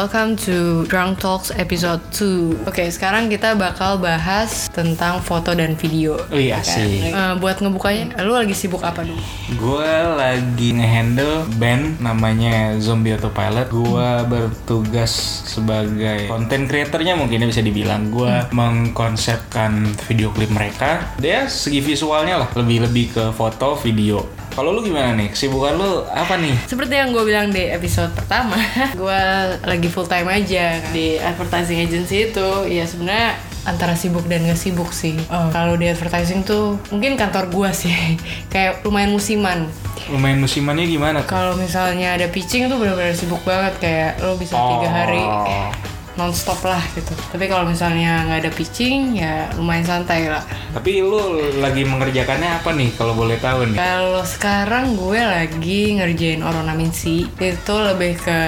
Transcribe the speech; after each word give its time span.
welcome 0.00 0.32
to 0.32 0.88
Drunk 0.88 1.20
Talks 1.20 1.52
episode 1.52 2.00
2 2.16 2.64
Oke, 2.64 2.88
sekarang 2.88 3.28
kita 3.28 3.52
bakal 3.52 4.00
bahas 4.00 4.72
tentang 4.72 5.20
foto 5.20 5.52
dan 5.52 5.76
video 5.76 6.16
Oh 6.32 6.40
iya 6.40 6.64
sih. 6.64 7.12
Eh, 7.12 7.34
Buat 7.36 7.60
ngebukanya, 7.60 8.16
lu 8.24 8.32
lagi 8.32 8.56
sibuk 8.56 8.80
apa 8.80 9.04
dulu? 9.04 9.20
Gue 9.60 9.92
lagi 10.16 10.72
ngehandle 10.72 11.44
band 11.60 12.00
namanya 12.00 12.80
Zombie 12.80 13.12
Autopilot. 13.12 13.68
Gue 13.68 14.10
bertugas 14.24 15.12
sebagai 15.44 16.32
content 16.32 16.64
creatornya 16.64 17.20
mungkin 17.20 17.44
ya 17.44 17.46
bisa 17.52 17.60
dibilang. 17.60 18.08
Gue 18.08 18.48
mengkonsepkan 18.56 19.84
video 20.08 20.32
klip 20.32 20.48
mereka. 20.48 21.12
Dia 21.20 21.44
segi 21.44 21.84
visualnya 21.84 22.40
lah 22.40 22.48
lebih-lebih 22.56 23.06
ke 23.12 23.24
foto, 23.36 23.76
video. 23.76 24.39
Kalau 24.60 24.76
lu 24.76 24.84
gimana 24.84 25.16
nih? 25.16 25.32
Kesibukan 25.32 25.72
lu 25.72 26.04
apa 26.04 26.36
nih? 26.36 26.52
Seperti 26.68 26.92
yang 26.92 27.16
gue 27.16 27.24
bilang 27.24 27.48
di 27.48 27.64
episode 27.64 28.12
pertama 28.12 28.60
Gue 29.00 29.16
lagi 29.64 29.88
full 29.88 30.04
time 30.04 30.28
aja 30.28 30.76
di 30.92 31.16
advertising 31.16 31.80
agency 31.80 32.28
itu 32.28 32.68
Ya 32.68 32.84
sebenarnya 32.84 33.40
antara 33.64 33.96
sibuk 33.96 34.28
dan 34.28 34.44
gak 34.44 34.60
sibuk 34.60 34.92
sih 34.92 35.16
Oh, 35.32 35.48
Kalau 35.48 35.80
di 35.80 35.88
advertising 35.88 36.44
tuh 36.44 36.76
mungkin 36.92 37.16
kantor 37.16 37.48
gue 37.48 37.70
sih 37.72 38.20
Kayak 38.52 38.84
lumayan 38.84 39.16
musiman 39.16 39.64
Lumayan 40.12 40.44
musimannya 40.44 40.84
gimana? 40.84 41.24
Kalau 41.24 41.56
misalnya 41.56 42.20
ada 42.20 42.28
pitching 42.28 42.68
tuh 42.68 42.76
benar-benar 42.76 43.16
sibuk 43.16 43.40
banget 43.48 43.80
Kayak 43.80 44.20
lo 44.20 44.36
bisa 44.36 44.60
tiga 44.60 44.92
hari 44.92 45.24
Oh. 45.24 45.72
Nonstop 46.18 46.58
lah 46.66 46.82
gitu 46.98 47.14
Tapi 47.30 47.46
kalau 47.46 47.68
misalnya 47.68 48.26
nggak 48.26 48.40
ada 48.46 48.50
pitching 48.50 49.14
ya 49.14 49.46
lumayan 49.54 49.86
santai 49.86 50.26
lah 50.26 50.42
Tapi 50.74 51.02
lu 51.02 51.38
lagi 51.62 51.86
mengerjakannya 51.86 52.60
apa 52.62 52.70
nih 52.74 52.90
kalau 52.98 53.14
boleh 53.14 53.38
tahu 53.38 53.70
nih? 53.70 53.76
Kalau 53.78 54.22
sekarang 54.26 54.98
gue 54.98 55.20
lagi 55.20 55.94
ngerjain 55.98 56.42
ornamency 56.42 57.26
itu 57.30 57.74
lebih 57.78 58.18
ke 58.18 58.38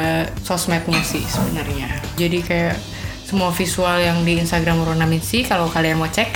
sosmednya 0.42 1.03
sih 1.03 1.23
sebenarnya. 1.23 1.91
Jadi 2.19 2.39
kayak 2.42 2.77
semua 3.23 3.48
visual 3.48 3.97
yang 3.97 4.20
di 4.29 4.36
Instagram 4.36 4.84
ornamency 4.84 5.41
kalau 5.41 5.64
kalian 5.70 5.97
mau 5.97 6.11
cek 6.11 6.29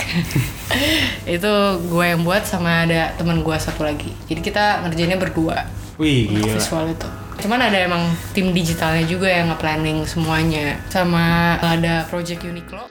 itu 1.37 1.53
gue 1.85 2.05
yang 2.09 2.25
buat 2.25 2.41
sama 2.41 2.89
ada 2.89 3.13
teman 3.15 3.45
gue 3.45 3.57
satu 3.59 3.85
lagi. 3.85 4.09
Jadi 4.25 4.41
kita 4.41 4.81
ngerjainnya 4.81 5.19
berdua 5.21 5.67
Wih 6.01 6.29
gila. 6.29 6.57
visual 6.57 6.85
itu. 6.89 7.26
Cuman 7.37 7.61
ada 7.61 7.77
emang 7.77 8.01
tim 8.33 8.49
digitalnya 8.49 9.05
juga 9.05 9.29
yang 9.29 9.53
nge-planning 9.53 10.03
semuanya 10.09 10.81
sama 10.89 11.55
ada 11.61 12.03
project 12.09 12.41
Uniqlo. 12.43 12.89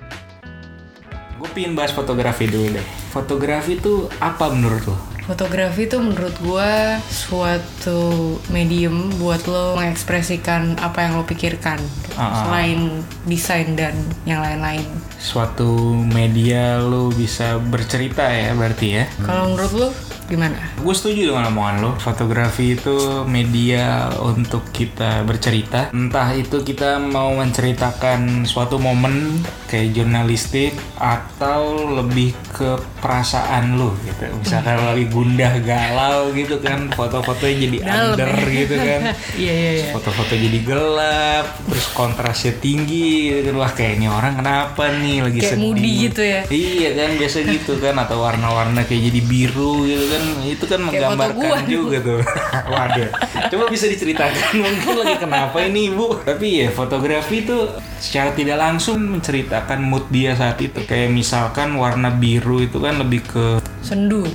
Gue 1.37 1.49
pingin 1.53 1.75
bahas 1.77 1.93
fotografi 1.93 2.47
dulu 2.49 2.79
deh. 2.79 2.87
Fotografi 3.11 3.77
itu 3.77 4.07
apa 4.23 4.49
menurut 4.49 4.87
lo? 4.87 4.97
Fotografi 5.27 5.91
itu 5.91 5.99
menurut 5.99 6.39
gua 6.39 7.03
suatu 7.11 7.99
medium 8.47 9.11
buat 9.19 9.43
lo 9.51 9.75
mengekspresikan 9.75 10.79
apa 10.79 11.03
yang 11.03 11.19
lo 11.19 11.27
pikirkan 11.27 11.83
Ah, 12.15 12.23
ah. 12.23 12.33
selain 12.47 13.03
desain 13.27 13.75
dan 13.75 13.93
yang 14.23 14.39
lain-lain. 14.39 14.87
Suatu 15.19 15.99
media 16.07 16.79
lo 16.79 17.11
bisa 17.11 17.59
bercerita 17.59 18.23
ya 18.31 18.55
berarti 18.55 18.87
ya? 19.03 19.05
Kalau 19.27 19.51
menurut 19.51 19.73
lo 19.75 19.89
gimana? 20.27 20.59
Gue 20.79 20.95
setuju 20.95 21.33
dengan 21.33 21.51
omongan 21.51 21.77
lo. 21.83 21.91
Fotografi 21.99 22.75
itu 22.75 23.25
media 23.27 24.11
untuk 24.21 24.67
kita 24.71 25.23
bercerita. 25.23 25.91
Entah 25.91 26.35
itu 26.35 26.61
kita 26.61 26.99
mau 26.99 27.33
menceritakan 27.35 28.45
suatu 28.45 28.77
momen 28.77 29.43
kayak 29.67 29.97
jurnalistik 29.97 30.75
atau 30.99 31.91
lebih 31.97 32.35
ke 32.53 32.79
perasaan 33.01 33.79
lo 33.79 33.95
gitu. 34.03 34.27
Misalkan 34.39 34.79
lo 34.79 34.85
lagi 34.95 35.07
gundah 35.09 35.55
galau 35.63 36.31
gitu 36.35 36.59
kan, 36.59 36.91
foto-fotonya 36.93 37.57
jadi 37.67 37.79
under 37.87 38.31
ya. 38.31 38.51
gitu 38.51 38.77
kan. 38.77 39.01
Iya 39.37 39.53
iya 39.53 39.71
iya. 39.79 39.87
foto-foto 39.93 40.33
jadi 40.33 40.59
gelap 40.65 41.45
terus 41.69 41.87
kontrasnya 41.93 42.57
tinggi 42.57 43.31
gitu 43.43 43.53
wah 43.59 43.69
kayak 43.69 44.01
ini 44.01 44.07
orang 44.09 44.39
kenapa 44.39 44.89
nih 44.97 45.21
lagi 45.23 45.41
Kayak 45.43 45.53
sedih 45.53 45.63
moody 45.63 45.93
gitu 46.09 46.23
ya. 46.25 46.41
iya 46.49 46.89
kan 46.97 47.11
biasa 47.21 47.39
gitu 47.45 47.73
kan 47.79 47.95
atau 48.01 48.17
warna-warna 48.23 48.81
kayak 48.89 49.03
jadi 49.13 49.21
biru 49.29 49.85
gitu 49.85 50.05
kan 50.09 50.16
itu 50.47 50.65
kan 50.65 50.79
Kayak 50.89 51.15
foto 51.17 51.35
menggambarkan 51.35 51.63
juga 51.67 51.97
tuh. 52.01 52.21
Waduh. 52.73 53.11
Coba 53.53 53.65
bisa 53.69 53.87
diceritakan 53.91 54.53
mungkin 54.65 54.95
lagi 55.03 55.17
kenapa 55.21 55.57
ini 55.65 55.93
ibu 55.93 56.21
tapi 56.23 56.65
ya 56.65 56.69
fotografi 56.71 57.43
itu 57.43 57.57
secara 57.99 58.33
tidak 58.33 58.57
langsung 58.61 59.01
menceritakan 59.19 59.83
mood 59.83 60.07
dia 60.09 60.33
saat 60.39 60.61
itu. 60.63 60.79
Kayak 60.87 61.13
misalkan 61.13 61.75
warna 61.75 62.15
biru 62.15 62.63
itu 62.63 62.79
kan 62.79 63.01
lebih 63.01 63.23
ke 63.27 63.47
Sendu. 63.87 64.27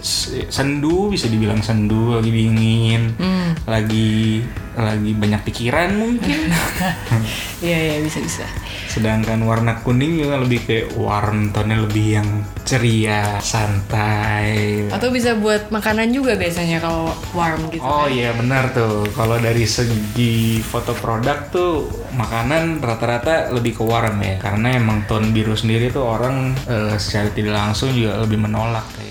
sendu 0.47 1.11
bisa 1.11 1.27
dibilang 1.27 1.59
sendu 1.59 2.15
lagi 2.15 2.31
dingin. 2.31 3.11
Hmm. 3.19 3.30
Lagi 3.69 4.41
lagi 4.73 5.11
banyak 5.13 5.41
pikiran 5.45 5.89
mungkin. 5.99 6.39
Iya 7.61 7.77
iya 7.77 7.95
bisa 8.01 8.17
bisa. 8.17 8.41
sedangkan 8.89 9.37
warna 9.45 9.77
kuning 9.85 10.17
juga 10.17 10.41
lebih 10.41 10.65
kayak 10.65 10.97
warm 10.97 11.53
tone 11.53 11.77
lebih 11.77 12.17
yang 12.17 12.29
ceria 12.65 13.37
santai. 13.37 14.89
Atau 14.89 15.13
bisa 15.13 15.37
buat 15.37 15.69
makanan 15.69 16.09
juga 16.09 16.33
biasanya 16.33 16.81
kalau 16.81 17.13
warm 17.37 17.69
gitu. 17.69 17.85
oh 17.85 18.09
iya 18.09 18.33
benar 18.33 18.73
tuh. 18.73 19.05
Kalau 19.13 19.37
dari 19.37 19.69
segi 19.69 20.57
foto 20.65 20.97
produk 20.97 21.37
tuh 21.53 21.85
makanan 22.17 22.81
rata-rata 22.81 23.53
lebih 23.53 23.77
ke 23.77 23.83
warm 23.85 24.17
ya. 24.25 24.41
Karena 24.41 24.73
emang 24.73 25.05
tone 25.05 25.29
biru 25.29 25.53
sendiri 25.53 25.93
tuh 25.93 26.01
orang 26.01 26.57
eh, 26.65 26.97
secara 26.97 27.29
tidak 27.29 27.53
langsung 27.53 27.93
juga 27.93 28.17
lebih 28.25 28.41
menolak 28.41 28.89
kayaknya 28.97 29.10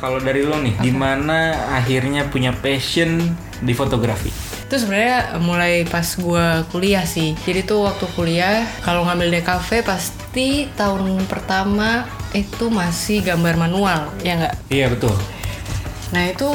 kalau 0.00 0.18
dari 0.18 0.42
lo 0.46 0.58
nih, 0.58 0.74
gimana 0.82 1.70
akhirnya 1.74 2.26
punya 2.28 2.54
passion 2.54 3.20
di 3.62 3.72
fotografi? 3.76 4.30
Itu 4.64 4.80
sebenarnya 4.80 5.38
mulai 5.38 5.84
pas 5.86 6.16
gua 6.18 6.64
kuliah 6.72 7.04
sih. 7.04 7.36
Jadi 7.44 7.62
tuh 7.68 7.86
waktu 7.86 8.06
kuliah 8.16 8.64
kalau 8.82 9.04
ngambil 9.06 9.40
DKV 9.40 9.84
pasti 9.86 10.66
tahun 10.74 11.24
pertama 11.30 12.08
itu 12.34 12.66
masih 12.72 13.22
gambar 13.22 13.54
manual, 13.54 14.10
ya 14.26 14.34
nggak? 14.40 14.54
Iya 14.72 14.90
betul. 14.90 15.14
Nah 16.10 16.30
itu 16.30 16.48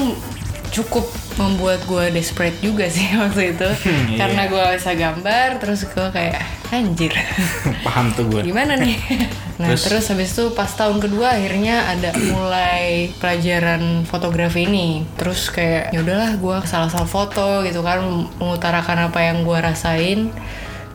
cukup 0.76 1.08
membuat 1.40 1.80
gue 1.84 2.12
desperate 2.12 2.60
juga 2.60 2.86
sih 2.86 3.08
waktu 3.16 3.56
itu 3.56 3.70
Iya. 3.80 4.18
karena 4.20 4.44
gue 4.46 4.64
bisa 4.76 4.92
gambar 4.94 5.48
terus 5.58 5.82
gue 5.86 6.08
kayak 6.12 6.38
anjir 6.70 7.16
Paham 7.88 8.12
tuh 8.12 8.28
gue. 8.28 8.42
gimana 8.44 8.76
nih 8.76 9.00
nah 9.60 9.72
Terus? 9.72 9.84
terus, 9.86 10.06
habis 10.08 10.30
itu 10.32 10.52
pas 10.52 10.68
tahun 10.68 11.00
kedua 11.00 11.34
akhirnya 11.34 11.84
ada 11.86 12.12
mulai 12.30 13.12
pelajaran 13.18 14.04
fotografi 14.04 14.64
ini 14.64 15.04
terus 15.16 15.48
kayak 15.48 15.90
ya 15.90 16.00
udahlah 16.00 16.36
gue 16.36 16.58
salah-salah 16.64 17.08
foto 17.08 17.64
gitu 17.64 17.80
kan 17.80 18.00
mengutarakan 18.36 19.08
apa 19.08 19.20
yang 19.22 19.42
gue 19.42 19.58
rasain 19.58 20.32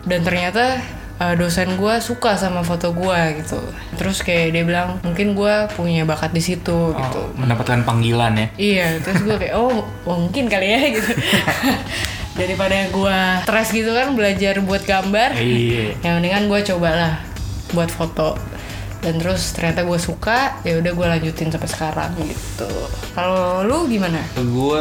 dan 0.04 0.20
ternyata 0.20 0.80
uh, 1.16 1.34
dosen 1.34 1.74
gue 1.74 1.94
suka 1.98 2.34
sama 2.34 2.60
foto 2.60 2.90
gue 2.90 3.20
gitu 3.38 3.58
terus 3.94 4.20
kayak 4.20 4.50
dia 4.50 4.62
bilang 4.62 4.98
mungkin 5.00 5.32
gue 5.32 5.54
punya 5.72 6.02
bakat 6.02 6.30
di 6.30 6.42
situ 6.42 6.92
gitu 6.92 7.20
Oh, 7.20 7.30
mendapatkan 7.34 7.82
panggilan 7.82 8.34
ya. 8.34 8.46
Iya, 8.56 8.86
terus 9.00 9.22
gue 9.22 9.36
kayak 9.36 9.54
oh, 9.54 9.82
oh 10.04 10.16
mungkin 10.18 10.46
kali 10.46 10.66
ya 10.66 10.80
gitu. 10.90 11.12
Daripada 12.40 12.74
gue 12.90 13.18
stres 13.46 13.68
gitu 13.70 13.94
kan 13.94 14.10
belajar 14.12 14.58
buat 14.58 14.82
gambar, 14.82 15.38
Iya. 15.38 15.94
yang 16.02 16.18
mendingan 16.18 16.50
gue 16.50 16.60
cobalah 16.66 17.22
buat 17.70 17.86
foto. 17.88 18.34
Dan 19.04 19.20
terus 19.20 19.52
ternyata 19.52 19.84
gue 19.84 20.00
suka, 20.00 20.64
ya 20.64 20.80
udah 20.80 20.92
gue 20.96 21.06
lanjutin 21.12 21.52
sampai 21.52 21.68
sekarang 21.68 22.10
gitu. 22.24 22.72
Kalau 23.12 23.60
lu 23.60 23.84
gimana? 23.84 24.24
Gue 24.32 24.80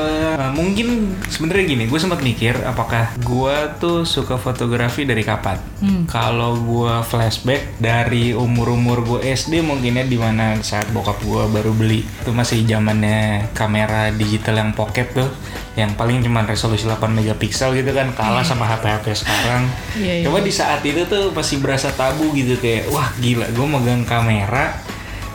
mungkin 0.56 1.20
sebenarnya 1.28 1.76
gini, 1.76 1.84
gue 1.92 2.00
sempat 2.00 2.24
mikir 2.24 2.56
apakah 2.64 3.12
gue 3.20 3.56
tuh 3.84 4.08
suka 4.08 4.40
fotografi 4.40 5.04
dari 5.04 5.28
kapan. 5.28 5.60
Kalau 6.08 6.56
gue 6.56 7.04
flashback 7.04 7.76
dari 7.84 8.32
umur-umur 8.32 9.04
gue 9.04 9.20
SD 9.28 9.60
mungkinnya 9.60 10.08
di 10.08 10.16
mana 10.16 10.56
saat 10.64 10.88
bokap 10.96 11.20
gue 11.20 11.44
baru 11.52 11.76
beli 11.76 12.08
itu 12.08 12.32
masih 12.32 12.64
zamannya 12.64 13.52
kamera 13.52 14.08
digital 14.16 14.64
yang 14.64 14.72
pocket 14.72 15.12
tuh, 15.12 15.28
yang 15.74 15.90
paling 15.98 16.22
cuma 16.22 16.46
resolusi 16.46 16.86
8 16.86 17.02
megapiksel 17.10 17.74
gitu 17.74 17.90
kan 17.98 18.14
kalah 18.14 18.46
sama 18.46 18.70
HP-HP 18.70 19.26
sekarang. 19.26 19.66
Iya, 19.98 20.14
iya. 20.22 20.26
Coba 20.30 20.46
di 20.46 20.54
saat 20.54 20.86
itu 20.86 21.02
tuh 21.10 21.34
masih 21.34 21.58
berasa 21.66 21.90
tabu 21.90 22.30
gitu 22.38 22.54
kayak 22.62 22.94
wah 22.94 23.10
gila 23.18 23.50
gue 23.50 23.68
megang 23.68 24.06
kamera 24.06 24.78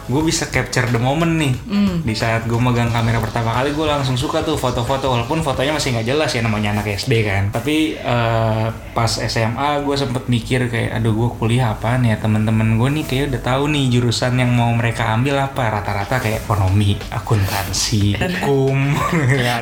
gue 0.08 0.22
bisa 0.24 0.48
capture 0.48 0.88
the 0.88 0.96
moment 0.96 1.36
nih. 1.36 1.54
Di 2.02 2.14
saat 2.16 2.48
gue 2.48 2.56
megang 2.56 2.88
kamera 2.88 3.20
pertama 3.20 3.52
kali 3.52 3.76
gue 3.76 3.86
langsung 3.86 4.16
suka 4.16 4.40
tuh 4.40 4.56
foto-foto 4.56 5.12
walaupun 5.12 5.44
fotonya 5.44 5.76
masih 5.76 5.92
nggak 5.94 6.08
jelas 6.08 6.30
ya 6.32 6.40
namanya 6.40 6.80
anak 6.80 6.96
SD 6.96 7.12
kan. 7.28 7.52
Tapi 7.52 8.00
eh, 8.00 8.66
pas 8.96 9.12
SMA 9.12 9.84
gue 9.84 9.96
sempet 10.00 10.24
mikir 10.32 10.72
kayak 10.72 10.98
aduh 10.98 11.12
gue 11.12 11.28
kuliah 11.36 11.76
apaan 11.76 12.08
ya? 12.08 12.16
Teman-teman 12.16 12.80
gue 12.80 12.88
nih 13.00 13.04
kayak 13.04 13.24
udah 13.36 13.42
tahu 13.44 13.64
nih 13.68 13.84
jurusan 13.92 14.40
yang 14.40 14.50
mau 14.56 14.72
mereka 14.72 15.12
ambil 15.12 15.36
apa. 15.44 15.68
Rata-rata 15.68 16.16
kayak 16.24 16.48
ekonomi 16.48 16.96
akuntansi 17.12 18.16
hukum 18.24 18.96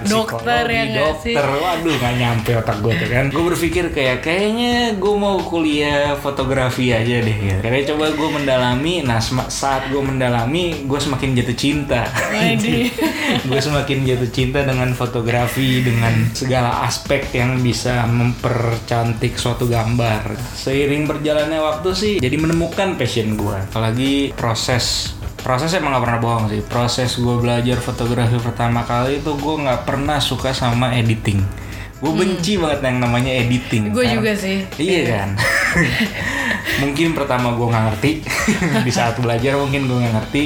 Dokter 0.06 0.64
ya 0.70 0.84
dokter. 0.94 1.42
Waduh 1.42 1.94
nggak 1.98 2.14
nyampe 2.22 2.50
otak 2.54 2.78
gue 2.78 2.94
tuh 2.94 3.08
kan. 3.10 3.24
Gue 3.34 3.44
berpikir 3.50 3.90
kayak 3.90 4.22
kayaknya 4.22 4.94
gue 4.94 5.14
mau 5.18 5.42
kuliah 5.42 6.14
fotografi 6.14 6.94
aja 6.94 7.18
deh. 7.18 7.36
Ya. 7.36 7.56
karena 7.62 7.82
coba 7.94 8.10
gue 8.14 8.28
mendalami 8.30 8.94
nah 9.06 9.20
saat 9.50 9.88
gue 9.90 10.02
mendalami 10.02 10.35
dalami 10.36 10.84
gue 10.84 11.00
semakin 11.00 11.32
jatuh 11.32 11.56
cinta. 11.56 12.04
Gue 13.48 13.56
semakin 13.56 14.04
jatuh 14.04 14.28
cinta 14.28 14.60
dengan 14.68 14.92
fotografi 14.92 15.80
dengan 15.80 16.28
segala 16.36 16.84
aspek 16.84 17.32
yang 17.32 17.56
bisa 17.64 18.04
mempercantik 18.04 19.40
suatu 19.40 19.64
gambar. 19.64 20.36
Seiring 20.36 21.08
berjalannya 21.08 21.56
waktu 21.56 21.88
sih 21.96 22.14
jadi 22.20 22.36
menemukan 22.36 23.00
passion 23.00 23.40
gue 23.40 23.56
apalagi 23.72 24.36
proses 24.36 25.16
proses 25.40 25.72
emang 25.78 25.96
gak 25.96 26.04
pernah 26.04 26.20
bohong 26.20 26.46
sih. 26.52 26.60
Proses 26.60 27.16
gue 27.16 27.36
belajar 27.40 27.80
fotografi 27.80 28.36
pertama 28.36 28.84
kali 28.84 29.24
itu 29.24 29.32
gue 29.32 29.54
nggak 29.64 29.88
pernah 29.88 30.20
suka 30.20 30.52
sama 30.52 30.92
editing. 30.92 31.40
Gue 31.96 32.12
benci 32.12 32.60
banget 32.60 32.84
yang 32.84 33.00
namanya 33.00 33.32
editing 33.32 33.88
Gue 33.88 34.04
juga 34.04 34.36
sih. 34.36 34.68
Iya 34.76 35.00
kan. 35.08 35.28
mungkin 36.82 37.14
pertama 37.14 37.54
gue 37.54 37.66
nggak 37.66 37.84
ngerti 37.92 38.10
di 38.86 38.92
saat 38.92 39.16
belajar 39.22 39.56
mungkin 39.56 39.86
gue 39.88 39.98
nggak 40.02 40.14
ngerti. 40.22 40.44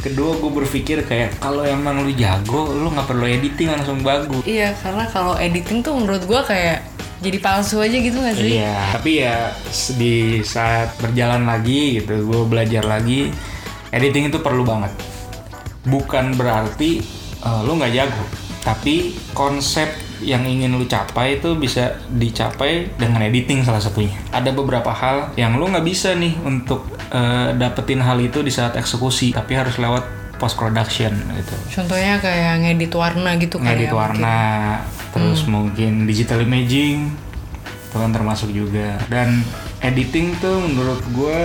Kedua 0.00 0.32
gue 0.40 0.48
berpikir 0.64 1.04
kayak 1.04 1.36
kalau 1.44 1.60
emang 1.60 2.00
lu 2.00 2.12
jago, 2.16 2.72
lu 2.72 2.88
nggak 2.88 3.04
perlu 3.04 3.28
editing 3.28 3.68
langsung 3.68 4.00
bagus. 4.00 4.40
Iya, 4.48 4.72
karena 4.80 5.04
kalau 5.12 5.36
editing 5.36 5.84
tuh 5.84 5.92
menurut 5.92 6.24
gua 6.24 6.40
kayak 6.40 6.80
jadi 7.20 7.36
palsu 7.36 7.84
aja 7.84 8.00
gitu 8.00 8.16
gak 8.16 8.32
sih? 8.32 8.56
Iya. 8.56 8.96
Tapi 8.96 9.10
ya 9.20 9.52
di 10.00 10.40
saat 10.40 10.96
berjalan 11.04 11.44
lagi 11.44 12.00
gitu, 12.00 12.16
gue 12.24 12.42
belajar 12.48 12.80
lagi, 12.80 13.28
editing 13.92 14.32
itu 14.32 14.40
perlu 14.40 14.64
banget. 14.64 14.88
Bukan 15.84 16.32
berarti 16.32 17.04
eh, 17.44 17.60
lu 17.68 17.76
nggak 17.76 17.92
jago, 17.92 18.24
tapi 18.64 19.12
konsep 19.36 20.09
yang 20.20 20.44
ingin 20.44 20.76
lu 20.76 20.84
capai 20.84 21.40
itu 21.40 21.56
bisa 21.56 21.96
dicapai 22.12 22.92
dengan 22.96 23.24
editing 23.24 23.64
salah 23.64 23.80
satunya. 23.80 24.14
Ada 24.30 24.52
beberapa 24.52 24.92
hal 24.92 25.32
yang 25.34 25.56
lu 25.56 25.68
nggak 25.68 25.86
bisa 25.86 26.12
nih 26.16 26.36
untuk 26.44 26.86
eh, 27.12 27.56
dapetin 27.56 28.04
hal 28.04 28.20
itu 28.20 28.44
di 28.44 28.52
saat 28.52 28.76
eksekusi, 28.76 29.32
tapi 29.32 29.56
harus 29.56 29.76
lewat 29.80 30.04
post 30.40 30.56
production 30.56 31.12
gitu. 31.36 31.54
Contohnya 31.80 32.16
kayak 32.16 32.64
ngedit 32.64 32.92
warna 32.96 33.36
gitu 33.36 33.60
ngedit 33.60 33.92
kayak 33.92 33.96
warna 33.96 34.38
terus 35.10 35.42
mungkin 35.50 36.06
digital 36.06 36.40
imaging 36.40 37.12
itu 37.90 37.96
kan 37.98 38.14
termasuk 38.14 38.48
juga. 38.54 38.96
Dan 39.10 39.44
editing 39.84 40.38
tuh 40.40 40.62
menurut 40.64 41.02
gue 41.12 41.40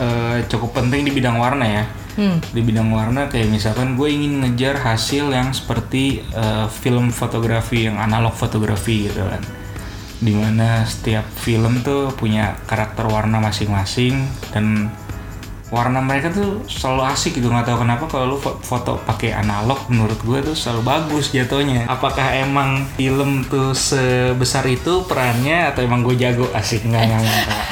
eh, 0.00 0.36
cukup 0.50 0.82
penting 0.82 1.06
di 1.06 1.12
bidang 1.14 1.38
warna 1.38 1.66
ya 1.66 1.84
Hmm. 2.20 2.36
di 2.52 2.60
bidang 2.60 2.92
warna 2.92 3.32
kayak 3.32 3.48
misalkan 3.48 3.96
gue 3.96 4.12
ingin 4.12 4.44
ngejar 4.44 4.76
hasil 4.76 5.32
yang 5.32 5.56
seperti 5.56 6.20
eh, 6.20 6.68
film 6.68 7.08
fotografi 7.08 7.88
yang 7.88 7.96
analog 7.96 8.36
fotografi 8.36 9.08
gitu 9.08 9.24
kan 9.24 9.40
di 10.20 10.36
mana 10.36 10.84
setiap 10.84 11.24
film 11.24 11.80
tuh 11.80 12.12
punya 12.12 12.60
karakter 12.68 13.08
warna 13.08 13.40
masing-masing 13.40 14.20
dan 14.52 14.92
warna 15.70 15.98
mereka 15.98 16.28
tuh 16.28 16.66
selalu 16.66 17.02
asik 17.08 17.32
gitu 17.32 17.46
nggak 17.46 17.64
tahu 17.64 17.78
kenapa 17.80 18.04
kalau 18.04 18.24
lu 18.28 18.36
fo- 18.36 18.58
foto 18.58 18.98
pakai 19.00 19.30
analog 19.32 19.78
menurut 19.86 20.18
gue 20.20 20.38
tuh 20.42 20.52
selalu 20.52 20.82
bagus 20.84 21.30
jatuhnya 21.30 21.86
apakah 21.86 22.26
emang 22.36 22.84
film 22.92 23.42
tuh 23.44 23.70
sebesar 23.70 24.66
itu 24.66 25.02
perannya 25.04 25.66
atau 25.66 25.80
emang 25.80 26.02
gue 26.02 26.14
jago 26.16 26.50
asik 26.52 26.82
nggak 26.84 27.02
nggak 27.04 27.20
nggak. 27.20 27.58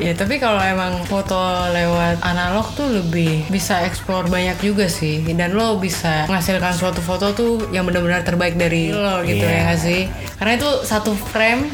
Ya 0.00 0.12
tapi 0.12 0.36
kalau 0.36 0.56
emang 0.58 1.04
foto 1.04 1.36
lewat 1.68 2.22
analog 2.22 2.72
tuh 2.72 2.88
lebih 2.90 3.44
bisa 3.46 3.84
explore 3.84 4.24
banyak 4.26 4.56
juga 4.58 4.88
sih 4.88 5.20
dan 5.30 5.52
lo 5.52 5.76
bisa 5.76 6.24
menghasilkan 6.24 6.72
suatu 6.72 7.00
foto 7.00 7.30
tuh 7.32 7.68
yang 7.68 7.84
benar-benar 7.84 8.22
terbaik 8.22 8.56
dari 8.56 8.88
lo 8.90 9.20
gitu 9.20 9.40
Iya. 9.40 9.52
ya 9.52 9.60
nggak 9.66 9.80
sih? 9.82 10.00
Karena 10.34 10.52
itu 10.56 10.70
satu 10.82 11.12
frame 11.12 11.68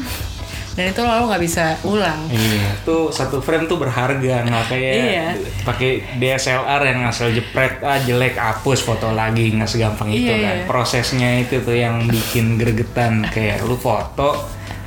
dan 0.77 0.85
itu 0.87 1.01
lo 1.01 1.25
nggak 1.25 1.41
bisa 1.41 1.73
ulang. 1.81 2.29
Iya, 2.29 2.69
tuh 2.83 3.09
satu 3.09 3.41
frame 3.41 3.65
tuh 3.65 3.75
berharga 3.75 4.45
nggak 4.45 4.65
kayak 4.67 4.93
Iya. 4.95 5.27
pakai 5.65 5.91
DSLR 6.15 6.81
yang 6.85 7.01
asal 7.03 7.33
jepret 7.33 7.81
ah 7.81 7.97
jelek 7.97 8.37
hapus 8.37 8.79
foto 8.79 9.09
lagi 9.09 9.49
nggak 9.49 9.65
segampang 9.65 10.07
itu 10.07 10.29
Iya, 10.29 10.37
kan. 10.37 10.55
iya. 10.55 10.65
Prosesnya 10.65 11.29
itu 11.39 11.57
tuh 11.59 11.73
yang 11.73 12.05
bikin 12.05 12.55
gregetan 12.55 13.25
kayak 13.25 13.65
lu 13.65 13.73
foto 13.73 14.37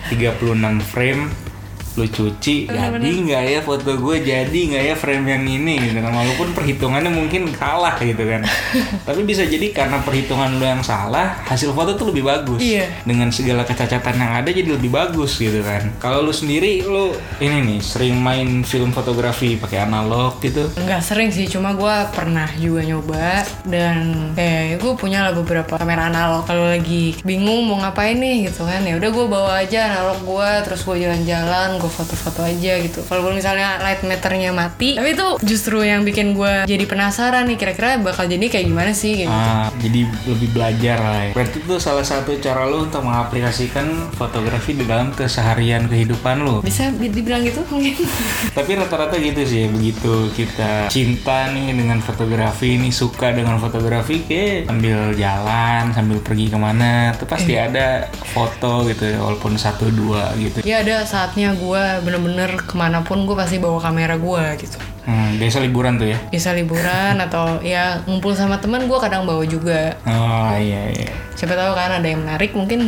36 0.07 0.47
frame 0.81 1.50
lu 1.99 2.07
cuci 2.07 2.71
jadi 2.71 3.17
nggak 3.27 3.45
ya 3.51 3.61
foto 3.65 3.99
gue 3.99 4.17
jadi 4.23 4.61
nggak 4.71 4.85
ya 4.85 4.95
frame 4.95 5.27
yang 5.27 5.45
ini 5.47 5.75
gitu 5.91 5.99
kan. 5.99 6.13
Walaupun 6.15 6.49
perhitungannya 6.55 7.11
mungkin 7.11 7.51
kalah 7.55 7.99
gitu 7.99 8.23
kan. 8.23 8.47
Tapi 9.09 9.21
bisa 9.27 9.47
jadi 9.47 9.73
karena 9.75 10.03
perhitungan 10.03 10.59
lu 10.59 10.65
yang 10.65 10.83
salah 10.85 11.43
hasil 11.47 11.75
foto 11.75 11.97
tuh 11.99 12.15
lebih 12.15 12.27
bagus. 12.27 12.61
Iya. 12.61 12.87
dengan 13.03 13.33
segala 13.33 13.65
kecacatan 13.65 14.17
yang 14.21 14.33
ada 14.45 14.51
jadi 14.53 14.77
lebih 14.77 14.93
bagus 14.93 15.41
gitu 15.41 15.65
kan. 15.65 15.91
Kalau 15.99 16.23
lu 16.23 16.31
sendiri 16.31 16.85
lu 16.85 17.17
ini 17.43 17.65
nih 17.67 17.81
sering 17.81 18.17
main 18.21 18.63
film 18.63 18.95
fotografi 18.95 19.57
pakai 19.57 19.83
analog 19.89 20.39
gitu? 20.45 20.69
Nggak 20.77 21.03
sering 21.03 21.31
sih, 21.35 21.49
cuma 21.49 21.75
gue 21.75 21.97
pernah 22.15 22.47
juga 22.61 22.85
nyoba 22.85 23.43
dan 23.67 24.31
kayak 24.37 24.79
gue 24.79 24.93
punya 24.95 25.27
lah 25.27 25.33
beberapa 25.35 25.81
kamera 25.81 26.13
analog. 26.13 26.47
Kalau 26.47 26.69
lagi 26.71 27.19
bingung 27.25 27.67
mau 27.67 27.81
ngapain 27.83 28.17
nih 28.21 28.53
gitu 28.53 28.69
kan, 28.69 28.85
ya 28.85 28.95
udah 29.01 29.11
gue 29.11 29.27
bawa 29.27 29.51
aja 29.65 29.91
analog 29.91 30.21
gue, 30.23 30.51
terus 30.69 30.81
gue 30.85 30.97
jalan-jalan, 31.03 31.80
gue 31.81 31.89
foto-foto 31.91 32.45
aja 32.45 32.77
gitu. 32.79 33.01
Kalau 33.03 33.33
misalnya 33.33 33.81
light 33.81 34.05
meternya 34.05 34.53
mati, 34.53 34.95
tapi 34.95 35.13
itu 35.13 35.27
justru 35.41 35.81
yang 35.81 36.05
bikin 36.05 36.33
gue 36.33 36.69
jadi 36.69 36.85
penasaran 36.85 37.49
nih 37.49 37.57
kira-kira 37.57 37.97
bakal 37.99 38.29
jadi 38.29 38.43
kayak 38.47 38.67
gimana 38.67 38.93
sih 38.93 39.25
gitu. 39.25 39.33
Ah, 39.33 39.73
jadi 39.77 40.05
lebih 40.27 40.49
belajar 40.53 40.99
lah 40.99 41.21
ya. 41.25 41.33
Berarti 41.33 41.57
itu 41.59 41.75
salah 41.79 42.05
satu 42.05 42.37
cara 42.37 42.67
lu 42.67 42.85
untuk 42.85 43.01
mengaplikasikan 43.01 43.87
fotografi 44.13 44.75
di 44.75 44.85
dalam 44.85 45.11
keseharian 45.11 45.87
kehidupan 45.87 46.43
lu. 46.43 46.61
Bisa 46.61 46.91
di- 46.91 47.09
dibilang 47.09 47.41
gitu 47.41 47.65
mungkin? 47.67 48.05
Tapi 48.57 48.71
rata-rata 48.77 49.17
gitu 49.17 49.41
sih 49.43 49.65
ya, 49.65 49.69
begitu 49.71 50.13
kita 50.35 50.91
cinta 50.91 51.49
nih 51.49 51.73
dengan 51.73 52.03
fotografi, 52.03 52.77
nih 52.77 52.91
suka 52.91 53.31
dengan 53.31 53.57
fotografi, 53.57 54.21
kayak 54.23 54.67
sambil 54.67 55.15
jalan, 55.15 55.95
sambil 55.95 56.19
pergi 56.21 56.51
ke 56.51 56.59
mana, 56.59 57.15
tuh 57.15 57.25
pasti 57.25 57.55
ada 57.55 58.11
foto 58.35 58.85
gitu 58.85 59.07
ya, 59.07 59.19
walaupun 59.19 59.55
satu 59.55 59.87
dua 59.89 60.35
gitu. 60.37 60.61
ya 60.63 60.83
ada 60.83 61.03
saatnya 61.03 61.55
gue 61.55 61.70
bener-bener 62.01 62.51
ke 62.59 62.75
mana 62.75 63.01
pun 63.01 63.23
gue 63.23 63.35
pasti 63.35 63.57
bawa 63.57 63.79
kamera 63.79 64.17
gue 64.17 64.45
gitu. 64.59 64.79
Hmm, 65.01 65.37
biasa 65.37 65.61
liburan 65.61 65.97
tuh 65.97 66.11
ya. 66.11 66.19
Bisa 66.29 66.51
liburan 66.51 67.17
atau 67.27 67.59
ya 67.61 68.03
ngumpul 68.05 68.33
sama 68.33 68.59
teman 68.59 68.85
gue 68.85 68.99
kadang 68.99 69.25
bawa 69.25 69.45
juga. 69.45 69.95
Oh 70.03 70.53
iya 70.55 70.91
iya. 70.91 71.11
siapa 71.33 71.55
tahu 71.55 71.73
kan 71.73 71.89
ada 71.95 72.05
yang 72.05 72.21
menarik 72.21 72.53
mungkin 72.53 72.85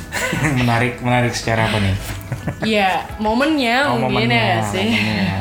menarik 0.60 0.98
menarik 1.00 1.32
secara 1.32 1.66
apa 1.66 1.78
nih? 1.78 1.94
ya 2.78 3.06
momennya 3.16 3.86
Oh, 3.88 3.98
mungkin 4.00 4.26
momennya, 4.26 4.42
ya 4.42 4.58
sih 4.64 4.88
momennya. 4.90 5.34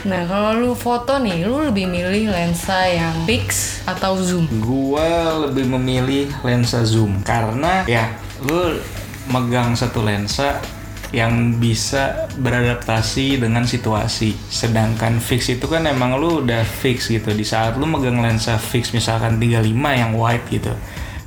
nah 0.00 0.22
kalau 0.24 0.50
lu 0.56 0.72
foto 0.72 1.18
nih 1.18 1.44
lu 1.44 1.66
lebih 1.66 1.84
milih 1.84 2.30
lensa 2.30 2.86
yang 2.86 3.12
fix 3.26 3.80
atau 3.84 4.16
zoom 4.16 4.46
Gua 4.62 5.34
lebih 5.44 5.66
memilih 5.68 6.30
lensa 6.40 6.86
zoom 6.86 7.20
karena 7.20 7.82
ya 7.84 8.06
lu 8.40 8.78
megang 9.26 9.74
satu 9.74 10.00
lensa 10.00 10.62
yang 11.10 11.58
bisa 11.58 12.30
beradaptasi 12.36 13.38
dengan 13.38 13.66
situasi. 13.66 14.34
Sedangkan 14.46 15.18
fix 15.18 15.50
itu 15.50 15.66
kan 15.66 15.82
emang 15.84 16.14
lu 16.16 16.40
udah 16.40 16.62
fix 16.62 17.08
gitu. 17.08 17.30
Di 17.30 17.42
saat 17.42 17.74
lu 17.74 17.84
megang 17.84 18.18
lensa 18.18 18.54
fix 18.56 18.90
misalkan 18.90 19.36
35 19.36 19.66
yang 19.72 20.14
wide 20.14 20.46
gitu. 20.48 20.70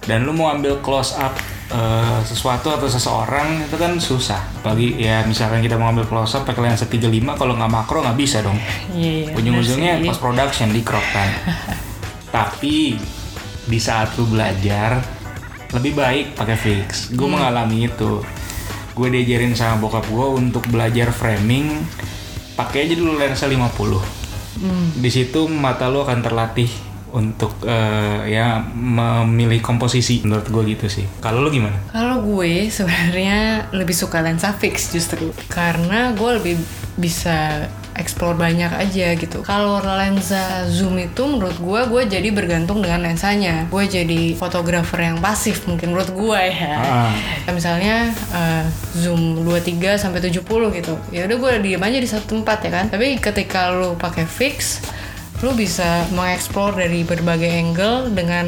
Dan 0.03 0.23
lu 0.23 0.31
mau 0.31 0.51
ambil 0.51 0.79
close 0.79 1.15
up 1.15 1.31
eh, 1.69 2.19
sesuatu 2.23 2.67
atau 2.69 2.87
seseorang 2.87 3.63
itu 3.63 3.75
kan 3.75 3.95
susah. 3.95 4.39
Apalagi 4.59 4.99
ya 4.99 5.23
misalkan 5.23 5.59
kita 5.59 5.75
mau 5.75 5.91
ambil 5.91 6.03
close 6.03 6.35
up 6.35 6.43
pakai 6.43 6.67
lensa 6.67 6.87
35 6.87 7.07
kalau 7.33 7.55
nggak 7.55 7.71
makro 7.71 8.03
nggak 8.03 8.15
bisa 8.15 8.39
dong 8.39 8.59
iya 8.91 9.27
iya, 9.27 9.31
ujung-ujungnya 9.31 9.93
sih. 9.99 10.07
post 10.07 10.19
production 10.19 10.67
di 10.69 10.83
crop 10.83 11.03
kan 11.11 11.29
tapi 12.35 12.99
di 13.63 13.79
saat 13.79 14.11
lu 14.15 14.27
belajar 14.27 14.99
lebih 15.71 15.95
baik 15.95 16.25
pakai 16.35 16.55
fix 16.55 17.09
gue 17.09 17.23
Hmm. 17.23 17.33
mengalami 17.33 17.87
itu 17.87 18.19
gue 18.93 19.07
diajarin 19.09 19.53
sama 19.53 19.81
bokap 19.81 20.05
gue 20.05 20.27
untuk 20.37 20.63
belajar 20.69 21.09
framing. 21.09 21.81
Pakai 22.53 22.85
aja 22.85 22.93
dulu 22.93 23.17
lensa 23.17 23.49
50 23.49 24.21
Hmm. 24.53 24.93
di 24.93 25.09
situ 25.09 25.49
mata 25.49 25.89
lu 25.89 26.05
akan 26.05 26.21
terlatih 26.21 26.69
untuk 27.13 27.57
eh, 27.65 28.37
ya 28.37 28.61
memilih 28.73 29.61
komposisi. 29.61 30.21
Menurut 30.21 30.45
gue 30.49 30.77
gitu 30.77 30.85
sih. 30.89 31.05
Kalau 31.19 31.41
lu 31.41 31.49
gimana? 31.49 31.73
Kalau 31.89 32.21
gue 32.21 32.69
sebenarnya 32.69 33.69
lebih 33.73 33.93
suka 33.93 34.21
lensa 34.21 34.53
fix 34.53 34.93
justru. 34.93 35.33
Karena 35.49 36.13
gue 36.13 36.29
lebih 36.37 36.55
bisa 36.97 37.65
explore 37.95 38.37
banyak 38.37 38.69
aja 38.69 39.13
gitu. 39.13 39.45
Kalau 39.45 39.79
lensa 39.81 40.65
zoom 40.69 40.97
itu 40.97 41.23
menurut 41.25 41.57
gue 41.57 41.81
gue 41.89 42.01
jadi 42.17 42.29
bergantung 42.33 42.81
dengan 42.81 43.05
lensanya. 43.05 43.65
Gue 43.69 43.85
jadi 43.85 44.33
fotografer 44.33 45.09
yang 45.09 45.17
pasif 45.21 45.65
mungkin 45.69 45.93
menurut 45.93 46.09
gue 46.13 46.41
ya. 46.49 46.75
Ah. 46.77 47.13
Misalnya 47.53 48.09
eh, 48.33 48.63
zoom 48.97 49.45
23 49.45 50.01
sampai 50.01 50.19
70 50.21 50.43
gitu. 50.77 50.93
Ya 51.13 51.25
udah 51.29 51.37
gue 51.37 51.51
diem 51.61 51.83
aja 51.83 51.97
di 52.01 52.09
satu 52.09 52.37
tempat 52.39 52.65
ya 52.65 52.71
kan. 52.73 52.85
Tapi 52.89 53.21
ketika 53.21 53.69
lu 53.73 53.93
pakai 53.97 54.25
fix 54.25 54.81
lu 55.43 55.51
bisa 55.51 56.07
mengeksplor 56.15 56.79
dari 56.79 57.03
berbagai 57.03 57.51
angle 57.51 58.15
dengan 58.15 58.47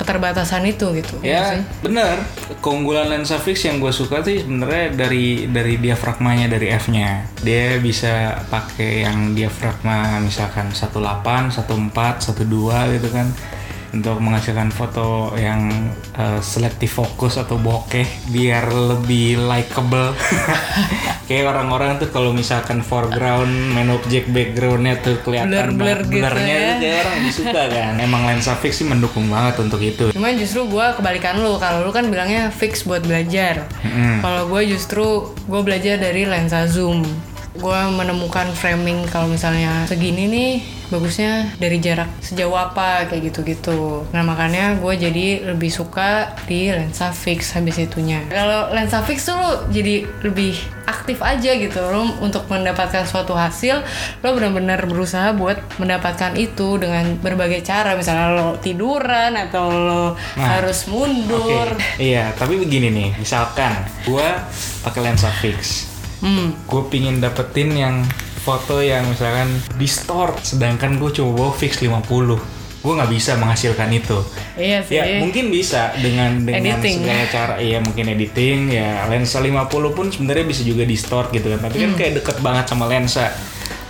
keterbatasan 0.00 0.64
itu 0.64 0.88
gitu 0.96 1.20
Ya 1.20 1.54
sih? 1.54 1.60
bener. 1.82 2.24
Keunggulan 2.58 3.06
lensa 3.06 3.36
fix 3.36 3.60
yang 3.62 3.76
gue 3.76 3.92
suka 3.92 4.20
sih 4.20 4.40
sebenarnya 4.40 4.96
dari 4.96 5.44
dari 5.46 5.76
diafragmanya 5.76 6.48
dari 6.48 6.72
f-nya. 6.72 7.28
Dia 7.38 7.76
bisa 7.76 8.40
pakai 8.48 9.04
yang 9.04 9.36
diafragma 9.36 10.16
misalkan 10.18 10.72
18, 10.72 11.52
14, 11.52 12.32
12 12.32 12.96
gitu 12.96 13.08
kan 13.10 13.28
untuk 13.90 14.22
menghasilkan 14.22 14.70
foto 14.70 15.34
yang 15.34 15.90
uh, 16.14 16.38
selektif 16.38 17.02
fokus 17.02 17.40
atau 17.40 17.58
bokeh 17.58 18.06
biar 18.30 18.70
lebih 18.70 19.42
likable 19.50 20.14
kayak 21.28 21.50
orang-orang 21.50 21.98
tuh 21.98 22.10
kalau 22.14 22.30
misalkan 22.30 22.86
foreground 22.86 23.74
main 23.74 23.90
object 23.90 24.30
backgroundnya 24.30 25.02
tuh 25.02 25.18
kelihatan 25.26 25.74
Blur-blur 25.74 25.98
gitu 26.06 26.22
blurnya 26.22 26.54
ya. 26.54 26.66
tuh 26.66 26.76
kayak 26.78 26.96
orang 27.02 27.14
lebih 27.18 27.34
suka 27.34 27.62
kan 27.66 27.92
emang 27.98 28.22
lensa 28.30 28.52
fix 28.58 28.72
sih 28.78 28.86
mendukung 28.86 29.26
banget 29.26 29.54
untuk 29.58 29.82
itu 29.82 30.10
Cuman 30.20 30.36
justru 30.36 30.68
gue 30.68 30.86
kebalikan 31.00 31.40
lu, 31.40 31.56
kalau 31.56 31.80
lu 31.86 31.90
kan 31.96 32.04
bilangnya 32.12 32.52
fix 32.52 32.84
buat 32.84 33.00
belajar. 33.00 33.64
Mm-mm. 33.80 34.20
Kalau 34.20 34.42
gue 34.52 34.62
justru 34.68 35.32
gue 35.32 35.60
belajar 35.64 35.96
dari 35.96 36.28
lensa 36.28 36.68
zoom. 36.68 37.08
Gue 37.56 37.80
menemukan 37.88 38.52
framing 38.52 39.08
kalau 39.08 39.32
misalnya 39.32 39.88
segini 39.88 40.28
nih 40.28 40.79
bagusnya 40.90 41.54
dari 41.56 41.78
jarak 41.78 42.10
sejauh 42.20 42.52
apa 42.52 43.06
kayak 43.06 43.30
gitu-gitu. 43.30 44.04
Nah 44.10 44.22
makanya 44.26 44.76
gue 44.76 44.94
jadi 44.98 45.26
lebih 45.54 45.70
suka 45.70 46.34
di 46.44 46.68
lensa 46.68 47.14
fix 47.14 47.54
habis 47.54 47.78
itunya. 47.78 48.26
Kalau 48.28 48.74
lensa 48.74 49.00
fix 49.06 49.24
tuh 49.24 49.38
lo 49.38 49.50
jadi 49.70 50.04
lebih 50.26 50.52
aktif 50.84 51.22
aja 51.22 51.54
gitu 51.54 51.78
lo 51.78 52.02
untuk 52.18 52.50
mendapatkan 52.50 53.06
suatu 53.06 53.30
hasil 53.32 53.78
lo 54.20 54.28
benar-benar 54.34 54.82
berusaha 54.90 55.30
buat 55.30 55.62
mendapatkan 55.78 56.34
itu 56.34 56.82
dengan 56.82 57.14
berbagai 57.22 57.62
cara 57.62 57.94
misalnya 57.94 58.34
lo 58.34 58.48
tiduran 58.58 59.38
atau 59.38 59.70
lo 59.70 60.04
harus 60.34 60.90
mundur. 60.90 61.70
Oke, 61.70 62.02
iya. 62.02 62.34
Tapi 62.34 62.58
begini 62.58 62.90
nih, 62.90 63.10
misalkan 63.16 63.70
gua 64.02 64.42
pakai 64.82 65.00
lensa 65.06 65.30
fix, 65.30 65.86
Hmm. 66.20 66.52
gue 66.68 66.82
pingin 66.92 67.16
dapetin 67.16 67.72
yang 67.72 67.96
foto 68.40 68.80
yang 68.80 69.04
misalkan 69.06 69.48
distort, 69.76 70.40
sedangkan 70.40 70.96
gue 70.96 71.10
cuma 71.12 71.30
bawa 71.34 71.52
fix 71.52 71.78
50 71.78 72.40
gue 72.80 72.96
nggak 72.96 73.12
bisa 73.12 73.36
menghasilkan 73.36 73.92
itu. 73.92 74.24
Iya 74.56 74.80
sih. 74.80 74.96
Ya 74.96 75.20
mungkin 75.20 75.52
bisa 75.52 75.92
dengan 76.00 76.40
dengan 76.40 76.80
Editing. 76.80 77.04
segala 77.04 77.24
cara, 77.28 77.54
iya 77.60 77.76
mungkin 77.76 78.08
editing 78.08 78.72
ya 78.72 79.04
lensa 79.04 79.36
50 79.36 79.68
pun 79.92 80.08
sebenarnya 80.08 80.48
bisa 80.48 80.64
juga 80.64 80.88
distort 80.88 81.28
gitu 81.28 81.52
kan, 81.52 81.60
tapi 81.60 81.76
kan 81.76 81.92
Hmm. 81.92 81.98
kayak 82.00 82.12
deket 82.24 82.36
banget 82.40 82.64
sama 82.64 82.88
lensa. 82.88 83.36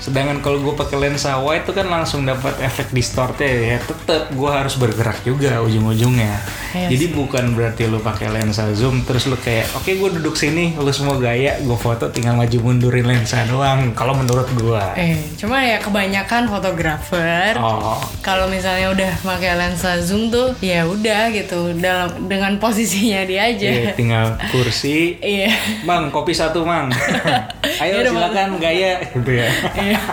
Sedangkan 0.01 0.41
kalau 0.41 0.59
gue 0.59 0.73
pakai 0.73 0.97
lensa 0.99 1.37
wide 1.39 1.63
tuh 1.63 1.77
kan 1.77 1.87
langsung 1.87 2.25
dapat 2.25 2.57
efek 2.59 2.89
distortnya 2.91 3.47
ya, 3.47 3.79
tetap 3.79 4.33
gue 4.33 4.51
harus 4.51 4.75
bergerak 4.75 5.21
juga 5.23 5.61
ujung-ujungnya. 5.61 6.41
Iya 6.73 6.89
Jadi 6.89 7.05
bukan 7.13 7.53
berarti 7.53 7.85
lu 7.85 8.01
pakai 8.01 8.33
lensa 8.33 8.73
zoom 8.73 9.05
terus 9.05 9.29
lu 9.29 9.37
kayak 9.37 9.69
oke 9.77 9.91
gue 9.91 10.11
duduk 10.17 10.35
sini, 10.35 10.73
lu 10.75 10.89
semua 10.89 11.21
gaya, 11.21 11.61
gue 11.61 11.77
foto 11.77 12.09
tinggal 12.09 12.33
maju 12.35 12.59
mundurin 12.61 13.05
lensa 13.05 13.45
doang. 13.45 13.93
Kalau 13.93 14.17
menurut 14.17 14.49
gue. 14.51 14.85
Eh, 14.97 15.21
cuma 15.37 15.61
ya 15.61 15.77
kebanyakan 15.77 16.49
fotografer 16.49 17.53
Oh, 17.61 18.01
kalau 18.25 18.49
misalnya 18.49 18.89
udah 18.89 19.13
pakai 19.21 19.53
lensa 19.55 20.01
zoom 20.01 20.33
tuh 20.33 20.57
ya 20.59 20.89
udah 20.89 21.29
gitu 21.31 21.77
dalam 21.77 22.25
dengan 22.25 22.57
posisinya 22.57 23.29
dia 23.29 23.53
aja. 23.53 23.69
iya, 23.69 23.93
tinggal 23.93 24.33
kursi, 24.49 25.21
Iya. 25.21 25.53
Mang, 25.85 26.09
kopi 26.09 26.33
satu, 26.33 26.65
Mang. 26.65 26.89
Ayo 27.83 28.01
Yaudah, 28.01 28.13
silakan 28.13 28.49
gaya 28.57 29.01
gitu 29.05 29.31
ya. 29.35 29.49
Iya. 29.91 30.01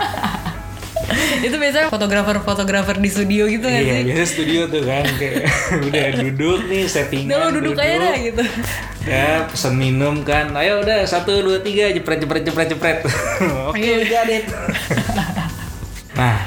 itu 1.38 1.54
biasanya 1.54 1.88
fotografer-fotografer 1.88 2.98
di 2.98 3.08
studio 3.08 3.46
gitu 3.46 3.64
nggak 3.64 3.80
Iya, 3.80 3.94
sih? 3.94 4.04
biasa 4.04 4.24
studio 4.28 4.60
tuh 4.66 4.82
kan 4.82 5.04
kayak 5.14 5.46
udah 5.86 6.06
duduk 6.20 6.60
nih 6.66 6.84
settingan. 6.84 7.28
Udah 7.28 7.38
lo 7.38 7.48
duduk 7.54 7.76
aja 7.76 7.96
dah 7.96 8.16
gitu. 8.18 8.42
Ya, 9.02 9.28
pesen 9.46 9.74
minum 9.74 10.20
kan. 10.20 10.52
Ayo 10.52 10.82
udah 10.82 11.00
satu 11.04 11.40
dua 11.40 11.58
tiga 11.58 11.88
jepret 11.88 12.18
jepret 12.18 12.42
jepret 12.42 12.68
jepret. 12.68 12.98
Oke, 13.70 13.78
Iya. 13.78 13.96
got 14.04 14.28
it. 14.28 14.44
nah, 16.12 16.42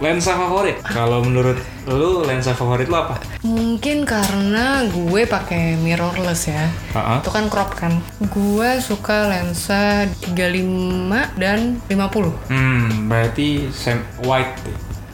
lensa 0.00 0.36
favorit. 0.36 0.76
Kalau 0.84 1.24
menurut 1.24 1.56
lu 1.88 2.26
lensa 2.26 2.52
favorit 2.52 2.90
lu 2.90 2.96
apa? 2.96 3.16
Mungkin 3.46 4.04
karena 4.04 4.84
gue 4.90 5.22
pakai 5.24 5.78
mirrorless 5.80 6.52
ya. 6.52 6.68
Heeh. 6.92 7.18
Itu 7.24 7.30
kan 7.32 7.46
crop 7.48 7.72
kan. 7.78 8.02
Gue 8.28 8.80
suka 8.84 9.30
lensa 9.32 10.04
35 10.28 11.40
dan 11.40 11.80
50. 11.88 12.52
Hmm, 12.52 13.08
berarti 13.08 13.72
sem 13.72 14.02
wide 14.26 14.52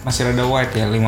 masih 0.02 0.26
rada 0.26 0.42
wide 0.42 0.73
ya 0.73 0.87
50 0.87 0.99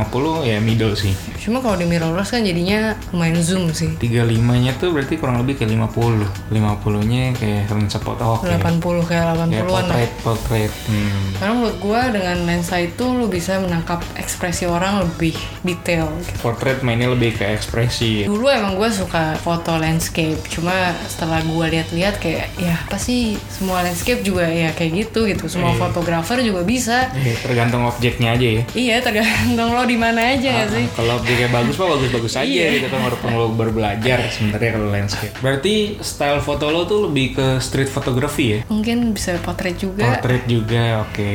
ya 0.45 0.59
middle 0.59 0.95
sih. 0.95 1.11
Cuma 1.37 1.59
kalau 1.59 1.75
di 1.75 1.85
mirrorless 1.85 2.31
kan 2.31 2.41
jadinya 2.41 2.95
lumayan 3.11 3.37
zoom 3.39 3.69
sih. 3.71 3.91
35-nya 3.95 4.77
tuh 4.77 4.91
berarti 4.91 5.15
kurang 5.17 5.41
lebih 5.41 5.59
kayak 5.59 5.75
50. 5.75 6.25
50-nya 6.49 7.35
kayak 7.35 7.63
lensa 7.69 7.99
foto 7.99 8.39
oke. 8.39 8.47
80 8.47 8.63
kayak 9.05 9.25
Kayak 9.25 9.35
80-an 9.35 9.51
lah. 9.51 9.67
portrait, 9.67 10.11
portrait. 10.23 10.73
Hmm. 10.87 11.23
Karena 11.35 11.53
menurut 11.55 11.77
gue 11.77 12.01
dengan 12.13 12.37
lensa 12.45 12.77
itu 12.79 13.05
lu 13.05 13.27
bisa 13.27 13.59
menangkap 13.59 13.99
ekspresi 14.15 14.65
orang 14.65 15.03
lebih 15.03 15.35
detail. 15.61 16.07
gitu. 16.21 16.39
Portrait 16.41 16.79
mainnya 16.81 17.09
lebih 17.09 17.35
ke 17.35 17.45
ekspresi. 17.47 18.25
Dulu 18.25 18.47
emang 18.47 18.75
gue 18.75 18.89
suka 18.89 19.35
foto 19.37 19.75
landscape, 19.75 20.39
cuma 20.49 20.73
setelah 21.05 21.43
gue 21.43 21.67
lihat-lihat 21.73 22.15
kayak 22.17 22.47
ya 22.57 22.79
apa 22.79 22.95
sih 22.95 23.35
semua 23.49 23.83
landscape 23.83 24.23
juga 24.23 24.47
ya 24.47 24.71
kayak 24.71 24.93
gitu 25.05 25.27
gitu. 25.27 25.45
Semua 25.47 25.73
Iya. 25.73 25.81
fotografer 25.81 26.39
juga 26.41 26.63
bisa. 26.63 27.11
Eh, 27.13 27.35
tergantung 27.37 27.85
objeknya 27.85 28.33
aja 28.33 28.47
ya. 28.53 28.63
Iya 28.85 29.01
tergantung 29.01 29.73
lo 29.73 29.83
di 29.83 29.97
mana 29.97 30.21
aja 30.31 30.45
nggak 30.45 30.69
sih. 30.69 30.85
Ah, 30.85 30.93
Kalau 30.95 31.13
objeknya 31.17 31.49
bagus 31.49 31.75
mah 31.75 31.89
bagus-bagus 31.91 32.35
aja 32.37 32.45
Iya. 32.45 32.69
gitu 32.77 32.87
kan 32.87 33.01
walaupun 33.01 33.29
lo 33.33 33.45
baru 33.51 33.73
belajar 33.73 34.19
sebenarnya 34.29 34.71
kalau 34.77 34.89
landscape. 34.93 35.35
Berarti 35.41 35.75
style 36.01 36.41
foto 36.41 36.69
lo 36.69 36.85
tuh 36.85 37.09
lebih 37.09 37.33
ke 37.33 37.47
street 37.59 37.89
photography 37.89 38.45
ya? 38.47 38.59
Mungkin 38.69 39.17
bisa 39.17 39.41
potret 39.41 39.81
juga. 39.81 40.05
Portrait 40.05 40.45
juga, 40.45 41.01
oke. 41.01 41.33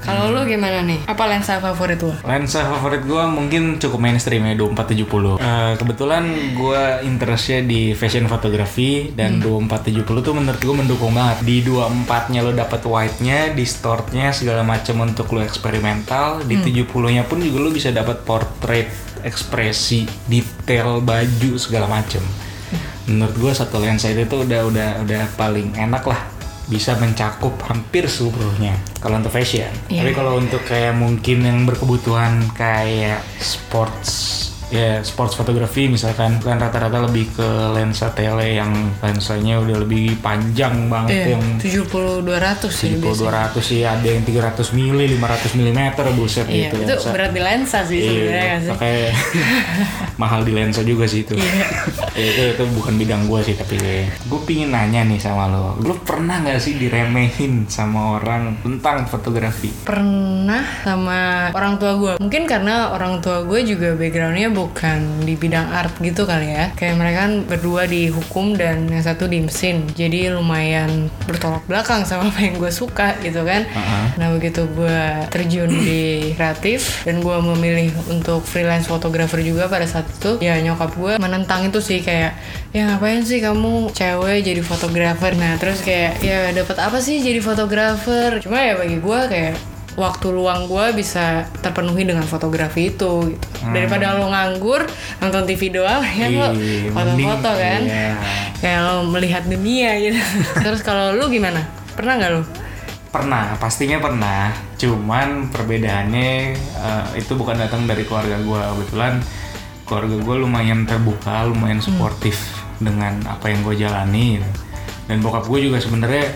Kalau 0.00 0.32
lo 0.32 0.48
gimana 0.48 0.80
nih? 0.80 1.04
Apa 1.04 1.28
lensa 1.28 1.60
favorit 1.60 2.00
lo? 2.00 2.16
Lensa 2.24 2.64
favorit 2.64 3.04
gue 3.04 3.24
mungkin 3.28 3.76
cukup 3.76 4.00
mainstream 4.00 4.48
ya 4.48 4.56
2470. 4.56 5.36
Eh, 5.40 5.72
kebetulan 5.76 6.24
gue 6.56 6.82
interestnya 7.04 7.60
di 7.60 7.92
fashion 7.92 8.24
photography 8.24 9.12
dan 9.12 9.38
2470 9.44 10.24
tuh 10.24 10.34
menurut 10.34 10.60
gue 10.60 10.74
mendukung 10.74 11.12
banget. 11.12 11.44
Di 11.44 11.60
24-nya 11.60 12.40
lo 12.40 12.52
dapet 12.56 12.80
wide-nya, 12.88 13.52
distortnya 13.52 14.32
segala 14.32 14.64
macam 14.64 15.04
untuk 15.04 15.28
lo 15.36 15.44
eksperimental. 15.44 16.44
Di 16.48 16.56
70-nya 16.56 17.28
pun 17.28 17.44
juga 17.44 17.58
lo 17.60 17.68
bisa 17.68 17.92
dapat 17.92 18.24
portrait, 18.24 18.88
ekspresi, 19.20 20.08
detail 20.24 21.04
baju 21.04 21.60
segala 21.60 21.84
macam. 21.84 22.24
Menurut 23.10 23.36
gue 23.36 23.52
satu 23.52 23.82
lensa 23.82 24.06
itu 24.08 24.22
tuh 24.30 24.46
udah 24.46 24.70
udah 24.70 24.88
udah 25.02 25.22
paling 25.34 25.74
enak 25.74 26.06
lah 26.06 26.29
bisa 26.70 26.94
mencakup 27.02 27.58
hampir 27.66 28.06
seluruhnya 28.06 28.78
kalau 29.02 29.18
untuk 29.18 29.34
fashion. 29.34 29.68
Iya. 29.90 30.06
Tapi 30.06 30.12
kalau 30.14 30.38
untuk 30.38 30.62
kayak 30.62 30.94
mungkin 30.94 31.42
yang 31.42 31.58
berkebutuhan 31.66 32.46
kayak 32.54 33.20
sports 33.42 34.48
ya 34.70 35.02
sports 35.02 35.34
fotografi 35.34 35.86
misalkan 35.86 36.38
kan 36.38 36.56
rata-rata 36.56 37.02
lebih 37.02 37.26
ke 37.32 37.42
lensa 37.72 38.10
tele 38.10 38.54
yang 38.54 38.70
lensanya 38.98 39.58
udah 39.58 39.76
lebih 39.78 40.14
panjang 40.16 40.86
banget 40.86 41.10
Iya, 41.10 41.26
yang 41.34 41.44
70 41.58 42.22
200 42.22 42.70
sih 42.70 42.94
1000 42.94 43.02
biasanya. 43.02 43.50
200 43.50 43.60
sih 43.60 43.80
ada 43.82 44.06
yang 44.06 44.22
300 44.22 44.70
mili 44.70 45.04
500 45.12 45.58
mm 45.58 45.80
buset 46.14 46.46
Iya, 46.46 46.70
gitu 46.70 46.76
itu 46.80 46.94
lensa. 46.94 47.10
berat 47.10 47.30
di 47.30 47.40
lensa 47.40 47.78
sih 47.82 47.98
sebenarnya 47.98 48.30
Iya, 48.30 48.46
nggak 48.46 48.60
sih. 48.60 48.70
pakai 48.70 48.94
mahal 50.22 50.40
di 50.42 50.52
lensa 50.52 50.80
juga 50.82 51.04
sih 51.04 51.22
itu. 51.22 51.34
Iya. 51.34 51.52
Ya, 52.12 52.24
itu 52.24 52.42
itu 52.52 52.64
bukan 52.72 52.94
bidang 52.94 53.22
gue 53.26 53.40
sih 53.42 53.54
tapi 53.54 53.76
gue 54.06 54.40
pingin 54.44 54.70
nanya 54.70 55.02
nih 55.02 55.18
sama 55.18 55.46
lo, 55.46 55.74
lo 55.78 55.98
pernah 55.98 56.40
nggak 56.40 56.58
sih 56.58 56.76
diremehin 56.76 57.66
sama 57.66 58.14
orang 58.14 58.54
tentang 58.60 59.02
fotografi? 59.04 59.72
Pernah 59.82 60.62
sama 60.80 61.18
orang 61.50 61.74
tua 61.74 61.92
gue. 61.96 62.12
Mungkin 62.18 62.42
karena 62.44 62.92
orang 62.92 63.18
tua 63.18 63.42
gue 63.42 63.60
juga 63.64 63.94
backgroundnya 63.94 64.52
bukan 64.68 65.24
di 65.24 65.38
bidang 65.38 65.70
art 65.70 65.94
gitu 66.02 66.28
kali 66.28 66.52
ya. 66.52 66.74
Kayak 66.76 66.96
mereka 67.00 67.18
kan 67.24 67.32
berdua 67.46 67.88
di 67.88 68.10
hukum 68.12 68.58
dan 68.58 68.90
yang 68.90 69.00
satu 69.00 69.30
di 69.30 69.40
mesin. 69.40 69.88
Jadi 69.94 70.28
lumayan 70.28 71.08
bertolak 71.24 71.64
belakang 71.64 72.04
sama 72.04 72.28
apa 72.28 72.40
yang 72.44 72.60
gue 72.60 72.72
suka 72.72 73.16
gitu 73.24 73.46
kan. 73.46 73.64
Heeh. 73.64 74.04
Nah 74.20 74.28
begitu 74.36 74.66
gue 74.70 75.00
terjun 75.30 75.70
di 75.70 76.32
kreatif 76.34 77.06
dan 77.06 77.24
gue 77.24 77.36
memilih 77.54 77.92
untuk 78.10 78.44
freelance 78.44 78.90
fotografer 78.90 79.40
juga 79.40 79.70
pada 79.70 79.86
saat 79.86 80.08
itu 80.10 80.42
ya 80.42 80.58
nyokap 80.60 80.90
gue 80.96 81.12
menentang 81.16 81.68
itu 81.68 81.78
sih 81.78 82.02
kayak 82.02 82.34
ya 82.70 82.86
ngapain 82.86 83.22
sih 83.22 83.42
kamu 83.42 83.90
cewek 83.94 84.46
jadi 84.46 84.62
fotografer 84.62 85.34
nah 85.34 85.58
terus 85.58 85.82
kayak 85.82 86.22
ya 86.22 86.54
dapat 86.54 86.76
apa 86.78 86.98
sih 87.02 87.18
jadi 87.22 87.42
fotografer 87.42 88.38
cuma 88.42 88.62
ya 88.62 88.74
bagi 88.78 88.98
gue 88.98 89.20
kayak 89.26 89.54
waktu 89.98 90.30
luang 90.30 90.70
gue 90.70 90.94
bisa 90.94 91.50
terpenuhi 91.62 92.06
dengan 92.06 92.22
fotografi 92.22 92.94
itu 92.94 93.34
gitu. 93.34 93.46
daripada 93.74 94.14
lo 94.14 94.30
nganggur 94.30 94.86
nonton 95.18 95.42
TV 95.46 95.74
doang 95.74 96.02
ya 96.04 96.26
lo 96.30 96.48
Ih, 96.54 96.90
foto-foto 96.94 97.50
kan 97.58 97.80
iya. 97.82 98.14
kayak 98.62 98.80
lo 98.86 98.94
melihat 99.10 99.42
dunia 99.46 99.98
gitu 99.98 100.20
terus 100.64 100.80
kalau 100.86 101.14
lu 101.14 101.26
gimana 101.30 101.66
pernah 101.94 102.18
nggak 102.18 102.32
lo 102.34 102.44
Pernah, 103.10 103.58
pastinya 103.58 103.98
pernah. 103.98 104.54
Cuman 104.78 105.50
perbedaannya 105.50 106.54
eh, 106.54 107.06
itu 107.18 107.34
bukan 107.34 107.58
datang 107.58 107.82
dari 107.82 108.06
keluarga 108.06 108.38
gue. 108.38 108.60
Kebetulan 108.62 109.18
keluarga 109.82 110.14
gue 110.22 110.36
lumayan 110.46 110.86
terbuka 110.86 111.50
lumayan 111.50 111.82
suportif 111.82 112.38
dengan 112.78 113.18
apa 113.26 113.50
yang 113.50 113.66
gue 113.66 113.74
jalani 113.74 114.38
gitu. 114.38 114.50
dan 115.10 115.18
bokap 115.18 115.50
gue 115.50 115.66
juga 115.66 115.82
sebenarnya 115.82 116.30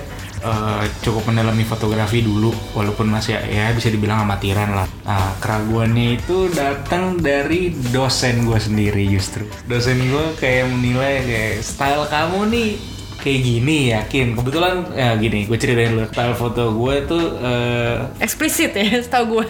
eh, 0.45 0.85
cukup 1.01 1.25
mendalami 1.27 1.65
fotografi 1.65 2.21
dulu 2.21 2.53
walaupun 2.73 3.09
masih 3.09 3.41
ya 3.41 3.73
bisa 3.73 3.89
dibilang 3.89 4.23
amatiran 4.23 4.71
lah. 4.75 4.87
Nah 5.03 5.33
keraguannya 5.39 6.17
itu 6.17 6.47
datang 6.51 7.17
dari 7.17 7.73
dosen 7.89 8.45
gue 8.45 8.59
sendiri 8.59 9.09
justru. 9.09 9.49
Dosen 9.65 9.99
gue 9.99 10.25
kayak 10.37 10.69
menilai 10.69 11.15
kayak 11.21 11.55
style 11.61 12.05
kamu 12.07 12.41
nih 12.49 12.71
kayak 13.17 13.41
gini 13.41 13.79
yakin? 13.91 14.27
Kebetulan 14.35 14.75
ya 14.93 15.17
gini 15.17 15.45
gue 15.45 15.57
ceritain 15.57 15.91
dulu. 15.91 16.05
Style 16.07 16.35
foto 16.35 16.63
gue 16.75 16.95
tuh 17.05 17.25
eh, 17.41 17.97
Eksplisit 18.21 18.73
ya, 18.73 18.85
setahu 19.05 19.41
gue. 19.41 19.47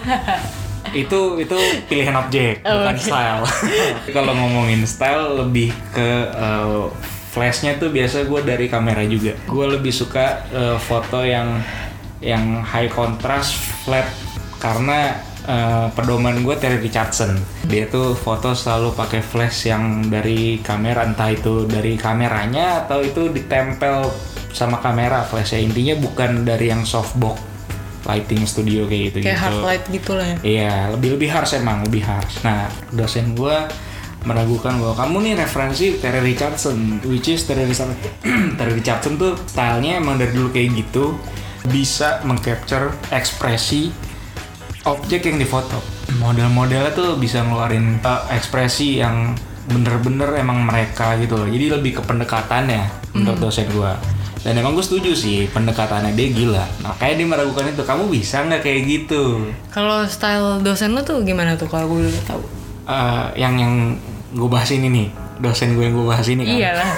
itu 0.93 1.19
itu 1.41 1.57
pilihan 1.85 2.15
objek 2.15 2.61
Oh, 2.63 2.71
bukan 2.79 2.95
oke. 2.95 3.03
style. 3.03 3.43
Kalau 4.15 4.31
ngomongin 4.31 4.85
style 4.85 5.43
lebih 5.43 5.73
ke 5.91 6.09
uh, 6.31 6.87
flashnya 7.35 7.75
tuh 7.75 7.91
biasa 7.91 8.23
gue 8.23 8.41
dari 8.47 8.71
kamera 8.71 9.03
juga. 9.03 9.35
Gue 9.51 9.67
lebih 9.67 9.91
suka 9.91 10.47
uh, 10.55 10.79
foto 10.79 11.19
yang 11.27 11.59
yang 12.23 12.63
high 12.63 12.87
contrast 12.87 13.59
flat. 13.83 14.07
Karena 14.55 15.19
uh, 15.43 15.91
pedoman 15.91 16.39
gue 16.39 16.55
Terry 16.55 16.79
Richardson. 16.79 17.35
Dia 17.67 17.91
tuh 17.91 18.15
foto 18.15 18.55
selalu 18.55 18.95
pakai 18.95 19.19
flash 19.19 19.67
yang 19.67 20.07
dari 20.07 20.63
kamera 20.63 21.03
entah 21.03 21.27
itu 21.27 21.67
dari 21.67 21.99
kameranya 21.99 22.87
atau 22.87 23.03
itu 23.03 23.27
ditempel 23.27 24.07
sama 24.55 24.79
kamera 24.79 25.27
flashnya. 25.27 25.59
Intinya 25.59 25.99
bukan 25.99 26.47
dari 26.47 26.71
yang 26.71 26.87
softbox 26.87 27.51
lighting 28.05 28.45
studio 28.45 28.85
kayak 28.85 29.01
gitu 29.11 29.17
Kayak 29.25 29.33
gitu 29.33 29.43
hard 29.43 29.59
light 29.65 29.83
gitu 29.89 30.11
lah 30.15 30.25
ya. 30.25 30.37
Iya, 30.45 30.75
lebih 30.95 31.09
lebih 31.19 31.29
harsh 31.33 31.57
emang, 31.57 31.83
lebih 31.83 32.05
harsh. 32.05 32.45
Nah, 32.45 32.69
dosen 32.93 33.33
gua 33.33 33.67
meragukan 34.25 34.75
bahwa 34.81 34.95
kamu 34.97 35.15
nih 35.21 35.33
referensi 35.37 35.85
Terry 36.01 36.33
Richardson, 36.33 36.99
which 37.05 37.29
is 37.29 37.45
Terry 37.45 37.69
Richardson, 37.69 37.95
Terry 38.57 38.73
Richardson 38.81 39.15
tuh 39.21 39.37
stylenya 39.45 40.01
emang 40.01 40.17
dari 40.17 40.33
dulu 40.33 40.49
kayak 40.49 40.69
gitu, 40.75 41.15
bisa 41.69 42.21
mengcapture 42.25 42.93
ekspresi 43.13 43.93
objek 44.85 45.29
yang 45.29 45.37
difoto. 45.37 45.81
Model-modelnya 46.21 46.93
tuh 46.93 47.17
bisa 47.17 47.41
ngeluarin 47.41 48.01
uh, 48.05 48.29
ekspresi 48.33 49.01
yang 49.01 49.33
bener-bener 49.65 50.29
emang 50.37 50.61
mereka 50.61 51.17
gitu 51.17 51.37
loh. 51.37 51.49
Jadi 51.49 51.65
lebih 51.73 51.97
ke 51.97 52.01
pendekatannya 52.05 53.13
menurut 53.17 53.39
dosen 53.41 53.65
gua. 53.73 53.97
Dan 54.45 54.61
emang 54.61 54.77
gue 54.77 54.85
setuju 54.85 55.17
sih 55.17 55.49
pendekatannya 55.49 56.13
dia 56.13 56.29
gila. 56.29 56.65
Makanya 56.85 57.13
dia 57.17 57.25
meragukan 57.25 57.65
itu. 57.65 57.81
Kamu 57.81 58.13
bisa 58.13 58.45
nggak 58.45 58.61
kayak 58.61 58.81
gitu? 58.85 59.41
Kalau 59.73 60.05
style 60.05 60.61
dosen 60.61 60.93
lo 60.93 61.01
tuh 61.01 61.25
gimana 61.25 61.57
tuh 61.57 61.65
kalau 61.65 61.89
gue 61.89 62.13
tahu? 62.29 62.45
Eh, 62.85 63.41
yang 63.41 63.57
yang 63.57 63.97
gue 64.35 64.49
bahas 64.51 64.69
ini 64.75 64.87
nih. 64.91 65.07
Dosen 65.39 65.75
gue 65.75 65.83
yang 65.87 65.95
gue 65.95 66.07
bahas 66.07 66.27
ini 66.27 66.43
kan. 66.43 66.55
Iyalah. 66.59 66.91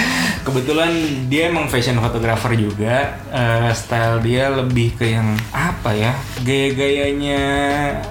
kebetulan 0.48 0.92
dia 1.28 1.52
emang 1.52 1.68
fashion 1.68 2.00
photographer 2.00 2.56
juga. 2.56 3.20
Eh, 3.28 3.70
style 3.76 4.24
dia 4.24 4.48
lebih 4.48 4.96
ke 4.96 5.12
yang 5.12 5.36
apa 5.52 5.92
ya? 5.92 6.16
Gaya-gayanya 6.40 7.40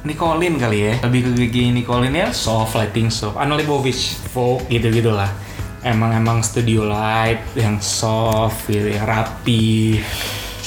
Nicolin 0.05 0.61
kali 0.61 0.93
ya. 0.93 0.93
Lebih 1.01 1.21
ke 1.25 1.31
gaya 1.49 1.73
Nicolin 1.73 2.13
ya 2.13 2.29
soft 2.29 2.77
lighting 2.77 3.09
soft. 3.09 3.41
Anna 3.41 3.57
Leibovitz 3.57 4.21
folk 4.29 4.69
gitu 4.69 4.93
gitulah 4.93 5.29
emang 5.87 6.11
emang 6.11 6.43
studio 6.43 6.83
light 6.83 7.39
yang 7.55 7.79
soft 7.79 8.67
gitu 8.67 8.91
yang 8.91 9.07
rapi 9.07 10.01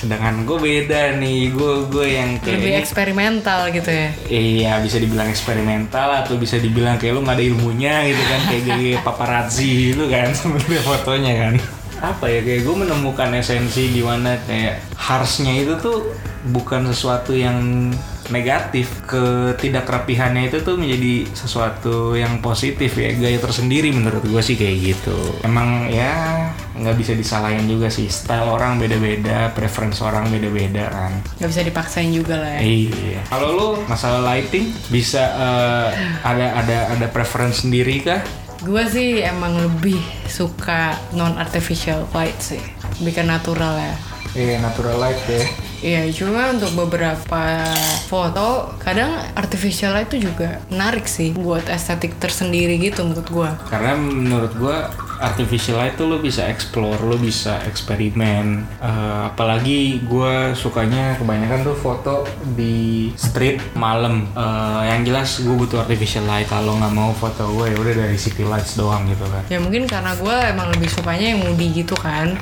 sedangkan 0.01 0.49
gue 0.49 0.57
beda 0.57 1.21
nih 1.21 1.53
gue 1.53 1.73
gue 1.93 2.07
yang 2.09 2.31
kayak 2.41 2.57
Lebih 2.57 2.75
eksperimental 2.81 3.69
gitu 3.69 3.91
ya. 3.93 4.09
Iya 4.33 4.73
bisa 4.81 4.97
dibilang 4.97 5.29
eksperimental 5.29 6.25
atau 6.25 6.41
bisa 6.41 6.57
dibilang 6.57 6.97
kayak 6.97 7.13
lu 7.13 7.21
nggak 7.21 7.37
ada 7.37 7.45
ilmunya 7.45 7.95
gitu 8.09 8.23
kan 8.25 8.41
kayak 8.49 8.65
gaya 8.65 8.97
paparazzi 9.07 9.93
gitu 9.93 10.09
kan 10.09 10.33
sebenarnya 10.39 10.81
fotonya 10.81 11.35
kan 11.37 11.55
apa 12.01 12.33
ya 12.33 12.41
kayak 12.41 12.65
gue 12.65 12.77
menemukan 12.81 13.29
esensi 13.37 13.93
di 13.93 14.01
mana 14.01 14.41
kayak 14.49 14.81
harshnya 14.97 15.53
itu 15.61 15.77
tuh 15.77 16.09
bukan 16.49 16.89
sesuatu 16.89 17.37
yang 17.37 17.93
negatif 18.31 19.03
ketidakrapihannya 19.07 20.49
itu 20.49 20.63
tuh 20.63 20.79
menjadi 20.79 21.29
sesuatu 21.35 22.15
yang 22.15 22.39
positif 22.39 22.95
ya 22.97 23.13
gaya 23.15 23.39
tersendiri 23.39 23.91
menurut 23.91 24.23
gue 24.23 24.43
sih 24.43 24.55
kayak 24.55 24.77
gitu 24.81 25.19
emang 25.43 25.91
ya 25.91 26.47
nggak 26.75 26.97
bisa 26.97 27.13
disalahin 27.13 27.67
juga 27.67 27.91
sih 27.91 28.07
style 28.09 28.49
orang 28.49 28.79
beda-beda 28.79 29.51
preference 29.53 30.01
orang 30.01 30.31
beda-beda 30.31 30.87
kan 30.89 31.13
Gak 31.37 31.49
bisa 31.51 31.63
dipaksain 31.65 32.11
juga 32.13 32.37
lah 32.37 32.57
ya. 32.57 32.61
Iya. 32.63 33.21
Kalau 33.29 33.49
lu 33.53 33.69
masalah 33.89 34.21
lighting 34.23 34.71
bisa 34.89 35.21
eh, 35.21 35.89
ada 36.21 36.47
ada 36.61 36.79
ada 36.93 37.07
preference 37.09 37.65
sendiri 37.65 38.05
kah? 38.05 38.21
Gue 38.61 38.85
sih 38.85 39.25
emang 39.25 39.57
lebih 39.57 39.97
suka 40.29 40.97
non 41.17 41.41
artificial 41.41 42.05
light 42.13 42.37
sih. 42.39 42.61
Lebih 43.01 43.21
ke 43.21 43.25
natural 43.25 43.75
ya. 43.77 43.95
Iya, 44.37 44.57
natural 44.61 45.01
light 45.01 45.21
ya. 45.27 45.45
Iya, 45.81 46.13
cuma 46.13 46.53
untuk 46.53 46.77
beberapa 46.77 47.65
foto 48.05 48.77
kadang 48.77 49.17
artificial 49.33 49.97
light 49.97 50.13
itu 50.13 50.29
juga 50.29 50.61
menarik 50.69 51.09
sih 51.09 51.33
buat 51.33 51.65
estetik 51.73 52.21
tersendiri 52.21 52.77
gitu 52.77 53.01
menurut 53.01 53.29
gua. 53.33 53.51
Karena 53.73 53.97
menurut 53.97 54.53
gua 54.61 54.93
artificial 55.21 55.81
light 55.81 55.97
tuh 55.97 56.09
lu 56.09 56.21
bisa 56.21 56.49
explore, 56.53 57.01
lu 57.01 57.17
bisa 57.17 57.65
eksperimen. 57.65 58.65
Eh, 58.77 59.21
apalagi 59.33 60.05
gua 60.05 60.53
sukanya 60.53 61.17
kebanyakan 61.17 61.65
tuh 61.65 61.77
foto 61.77 62.29
di 62.57 63.09
street 63.17 63.73
malam. 63.73 64.29
Eh, 64.37 64.83
yang 64.93 65.01
jelas 65.09 65.41
gue 65.41 65.57
butuh 65.57 65.81
artificial 65.81 66.29
light. 66.29 66.49
Kalau 66.49 66.77
nggak 66.77 66.93
mau 66.93 67.17
foto 67.17 67.49
gue 67.57 67.73
ya 67.73 67.77
udah 67.81 67.95
dari 68.05 68.17
city 68.21 68.45
lights 68.45 68.77
doang 68.77 69.09
gitu 69.09 69.25
kan. 69.33 69.43
Ya 69.49 69.57
mungkin 69.57 69.89
karena 69.89 70.13
gua 70.21 70.53
emang 70.53 70.69
lebih 70.77 70.93
sukanya 70.93 71.33
yang 71.33 71.41
moody 71.41 71.73
gitu 71.73 71.97
kan. 71.97 72.37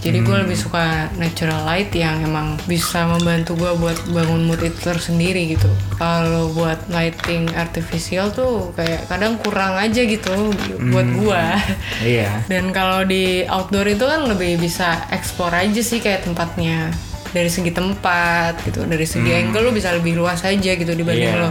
Jadi 0.00 0.24
gue 0.24 0.32
lebih 0.32 0.56
suka 0.56 1.12
natural 1.20 1.68
light 1.68 1.92
yang 1.92 2.24
emang 2.24 2.56
bisa 2.64 3.04
membantu 3.04 3.52
gua 3.60 3.76
buat 3.76 4.00
bangun 4.08 4.48
mood 4.48 4.64
itu 4.64 4.80
tersendiri 4.80 5.52
gitu. 5.52 5.68
Kalau 6.00 6.48
buat 6.56 6.88
lighting 6.88 7.52
artificial 7.52 8.32
tuh 8.32 8.72
kayak 8.72 9.04
kadang 9.12 9.36
kurang 9.44 9.76
aja 9.76 10.00
gitu 10.00 10.56
buat 10.88 11.08
gua. 11.20 11.60
Iya. 12.00 12.48
Dan 12.48 12.72
kalau 12.72 13.04
di 13.04 13.44
outdoor 13.44 13.92
itu 13.92 14.08
kan 14.08 14.24
lebih 14.24 14.56
bisa 14.56 15.04
explore 15.12 15.52
aja 15.52 15.82
sih 15.84 16.00
kayak 16.00 16.24
tempatnya 16.24 16.88
dari 17.30 17.46
segi 17.46 17.70
tempat 17.70 18.58
gitu, 18.62 18.82
dari 18.84 19.04
segi 19.04 19.30
angle 19.30 19.62
lu 19.62 19.70
bisa 19.70 19.90
lebih 19.90 20.14
luas 20.14 20.42
aja 20.42 20.70
gitu 20.72 20.92
dibanding 20.92 21.30
Iya. 21.30 21.42
lo 21.42 21.50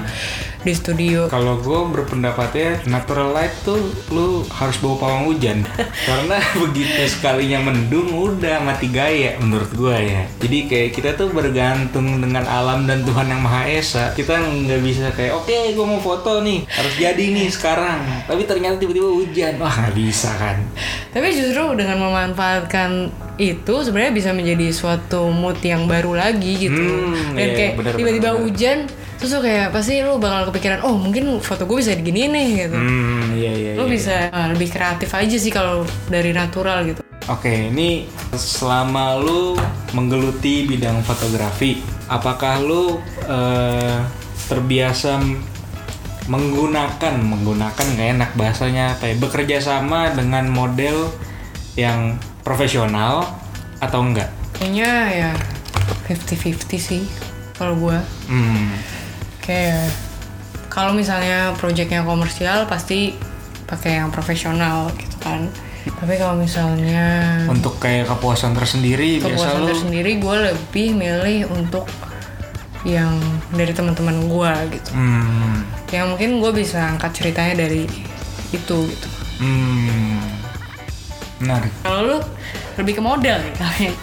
di 0.59 0.75
studio. 0.75 1.31
Kalau 1.31 1.55
gue 1.55 1.79
berpendapatnya 1.95 2.83
natural 2.83 3.31
light 3.31 3.55
tuh 3.63 3.79
lu 4.11 4.43
harus 4.51 4.75
bawa 4.77 4.95
pawang 4.97 5.23
hujan 5.27 5.63
karena 6.09 6.35
begitu 6.53 6.99
sekalinya 7.07 7.63
mendung 7.63 8.11
udah 8.11 8.59
mati 8.59 8.91
gaya 8.91 9.39
menurut 9.39 9.71
gue 9.71 9.95
ya. 9.95 10.21
Jadi 10.37 10.57
kayak 10.67 10.89
kita 10.91 11.09
tuh 11.15 11.31
bergantung 11.31 12.19
dengan 12.19 12.43
alam 12.43 12.83
dan 12.83 13.07
Tuhan 13.07 13.31
yang 13.31 13.39
Maha 13.39 13.71
Esa. 13.71 14.11
Kita 14.11 14.35
nggak 14.35 14.81
bisa 14.83 15.07
kayak 15.15 15.31
oke 15.31 15.47
gue 15.47 15.85
mau 15.87 16.03
foto 16.03 16.43
nih 16.43 16.67
harus 16.67 16.93
jadi 16.99 17.23
nih 17.23 17.47
sekarang. 17.47 18.03
Tapi 18.27 18.43
ternyata 18.43 18.75
tiba-tiba 18.75 19.07
hujan 19.07 19.55
wah 19.57 19.71
nggak 19.71 19.95
bisa 19.95 20.27
kan. 20.35 20.59
Tapi 21.15 21.31
justru 21.31 21.71
dengan 21.79 22.03
memanfaatkan 22.03 23.07
itu 23.39 23.73
sebenarnya 23.81 24.11
bisa 24.11 24.29
menjadi 24.35 24.67
suatu 24.75 25.31
mood 25.31 25.63
yang 25.63 25.87
baru 25.87 26.11
lagi 26.19 26.67
gitu. 26.67 26.75
Hmm, 26.75 27.39
Dan 27.39 27.47
iya, 27.47 27.55
kayak 27.55 27.73
bener, 27.79 27.93
tiba-tiba 27.95 28.29
bener, 28.35 28.43
hujan 28.43 28.79
terus 29.19 29.35
lu 29.35 29.43
kayak 29.43 29.75
pasti 29.75 29.99
lu 29.99 30.15
bakal 30.15 30.47
kepikiran 30.47 30.79
oh 30.87 30.95
mungkin 30.95 31.43
foto 31.43 31.67
gue 31.67 31.83
bisa 31.83 31.91
digini 31.95 32.31
nih 32.31 32.47
gitu. 32.67 32.77
Hmm 32.79 33.35
iya 33.35 33.51
iya. 33.55 33.71
Lu 33.79 33.87
iya. 33.87 33.91
bisa 33.95 34.15
uh, 34.31 34.47
lebih 34.51 34.69
kreatif 34.71 35.09
aja 35.15 35.37
sih 35.39 35.51
kalau 35.51 35.87
dari 36.11 36.35
natural 36.35 36.83
gitu. 36.87 37.01
Oke, 37.29 37.69
ini 37.69 38.09
selama 38.33 39.21
lu 39.21 39.53
menggeluti 39.93 40.65
bidang 40.65 41.05
fotografi, 41.05 41.77
apakah 42.09 42.57
lu 42.57 42.97
eh, 43.29 44.01
terbiasa 44.49 45.21
menggunakan 46.25 47.13
menggunakan 47.21 47.85
nggak 47.85 48.09
enak 48.17 48.31
bahasanya 48.33 48.97
apa 48.97 49.13
ya 49.13 49.15
bekerja 49.21 49.57
sama 49.61 50.09
dengan 50.13 50.49
model 50.49 51.09
yang 51.77 52.17
profesional 52.49 53.29
atau 53.77 54.01
enggak? 54.01 54.33
Kayaknya 54.57 54.91
ya 55.13 55.31
50-50 56.09 56.65
sih 56.81 57.03
kalau 57.53 57.77
gua. 57.77 58.01
Hmm, 58.25 58.73
Kayak 59.39 59.93
kalau 60.65 60.93
misalnya 60.93 61.53
proyeknya 61.57 62.01
komersial 62.01 62.65
pasti 62.65 63.13
pakai 63.65 64.01
yang 64.01 64.09
profesional 64.09 64.89
gitu 64.97 65.17
kan. 65.21 65.45
Tapi 65.89 66.17
kalau 66.17 66.35
misalnya 66.37 67.39
untuk 67.45 67.77
kayak 67.77 68.09
kepuasan 68.09 68.53
tersendiri 68.53 69.21
biasa 69.21 69.29
kepuasan 69.31 69.57
lu 69.57 69.67
tersendiri 69.69 70.11
gue 70.17 70.35
lebih 70.51 70.87
milih 70.93 71.39
untuk 71.49 71.85
yang 72.85 73.15
dari 73.51 73.73
teman-teman 73.73 74.27
gue 74.27 74.53
gitu. 74.77 74.89
hmm, 74.93 75.55
Yang 75.89 76.05
mungkin 76.13 76.29
gue 76.39 76.51
bisa 76.55 76.93
angkat 76.93 77.11
ceritanya 77.15 77.65
dari 77.65 77.83
itu 78.49 78.77
gitu. 78.85 79.07
hmm, 79.41 80.28
menarik. 81.39 81.71
Kalau 81.83 81.99
lu 82.05 82.17
lebih 82.79 82.93
ke 82.99 83.03
model 83.03 83.35
nih. 83.39 83.53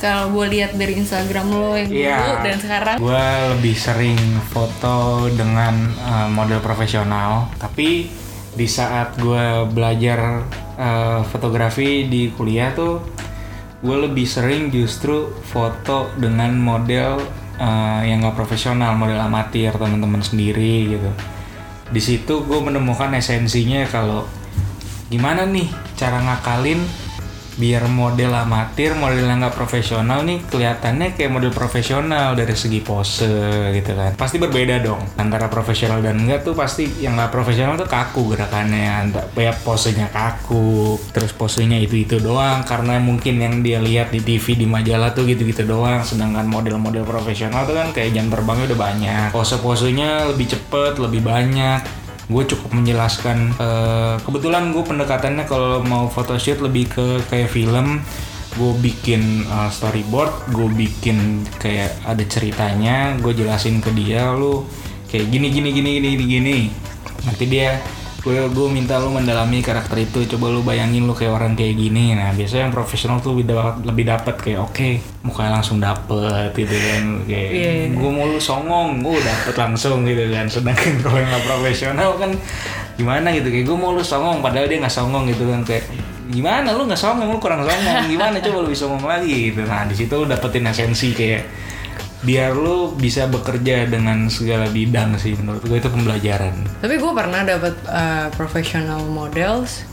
Kalau 0.05 0.33
gue 0.33 0.47
lihat 0.53 0.77
dari 0.77 0.97
Instagram 1.01 1.47
lo 1.49 1.73
yang 1.77 1.89
dulu 1.89 2.03
Iya. 2.03 2.45
dan 2.45 2.57
sekarang 2.61 2.97
Gue 3.01 3.27
lebih 3.57 3.77
sering 3.77 4.21
foto 4.53 5.29
dengan 5.33 5.75
uh, 6.01 6.29
model 6.29 6.61
profesional, 6.61 7.49
tapi 7.57 8.09
di 8.57 8.65
saat 8.65 9.21
gue 9.21 9.69
belajar 9.69 10.49
uh, 10.81 11.21
fotografi 11.29 12.09
di 12.09 12.33
kuliah 12.33 12.73
tuh 12.73 13.05
gue 13.85 13.97
lebih 14.09 14.25
sering 14.25 14.73
justru 14.73 15.29
foto 15.45 16.09
dengan 16.17 16.57
model 16.57 17.21
uh, 17.61 18.01
yang 18.01 18.25
gak 18.25 18.33
profesional 18.33 18.97
model 18.97 19.21
amatir 19.21 19.77
teman-teman 19.77 20.25
sendiri 20.25 20.97
gitu 20.97 21.11
di 21.93 22.01
situ 22.01 22.49
gue 22.49 22.61
menemukan 22.65 23.13
esensinya 23.13 23.85
kalau 23.87 24.25
gimana 25.13 25.45
nih 25.47 25.69
cara 25.95 26.19
ngakalin 26.19 26.81
biar 27.57 27.89
model 27.89 28.33
amatir, 28.37 28.93
model 28.93 29.25
yang 29.25 29.41
nggak 29.41 29.57
profesional 29.57 30.21
nih 30.23 30.45
kelihatannya 30.45 31.17
kayak 31.17 31.33
model 31.33 31.53
profesional 31.53 32.37
dari 32.37 32.53
segi 32.53 32.85
pose 32.85 33.73
gitu 33.73 33.93
kan. 33.97 34.13
Pasti 34.15 34.37
berbeda 34.37 34.81
dong 34.85 35.01
antara 35.17 35.49
profesional 35.49 36.05
dan 36.05 36.21
enggak 36.21 36.45
tuh 36.45 36.53
pasti 36.53 36.85
yang 37.01 37.17
nggak 37.17 37.33
profesional 37.33 37.81
tuh 37.81 37.89
kaku 37.89 38.37
gerakannya, 38.37 39.09
ya 39.37 39.53
posenya 39.57 40.13
kaku, 40.13 41.01
terus 41.17 41.33
posenya 41.33 41.81
itu 41.81 41.97
itu 41.97 42.17
doang 42.21 42.63
karena 42.69 43.01
mungkin 43.01 43.41
yang 43.41 43.65
dia 43.65 43.81
lihat 43.81 44.13
di 44.13 44.21
TV 44.21 44.57
di 44.57 44.67
majalah 44.69 45.17
tuh 45.17 45.25
gitu-gitu 45.25 45.65
doang. 45.65 46.05
Sedangkan 46.05 46.45
model-model 46.45 47.09
profesional 47.09 47.65
tuh 47.65 47.75
kan 47.75 47.89
kayak 47.97 48.13
jam 48.13 48.29
terbangnya 48.29 48.69
udah 48.73 48.81
banyak, 48.81 49.29
pose-posenya 49.33 50.29
lebih 50.31 50.53
cepet, 50.53 51.01
lebih 51.01 51.25
banyak 51.25 52.06
gue 52.27 52.43
cukup 52.43 52.75
menjelaskan 52.75 53.55
uh, 53.63 54.19
kebetulan 54.27 54.75
gue 54.75 54.83
pendekatannya 54.83 55.47
kalau 55.47 55.79
mau 55.87 56.11
photoshoot 56.11 56.59
lebih 56.59 56.91
ke 56.91 57.07
kayak 57.31 57.51
film. 57.51 58.03
Gue 58.57 58.73
bikin 58.81 59.45
uh, 59.53 59.69
storyboard 59.69 60.49
gue 60.49 60.65
bikin 60.73 61.45
kayak 61.61 61.93
ada 62.09 62.25
ceritanya 62.25 63.13
gue 63.21 63.37
jelasin 63.37 63.85
ke 63.85 63.93
dia 63.93 64.33
lu 64.33 64.65
kayak 65.13 65.29
gini 65.29 65.53
gini 65.53 65.69
gini 65.77 65.91
gini 66.01 66.09
gini 66.17 66.25
gini. 66.25 66.59
Nanti 67.29 67.45
dia 67.47 67.77
gue 68.27 68.43
gue 68.51 68.69
minta 68.75 68.99
lu 68.99 69.15
mendalami 69.15 69.63
karakter 69.63 70.03
itu. 70.03 70.27
Coba 70.35 70.51
lu 70.51 70.67
bayangin 70.67 71.07
lu 71.07 71.15
kayak 71.15 71.31
orang 71.31 71.55
kayak 71.55 71.79
gini. 71.79 72.11
Nah 72.11 72.35
biasanya 72.35 72.67
yang 72.67 72.75
profesional 72.75 73.23
tuh 73.23 73.39
lebih 73.39 73.55
dapat 73.55 73.75
lebih 73.87 74.05
dapat 74.11 74.35
kayak 74.43 74.61
oke 74.67 74.75
okay, 74.75 74.99
mukanya 75.23 75.63
langsung 75.63 75.79
dapet 75.79 76.51
gitu 76.59 76.75
kan. 76.75 77.23
Kayak 77.23 77.49
yeah, 77.55 77.75
yeah. 77.87 77.95
gue 77.95 78.11
mau 78.11 78.27
lu 78.27 78.43
songong 78.43 78.99
gue 78.99 79.15
dapet 79.23 79.55
langsung 79.55 80.03
gitu 80.03 80.27
kan. 80.35 80.51
Sedangkan 80.51 80.99
kalau 81.07 81.23
yang 81.23 81.31
gak 81.31 81.47
profesional 81.47 82.11
kan 82.19 82.31
gimana 82.99 83.31
gitu. 83.31 83.47
Kayak 83.47 83.65
gue 83.71 83.79
mau 83.79 83.95
lu 83.95 84.03
songong 84.03 84.43
padahal 84.43 84.67
dia 84.67 84.83
nggak 84.83 84.97
songong 84.99 85.31
gitu 85.31 85.47
kan. 85.47 85.63
Kayak 85.63 85.87
gimana? 86.27 86.75
Lu 86.75 86.83
nggak 86.91 86.99
songong 86.99 87.31
lu 87.31 87.39
kurang 87.39 87.63
songong. 87.63 88.11
Gimana? 88.11 88.43
Coba 88.43 88.67
lu 88.67 88.75
bisa 88.75 88.91
songong 88.91 89.07
lagi 89.07 89.55
gitu. 89.55 89.63
Nah 89.63 89.87
di 89.87 89.95
situ 89.95 90.11
lu 90.19 90.27
dapetin 90.27 90.67
esensi 90.67 91.15
kayak 91.15 91.47
biar 92.25 92.57
lu 92.57 92.97
bisa 92.97 93.29
bekerja 93.29 93.85
dengan 93.85 94.33
segala 94.33 94.73
bidang 94.73 95.21
sih 95.21 95.37
menurut 95.37 95.61
gue 95.69 95.77
itu 95.77 95.91
pembelajaran. 95.93 96.55
Tapi 96.81 96.95
gue 96.97 97.13
pernah 97.13 97.45
dapat 97.45 97.75
uh, 97.85 98.29
professional 98.33 99.05
models 99.05 99.85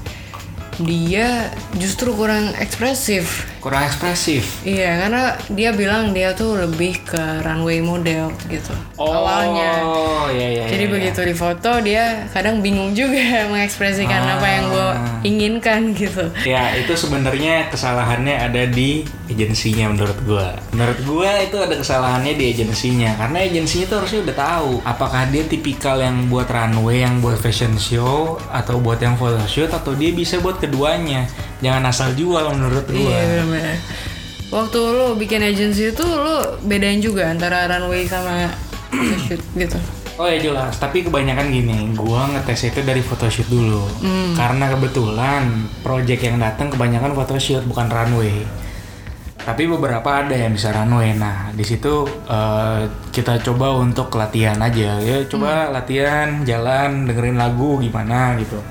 dia 0.81 1.53
justru 1.77 2.15
kurang 2.17 2.55
ekspresif 2.57 3.45
kurang 3.63 3.88
ekspresif. 3.88 4.60
Iya 4.67 5.08
karena 5.08 5.39
dia 5.56 5.71
bilang 5.71 6.12
dia 6.12 6.36
tuh 6.36 6.60
lebih 6.60 6.99
ke 7.08 7.39
runway 7.47 7.80
model 7.80 8.36
gitu 8.52 8.76
oh, 8.99 9.08
awalnya. 9.08 9.71
iya, 10.36 10.47
iya, 10.52 10.63
jadi 10.67 10.86
iya, 10.86 10.91
begitu 10.91 11.19
di 11.23 11.32
foto 11.32 11.71
dia 11.80 12.28
kadang 12.36 12.60
bingung 12.60 12.91
juga 12.91 13.47
mengekspresikan 13.56 14.19
ah. 14.28 14.36
apa 14.36 14.47
yang 14.52 14.65
gue 14.67 14.89
inginkan 15.23 15.82
gitu. 15.95 16.28
Ya 16.43 16.76
itu 16.76 16.91
sebenarnya 16.99 17.71
kesalahannya 17.71 18.36
ada 18.36 18.67
di 18.67 19.08
agensinya 19.32 19.95
menurut 19.95 20.19
gue 20.28 20.47
menurut 20.76 20.99
gue 21.02 21.32
itu 21.47 21.58
ada 21.58 21.76
kesalahannya 21.80 22.36
di 22.36 22.45
agensinya 22.52 23.15
karena 23.15 23.38
agensinya 23.47 23.86
tuh 23.88 23.97
harusnya 24.04 24.19
udah 24.28 24.36
tahu 24.38 24.71
apakah 24.84 25.23
dia 25.32 25.43
tipikal 25.47 25.97
yang 25.97 26.28
buat 26.28 26.52
runway 26.52 27.02
yang 27.02 27.23
buat 27.23 27.39
fashion 27.39 27.73
show 27.80 28.36
atau 28.52 28.78
buat 28.78 28.99
yang 28.99 29.15
photoshoot 29.15 29.71
atau 29.71 29.95
dia 29.95 30.12
bisa 30.12 30.38
buat 30.43 30.60
keduanya 30.60 31.26
jangan 31.63 31.88
asal 31.88 32.12
jual 32.13 32.43
menurut 32.52 32.86
gue 32.91 32.99
iya 32.99 33.47
benar 33.47 33.80
waktu 34.54 34.80
lo 34.84 35.17
bikin 35.17 35.41
agency 35.41 35.89
itu 35.89 36.06
lo 36.06 36.62
bedain 36.67 37.02
juga 37.02 37.32
antara 37.32 37.65
runway 37.65 38.06
sama 38.06 38.52
photoshoot 38.93 39.41
gitu 39.58 39.80
Oh 40.13 40.30
ya 40.30 40.38
jelas, 40.38 40.78
tapi 40.78 41.02
kebanyakan 41.02 41.49
gini, 41.49 41.89
gua 41.97 42.30
ngetes 42.30 42.69
itu 42.69 42.86
dari 42.86 43.02
photoshoot 43.02 43.49
dulu. 43.49 43.82
Mm. 44.06 44.38
Karena 44.38 44.69
kebetulan 44.69 45.43
project 45.82 46.21
yang 46.21 46.38
datang 46.38 46.69
kebanyakan 46.69 47.17
photoshoot 47.17 47.65
bukan 47.65 47.89
runway. 47.89 48.45
Tapi 49.41 49.65
beberapa 49.65 50.06
ada 50.06 50.38
yang 50.38 50.54
bisa 50.54 50.69
runway. 50.69 51.17
Nah, 51.17 51.49
di 51.58 51.65
situ 51.65 52.06
uh, 52.30 52.86
kita 53.10 53.41
coba 53.41 53.73
untuk 53.82 54.13
latihan 54.13 54.62
aja 54.62 55.02
ya, 55.02 55.26
coba 55.26 55.65
mm. 55.65 55.82
latihan, 55.82 56.30
jalan, 56.45 57.10
dengerin 57.10 57.41
lagu 57.41 57.82
gimana 57.82 58.38
gitu. 58.38 58.62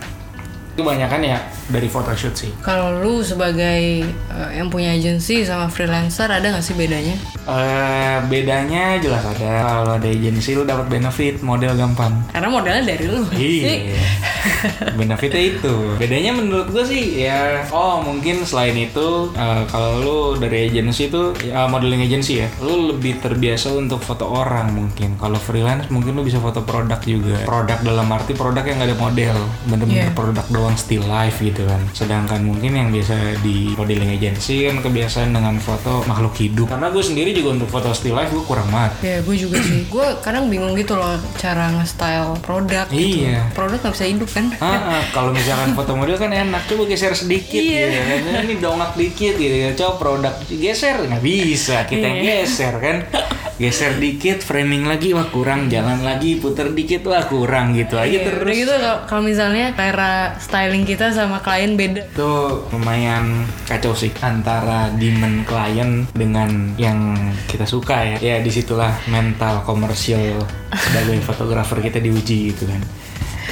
Kebanyakan 0.72 1.20
ya 1.20 1.38
dari 1.68 1.84
photoshoot 1.84 2.32
sih. 2.32 2.48
Kalau 2.64 2.96
lu 3.04 3.20
sebagai 3.20 4.08
uh, 4.32 4.48
yang 4.56 4.72
punya 4.72 4.96
agensi 4.96 5.44
sama 5.44 5.68
freelancer 5.68 6.32
ada 6.32 6.48
nggak 6.48 6.64
sih 6.64 6.72
bedanya? 6.72 7.12
Uh, 7.44 8.24
bedanya 8.32 8.96
jelas 8.96 9.20
ada. 9.20 9.52
Kalau 9.68 9.92
ada 10.00 10.08
agensi 10.08 10.56
lu 10.56 10.64
dapat 10.64 10.88
benefit 10.88 11.44
model 11.44 11.76
gampang. 11.76 12.16
Karena 12.32 12.48
modelnya 12.48 12.84
dari 12.88 13.04
lu. 13.04 13.20
Iya. 13.36 14.00
Benefitnya 14.98 15.60
itu. 15.60 15.74
Bedanya 16.00 16.32
menurut 16.32 16.72
gue 16.72 16.84
sih 16.88 17.28
ya 17.28 17.68
oh 17.68 18.00
mungkin 18.00 18.48
selain 18.48 18.74
itu 18.74 19.28
uh, 19.36 19.62
kalau 19.68 19.92
lu 20.00 20.18
dari 20.40 20.72
agensi 20.72 21.12
itu 21.12 21.36
uh, 21.52 21.68
modeling 21.68 22.08
agensi 22.08 22.40
ya, 22.40 22.48
lu 22.64 22.96
lebih 22.96 23.20
terbiasa 23.20 23.76
untuk 23.76 24.00
foto 24.00 24.24
orang 24.24 24.72
mungkin. 24.72 25.20
Kalau 25.20 25.36
freelance 25.36 25.92
mungkin 25.92 26.16
lu 26.16 26.24
bisa 26.24 26.40
foto 26.40 26.64
produk 26.64 26.98
juga. 27.04 27.44
Produk 27.44 27.76
dalam 27.84 28.08
arti 28.08 28.32
produk 28.32 28.64
yang 28.64 28.80
gak 28.80 28.88
ada 28.88 28.96
model, 28.96 29.36
bener-bener 29.68 30.08
yeah. 30.08 30.16
produk 30.16 30.46
doang 30.48 30.61
still 30.78 31.02
life 31.08 31.42
gitu 31.42 31.66
kan. 31.66 31.82
Sedangkan 31.96 32.46
mungkin 32.46 32.76
yang 32.76 32.88
biasa 32.94 33.42
di 33.42 33.74
modeling 33.74 34.14
agency 34.14 34.70
kan 34.70 34.78
kebiasaan 34.78 35.34
dengan 35.34 35.58
foto 35.58 36.06
makhluk 36.06 36.34
hidup. 36.38 36.70
Karena 36.70 36.92
gue 36.94 37.02
sendiri 37.02 37.30
juga 37.34 37.58
untuk 37.58 37.68
foto 37.72 37.90
still 37.96 38.14
life 38.14 38.30
gue 38.30 38.44
kurang 38.46 38.68
banget. 38.70 38.92
Ya 39.02 39.16
gue 39.22 39.36
juga 39.36 39.58
sih. 39.58 39.84
Gue 39.92 40.08
kadang 40.24 40.48
bingung 40.48 40.72
gitu 40.72 40.96
loh 40.96 41.20
cara 41.36 41.68
nge-style 41.76 42.32
produk 42.40 42.88
gitu. 42.88 43.28
iya. 43.28 43.44
Produk 43.52 43.76
nggak 43.82 43.94
bisa 43.94 44.06
hidup 44.08 44.30
kan? 44.30 44.46
Ah, 44.56 45.00
ah. 45.00 45.02
kalau 45.12 45.30
misalkan 45.36 45.76
foto 45.76 45.92
model 45.92 46.16
kan 46.16 46.32
enak 46.32 46.64
coba 46.64 46.88
geser 46.88 47.12
sedikit 47.12 47.60
iya. 47.60 47.92
gitu 47.92 48.00
kan. 48.00 48.42
Ini 48.46 48.54
dongak 48.62 48.90
dikit 48.96 49.34
gitu 49.36 49.56
ya. 49.68 49.70
Coba 49.76 49.92
produk 50.00 50.34
geser 50.48 50.96
nggak 51.08 51.22
bisa. 51.22 51.84
Kita 51.84 52.04
yang 52.04 52.18
iya. 52.24 52.44
geser 52.44 52.74
kan 52.80 52.96
geser 53.60 53.98
dikit 54.00 54.40
framing 54.40 54.88
lagi 54.88 55.12
wah 55.16 55.28
kurang. 55.28 55.68
Jalan 55.72 56.04
lagi 56.04 56.38
puter 56.38 56.72
dikit 56.72 57.04
wah 57.08 57.24
kurang 57.26 57.76
gitu 57.76 57.96
aja 58.00 58.08
iya, 58.08 58.20
terus. 58.24 58.52
gitu 58.52 58.72
kalau 59.08 59.22
misalnya 59.24 59.72
cara 59.76 60.36
styling 60.38 60.84
kita 60.84 61.12
sama 61.12 61.40
klien 61.44 61.76
beda. 61.76 62.08
Tuh 62.16 62.68
lumayan 62.72 63.44
kacau 63.68 63.92
sih 63.92 64.12
antara 64.22 64.88
demand 64.96 65.44
klien 65.44 66.06
dengan 66.16 66.72
yang 66.80 67.16
kita 67.50 67.68
suka 67.68 68.16
ya. 68.16 68.16
Ya 68.22 68.36
di 68.40 68.48
situlah 68.48 68.92
mental 69.10 69.64
komersial 69.66 70.40
sebagai 70.72 71.20
fotografer 71.28 71.84
kita 71.84 71.98
diuji 72.00 72.54
gitu 72.54 72.64
kan 72.68 73.01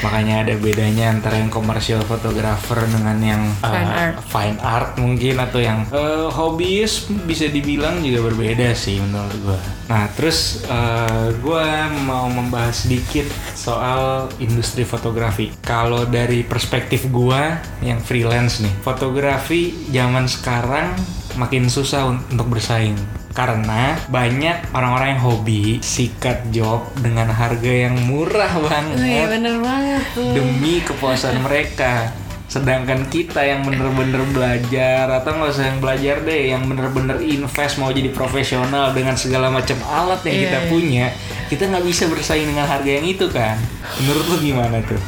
makanya 0.01 0.49
ada 0.49 0.55
bedanya 0.57 1.13
antara 1.13 1.41
yang 1.41 1.53
komersial 1.53 2.01
fotografer 2.09 2.81
dengan 2.89 3.17
yang 3.21 3.43
uh, 3.61 3.69
fine 3.69 3.91
art. 3.93 4.15
fine 4.25 4.59
art 4.61 4.91
mungkin 4.97 5.35
atau 5.41 5.61
yang 5.61 5.85
uh, 5.93 6.33
hobis 6.33 7.09
bisa 7.29 7.49
dibilang 7.49 8.01
juga 8.01 8.33
berbeda 8.33 8.73
sih 8.73 9.01
menurut 9.01 9.37
gue 9.45 9.61
nah 9.91 10.07
terus 10.15 10.65
uh, 10.71 11.35
gue 11.35 11.67
mau 12.07 12.31
membahas 12.31 12.87
sedikit 12.87 13.27
soal 13.55 14.31
industri 14.41 14.89
fotografi. 14.89 15.53
Kalau 15.61 16.09
dari 16.09 16.43
perspektif 16.47 17.07
gue 17.13 17.43
yang 17.85 18.01
freelance 18.01 18.65
nih 18.65 18.73
fotografi 18.81 19.75
zaman 19.93 20.25
sekarang 20.25 20.97
makin 21.37 21.69
susah 21.69 22.09
untuk 22.09 22.49
bersaing 22.51 23.20
karena 23.31 23.95
banyak 24.11 24.75
orang-orang 24.75 25.15
yang 25.15 25.23
hobi 25.23 25.79
sikat 25.79 26.51
job 26.51 26.83
dengan 26.99 27.31
harga 27.31 27.71
yang 27.71 27.95
murah 28.11 28.51
banget. 28.59 28.99
Oh 28.99 29.07
iya 29.07 29.25
bener 29.31 29.55
banget 29.63 30.03
tuh. 30.19 30.33
Demi 30.35 30.83
kepuasan 30.83 31.39
mereka. 31.47 32.11
Sedangkan 32.51 33.07
kita 33.07 33.47
yang 33.47 33.63
bener-bener 33.63 34.27
belajar 34.35 35.07
atau 35.07 35.39
nggak 35.39 35.55
usah 35.55 35.71
yang 35.71 35.79
belajar 35.79 36.17
deh, 36.27 36.51
yang 36.51 36.67
bener-bener 36.67 37.23
invest 37.23 37.79
mau 37.79 37.95
jadi 37.95 38.11
profesional 38.11 38.91
dengan 38.91 39.15
segala 39.15 39.55
macam 39.55 39.79
alat 39.87 40.19
yang 40.27 40.35
yeah, 40.35 40.43
kita 40.43 40.59
yeah. 40.59 40.67
punya, 40.67 41.07
kita 41.47 41.63
nggak 41.71 41.87
bisa 41.87 42.11
bersaing 42.11 42.51
dengan 42.51 42.67
harga 42.67 42.91
yang 42.91 43.07
itu 43.07 43.31
kan. 43.31 43.55
Menurut 44.03 44.27
lu 44.27 44.37
gimana 44.43 44.83
tuh? 44.83 44.99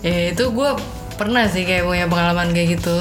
Ya 0.00 0.32
itu 0.32 0.48
gue 0.48 0.70
pernah 1.20 1.44
sih 1.52 1.68
kayak 1.68 1.84
punya 1.84 2.08
pengalaman 2.08 2.56
kayak 2.56 2.80
gitu. 2.80 2.96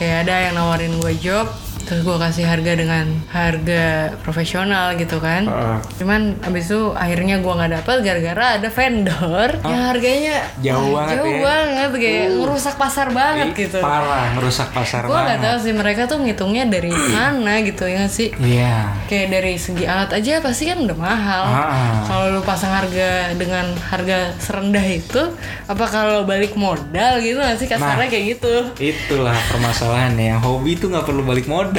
Kayak 0.00 0.24
ada 0.24 0.34
yang 0.48 0.54
nawarin 0.56 0.96
gue 0.96 1.12
job, 1.20 1.52
terus 1.86 2.02
gue 2.02 2.16
kasih 2.16 2.44
harga 2.44 2.72
dengan 2.74 3.06
harga 3.30 3.84
profesional 4.20 4.92
gitu 4.94 5.16
kan 5.18 5.46
Heeh. 5.46 5.78
cuman 5.96 6.20
abis 6.42 6.66
itu 6.66 6.90
akhirnya 6.92 7.38
gue 7.38 7.52
nggak 7.52 7.72
dapet 7.72 7.96
gara-gara 8.02 8.46
ada 8.58 8.68
vendor 8.68 9.48
yang 9.62 9.82
harganya 9.86 10.36
Jauh 10.58 10.90
banget 10.92 11.14
jauh 11.16 11.30
ya. 11.30 11.40
banget 11.40 11.90
kayak 11.96 12.24
ngerusak 12.34 12.74
pasar 12.74 13.08
banget 13.08 13.46
Ih, 13.48 13.58
gitu 13.62 13.78
Parah, 13.78 14.34
ngerusak 14.34 14.68
pasar 14.70 15.06
gue 15.06 15.14
nggak 15.16 15.40
tahu 15.40 15.56
sih 15.60 15.72
mereka 15.72 16.02
tuh 16.04 16.18
ngitungnya 16.18 16.64
dari 16.66 16.90
mana 16.90 17.62
gitu 17.62 17.86
ya 17.86 18.02
nggak 18.02 18.12
sih 18.12 18.28
Iya. 18.36 18.90
kayak 19.06 19.28
dari 19.30 19.54
segi 19.54 19.84
alat 19.84 20.10
aja 20.12 20.40
pasti 20.40 20.66
kan 20.66 20.78
udah 20.78 20.96
mahal 20.96 21.44
Ah. 21.46 22.02
kalau 22.02 22.26
lu 22.30 22.42
pasang 22.42 22.72
harga 22.72 23.30
dengan 23.32 23.62
harga 23.80 24.34
serendah 24.36 24.82
itu 24.82 25.22
apa 25.64 25.84
kalau 25.86 26.24
balik 26.24 26.52
modal 26.52 27.18
gitu 27.18 27.38
nggak 27.38 27.56
sih 27.56 27.66
kasarnya 27.66 27.94
Nah. 27.98 28.08
kayak 28.08 28.24
gitu 28.32 28.54
Itulah 28.76 29.36
permasalahannya. 29.46 30.38
Hobi 30.38 30.74
tuh 30.74 30.88
nggak 30.88 31.04
perlu 31.04 31.22
balik 31.22 31.46
modal. 31.46 31.74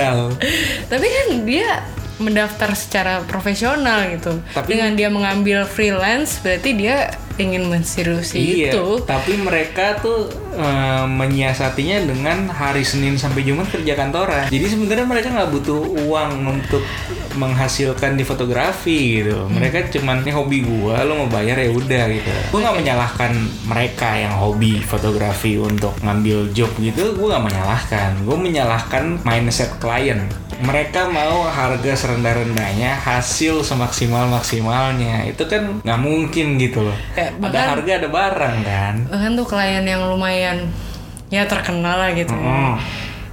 Tapi 0.87 1.05
kan 1.09 1.27
dia 1.43 1.81
mendaftar 2.17 2.73
secara 2.73 3.21
profesional 3.25 4.09
gitu 4.09 4.41
Tapi- 4.53 4.67
dengan 4.73 4.97
dia 4.97 5.09
mengambil 5.09 5.63
freelance 5.69 6.41
berarti 6.41 6.73
dia 6.73 7.13
ingin 7.37 7.69
menseriusi 7.69 8.65
Iya, 8.65 8.73
itu 8.73 9.05
tapi 9.05 9.37
mereka 9.37 10.01
tuh 10.01 10.25
eh, 10.57 11.05
menyiasatinya 11.05 12.09
dengan 12.09 12.49
hari 12.49 12.81
Senin 12.81 13.13
sampai 13.13 13.45
Jumat 13.45 13.69
kerja 13.69 13.93
kantoran. 13.93 14.49
Jadi 14.49 14.65
sebenarnya 14.65 15.05
mereka 15.05 15.29
nggak 15.29 15.53
butuh 15.53 15.85
uang 16.09 16.31
untuk 16.49 16.81
menghasilkan 17.37 18.17
di 18.17 18.25
fotografi 18.25 19.21
gitu. 19.21 19.37
Hmm. 19.37 19.53
Mereka 19.53 19.93
cuman 19.93 20.25
ini 20.25 20.33
hobi 20.33 20.65
gua, 20.65 21.05
lo 21.05 21.13
mau 21.25 21.29
bayar 21.29 21.61
ya 21.61 21.69
udah 21.69 22.03
gitu. 22.09 22.31
Gua 22.49 22.59
nggak 22.65 22.77
menyalahkan 22.81 23.31
mereka 23.69 24.09
yang 24.17 24.33
hobi 24.33 24.81
fotografi 24.81 25.61
untuk 25.61 25.93
ngambil 26.01 26.49
job 26.57 26.73
gitu. 26.81 27.13
Gua 27.13 27.37
nggak 27.37 27.53
menyalahkan. 27.53 28.09
Gue 28.25 28.37
menyalahkan 28.41 29.03
mindset 29.21 29.69
klien. 29.77 30.25
Mereka 30.57 31.07
mau 31.07 31.45
harga 31.45 31.93
serendah-rendahnya, 31.95 32.97
hasil 32.97 33.61
semaksimal-maksimalnya. 33.61 35.25
Itu 35.25 35.45
kan 35.45 35.79
nggak 35.79 35.99
mungkin 35.99 36.57
gitu 36.57 36.81
loh. 36.81 36.97
Kayak 37.13 37.35
Ada 37.35 37.41
bahkan- 37.43 37.69
harga 37.71 37.91
ada 37.95 38.09
barang 38.09 38.55
kan. 38.63 38.95
bahkan 39.07 39.31
tuh 39.33 39.45
klien 39.45 39.83
yang 39.83 40.01
lumayan 40.03 40.65
ya 41.27 41.43
terkenal 41.43 41.99
lah 41.99 42.11
gitu 42.11 42.31
Mm. 42.31 42.79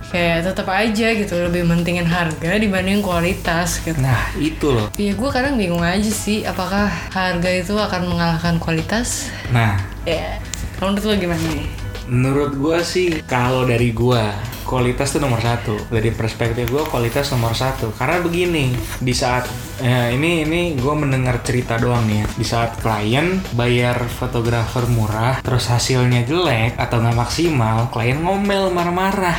kayak 0.04 0.42
tetap 0.44 0.66
aja 0.68 1.08
gitu 1.10 1.34
lebih 1.40 1.62
mentingin 1.62 2.02
harga 2.04 2.54
dibanding 2.54 2.98
kualitas 3.00 3.78
gitu 3.80 3.94
Nah 3.96 4.30
itu 4.36 4.66
loh. 4.68 4.90
Iya 4.94 5.14
gue 5.14 5.26
kadang 5.28 5.54
bingung 5.54 5.78
aja 5.80 6.06
sih 6.06 6.42
apakah 6.42 6.86
harga 7.08 7.50
itu 7.50 7.70
akan 7.72 8.06
mengalahkan 8.08 8.58
kualitas 8.58 9.30
Nah 9.48 9.74
ya 10.02 10.38
kalau 10.76 10.90
menurut 10.90 11.06
lo 11.06 11.14
gimana 11.16 11.42
nih 11.48 11.66
menurut 12.06 12.56
gua 12.56 12.78
sih 12.80 13.24
kalau 13.24 13.64
dari 13.64 13.90
gua 13.90 14.32
kualitas 14.64 15.12
tuh 15.12 15.20
nomor 15.20 15.38
satu. 15.38 15.76
Dari 15.92 16.10
perspektif 16.10 16.66
gua 16.72 16.88
kualitas 16.88 17.28
nomor 17.30 17.52
satu. 17.52 17.92
Karena 17.94 18.18
begini 18.20 18.72
di 18.98 19.12
saat 19.12 19.44
eh, 19.78 20.16
ini 20.16 20.42
ini 20.42 20.60
gua 20.80 20.96
mendengar 20.96 21.44
cerita 21.44 21.76
doang 21.76 22.04
nih 22.08 22.24
ya. 22.24 22.26
Di 22.34 22.46
saat 22.46 22.70
klien 22.80 23.38
bayar 23.52 24.00
fotografer 24.08 24.88
murah 24.88 25.38
terus 25.44 25.68
hasilnya 25.68 26.24
jelek 26.24 26.80
atau 26.80 27.00
nggak 27.00 27.16
maksimal, 27.16 27.88
klien 27.92 28.18
ngomel 28.18 28.72
marah-marah. 28.72 29.36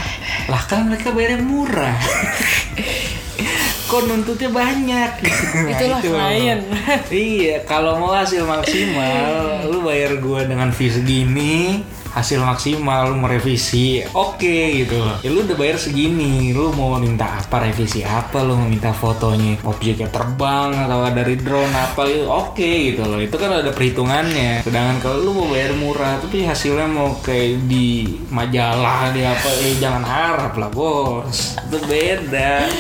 Lah 0.47 0.63
kan 0.69 0.88
mereka 0.88 1.10
bayarnya 1.12 1.41
murah. 1.41 1.97
Kok 3.86 4.01
nuntutnya 4.10 4.49
banyak? 4.49 5.12
Nah, 5.56 5.71
Itulah 5.71 5.99
itu. 6.04 6.12
klien. 6.12 6.60
iya, 7.13 7.58
kalau 7.63 7.95
mau 7.95 8.12
hasil 8.12 8.43
maksimal, 8.43 9.65
lu 9.71 9.88
bayar 9.88 10.19
gua 10.19 10.43
dengan 10.43 10.67
fee 10.73 10.91
segini, 10.91 11.80
hasil 12.15 12.39
maksimal 12.39 13.12
lu 13.12 13.19
mau 13.19 13.28
revisi, 13.28 13.99
oke 14.15 14.56
gitu 14.80 14.95
loh. 14.97 15.19
Ya 15.19 15.30
lu 15.30 15.43
udah 15.43 15.54
bayar 15.54 15.75
segini, 15.75 16.56
lu 16.56 16.71
mau 16.71 16.95
minta 16.95 17.43
apa 17.43 17.60
revisi 17.60 18.01
apa, 18.01 18.39
lu 18.39 18.56
mau 18.56 18.65
minta 18.65 18.95
fotonya 18.95 19.60
objeknya 19.62 20.08
terbang 20.08 20.71
atau 20.88 21.04
dari 21.12 21.36
drone 21.36 21.75
apa 21.75 22.08
itu 22.08 22.23
oke 22.23 22.71
gitu 22.88 23.04
loh. 23.04 23.19
Itu 23.19 23.36
kan 23.36 23.60
ada 23.60 23.69
perhitungannya. 23.69 24.63
Sedangkan 24.63 25.04
kalau 25.04 25.17
lu 25.19 25.32
mau 25.36 25.47
bayar 25.51 25.75
murah 25.75 26.15
tapi 26.17 26.41
hasilnya 26.41 26.88
mau 26.88 27.19
kayak 27.19 27.67
di 27.67 28.08
majalah 28.32 29.12
di 29.12 29.21
apa, 29.21 29.49
eh 29.60 29.75
jangan 29.75 30.04
harap 30.08 30.56
lah 30.56 30.71
bos. 30.71 31.60
Itu 31.67 31.78
beda. 31.84 32.71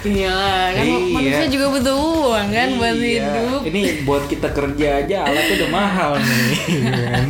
Iya 0.00 0.32
kan 0.72 0.80
Iya. 0.80 1.12
manusia 1.12 1.46
juga 1.52 1.66
butuh 1.76 1.92
uang 1.92 2.48
kan 2.48 2.68
buat 2.80 2.96
Iya. 2.96 3.20
hidup 3.20 3.60
Ini 3.68 3.80
buat 4.08 4.24
kita 4.26 4.48
kerja 4.48 5.04
aja 5.04 5.28
alatnya 5.28 5.54
udah 5.60 5.70
mahal 5.70 6.10
nih. 6.16 6.56
kan? 7.04 7.26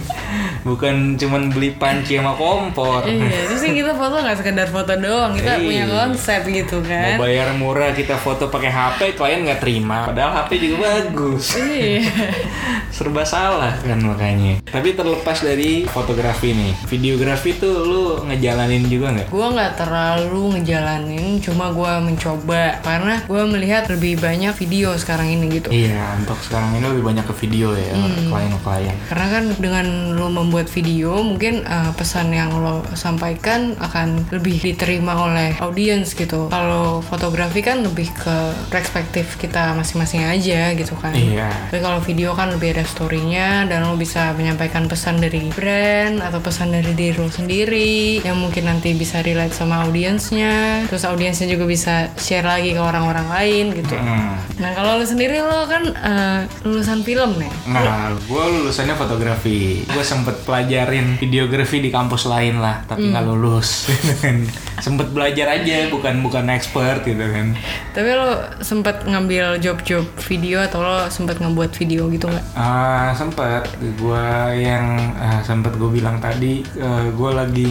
Bukan 0.62 0.94
cuman 1.16 1.48
beli 1.48 1.72
panci 1.72 2.14
sama 2.14 2.32
kompor. 2.32 3.02
Iya, 3.02 3.26
terus 3.48 3.62
kita 3.62 3.92
foto 3.92 4.14
nggak 4.16 4.36
sekedar 4.36 4.68
foto 4.68 4.92
doang, 4.94 5.32
kita 5.32 5.52
Iya. 5.52 5.62
punya 5.62 5.84
konsep 5.88 6.40
gitu 6.44 6.76
kan. 6.80 7.16
Mau 7.16 7.24
bayar 7.24 7.48
murah 7.52 7.90
kita 7.90 8.14
foto 8.14 8.46
pakai 8.46 8.68
HP 8.68 9.00
klien 9.14 9.40
nggak 9.42 9.58
terima. 9.58 10.06
Padahal 10.06 10.32
HP 10.38 10.50
juga 10.60 10.76
bagus. 10.92 11.56
Iya. 11.56 12.04
Serba 12.90 13.22
salah 13.22 13.72
kan 13.78 13.96
makanya. 13.98 14.60
Tapi 14.62 14.92
terlepas 14.92 15.40
dari 15.40 15.86
fotografi 15.86 16.52
nih, 16.52 16.72
videografi 16.86 17.54
tuh 17.54 17.74
lu 17.80 18.02
ngejalanin 18.24 18.84
juga 18.84 19.06
nggak? 19.10 19.28
Gue 19.28 19.46
nggak 19.48 19.72
terlalu 19.76 20.42
ngejalanin, 20.54 21.38
cuma 21.40 21.70
gue 21.70 21.92
mencoba 22.02 22.76
karena 22.80 23.22
gue 23.22 23.42
melihat 23.46 23.88
lebih 23.88 24.18
banyak 24.18 24.52
video 24.54 24.92
sekarang 24.94 25.30
ini 25.30 25.46
gitu. 25.52 25.68
Iya, 25.70 26.18
untuk 26.18 26.36
sekarang 26.40 26.74
ini 26.74 26.86
lebih 26.86 27.04
banyak 27.04 27.24
ke 27.24 27.34
video 27.38 27.72
ya 27.72 27.88
Hmm. 27.90 28.28
klien-klien. 28.28 28.96
Karena 29.06 29.26
kan 29.28 29.44
dengan 29.56 29.86
lo 30.12 30.26
membuat 30.50 30.66
video, 30.74 31.22
mungkin 31.22 31.62
uh, 31.62 31.94
pesan 31.94 32.34
yang 32.34 32.50
lo 32.58 32.82
sampaikan 32.98 33.78
akan 33.78 34.26
lebih 34.34 34.58
diterima 34.58 35.14
oleh 35.30 35.54
audiens 35.62 36.10
gitu. 36.10 36.50
Kalau 36.50 36.98
fotografi 37.06 37.62
kan 37.62 37.86
lebih 37.86 38.10
ke 38.10 38.36
perspektif 38.66 39.38
kita 39.38 39.78
masing-masing 39.78 40.26
aja 40.26 40.74
gitu 40.74 40.98
kan. 40.98 41.14
Iya. 41.14 41.46
Tapi 41.70 41.78
kalau 41.78 42.02
video 42.02 42.34
kan 42.34 42.50
lebih 42.50 42.74
ada 42.74 42.82
story-nya 42.82 43.70
dan 43.70 43.86
lo 43.86 43.94
bisa 43.94 44.34
menyampaikan 44.34 44.90
pesan 44.90 45.22
dari 45.22 45.46
brand 45.54 46.18
atau 46.18 46.42
pesan 46.42 46.74
dari 46.74 46.90
diri 46.98 47.14
lo 47.14 47.30
sendiri 47.30 48.18
yang 48.26 48.42
mungkin 48.42 48.66
nanti 48.66 48.90
bisa 48.98 49.22
relate 49.22 49.54
sama 49.54 49.86
audiensnya. 49.86 50.82
Terus 50.90 51.06
audiensnya 51.06 51.46
juga 51.46 51.70
bisa 51.70 52.10
share 52.18 52.42
lagi 52.42 52.74
ke 52.74 52.82
orang-orang 52.82 53.30
lain 53.30 53.64
gitu. 53.78 53.94
Hmm. 53.94 54.34
Nah 54.58 54.74
kalau 54.74 54.98
lo 54.98 55.06
sendiri 55.06 55.38
lo 55.38 55.70
kan 55.70 55.86
uh, 55.94 56.40
lulusan 56.66 57.06
film 57.06 57.38
nih. 57.38 57.52
Nah, 57.70 58.16
gue 58.18 58.44
lulusannya 58.58 58.96
fotografi. 58.98 59.86
Gue 59.86 60.02
sempet 60.02 60.39
pelajarin 60.44 61.16
videografi 61.18 61.80
di 61.80 61.90
kampus 61.90 62.28
lain 62.28 62.60
lah, 62.60 62.84
tapi 62.84 63.10
nggak 63.10 63.24
lulus. 63.26 63.88
sempet 64.84 65.12
belajar 65.12 65.60
aja, 65.60 65.92
bukan 65.92 66.24
bukan 66.24 66.48
expert 66.52 67.04
gitu 67.04 67.20
kan. 67.20 67.52
Tapi 67.92 68.08
lo 68.16 68.30
sempet 68.64 69.04
ngambil 69.04 69.60
job-job 69.60 70.04
video 70.24 70.64
atau 70.64 70.80
lo 70.80 71.08
sempet 71.12 71.40
ngebuat 71.40 71.72
video 71.76 72.08
gitu 72.08 72.28
nggak? 72.28 72.44
Ah 72.56 73.12
sempet, 73.12 73.68
gue 73.80 74.26
yang 74.56 74.96
ah, 75.20 75.40
sempet 75.44 75.76
gue 75.76 75.90
bilang 75.90 76.20
tadi, 76.20 76.64
gue 77.10 77.30
lagi 77.32 77.70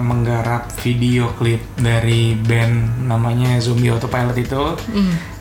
menggarap 0.00 0.68
video 0.80 1.32
klip 1.36 1.60
dari 1.76 2.36
band 2.36 3.06
namanya 3.08 3.60
Zombie 3.60 3.92
Autopilot 3.92 4.36
itu. 4.36 4.64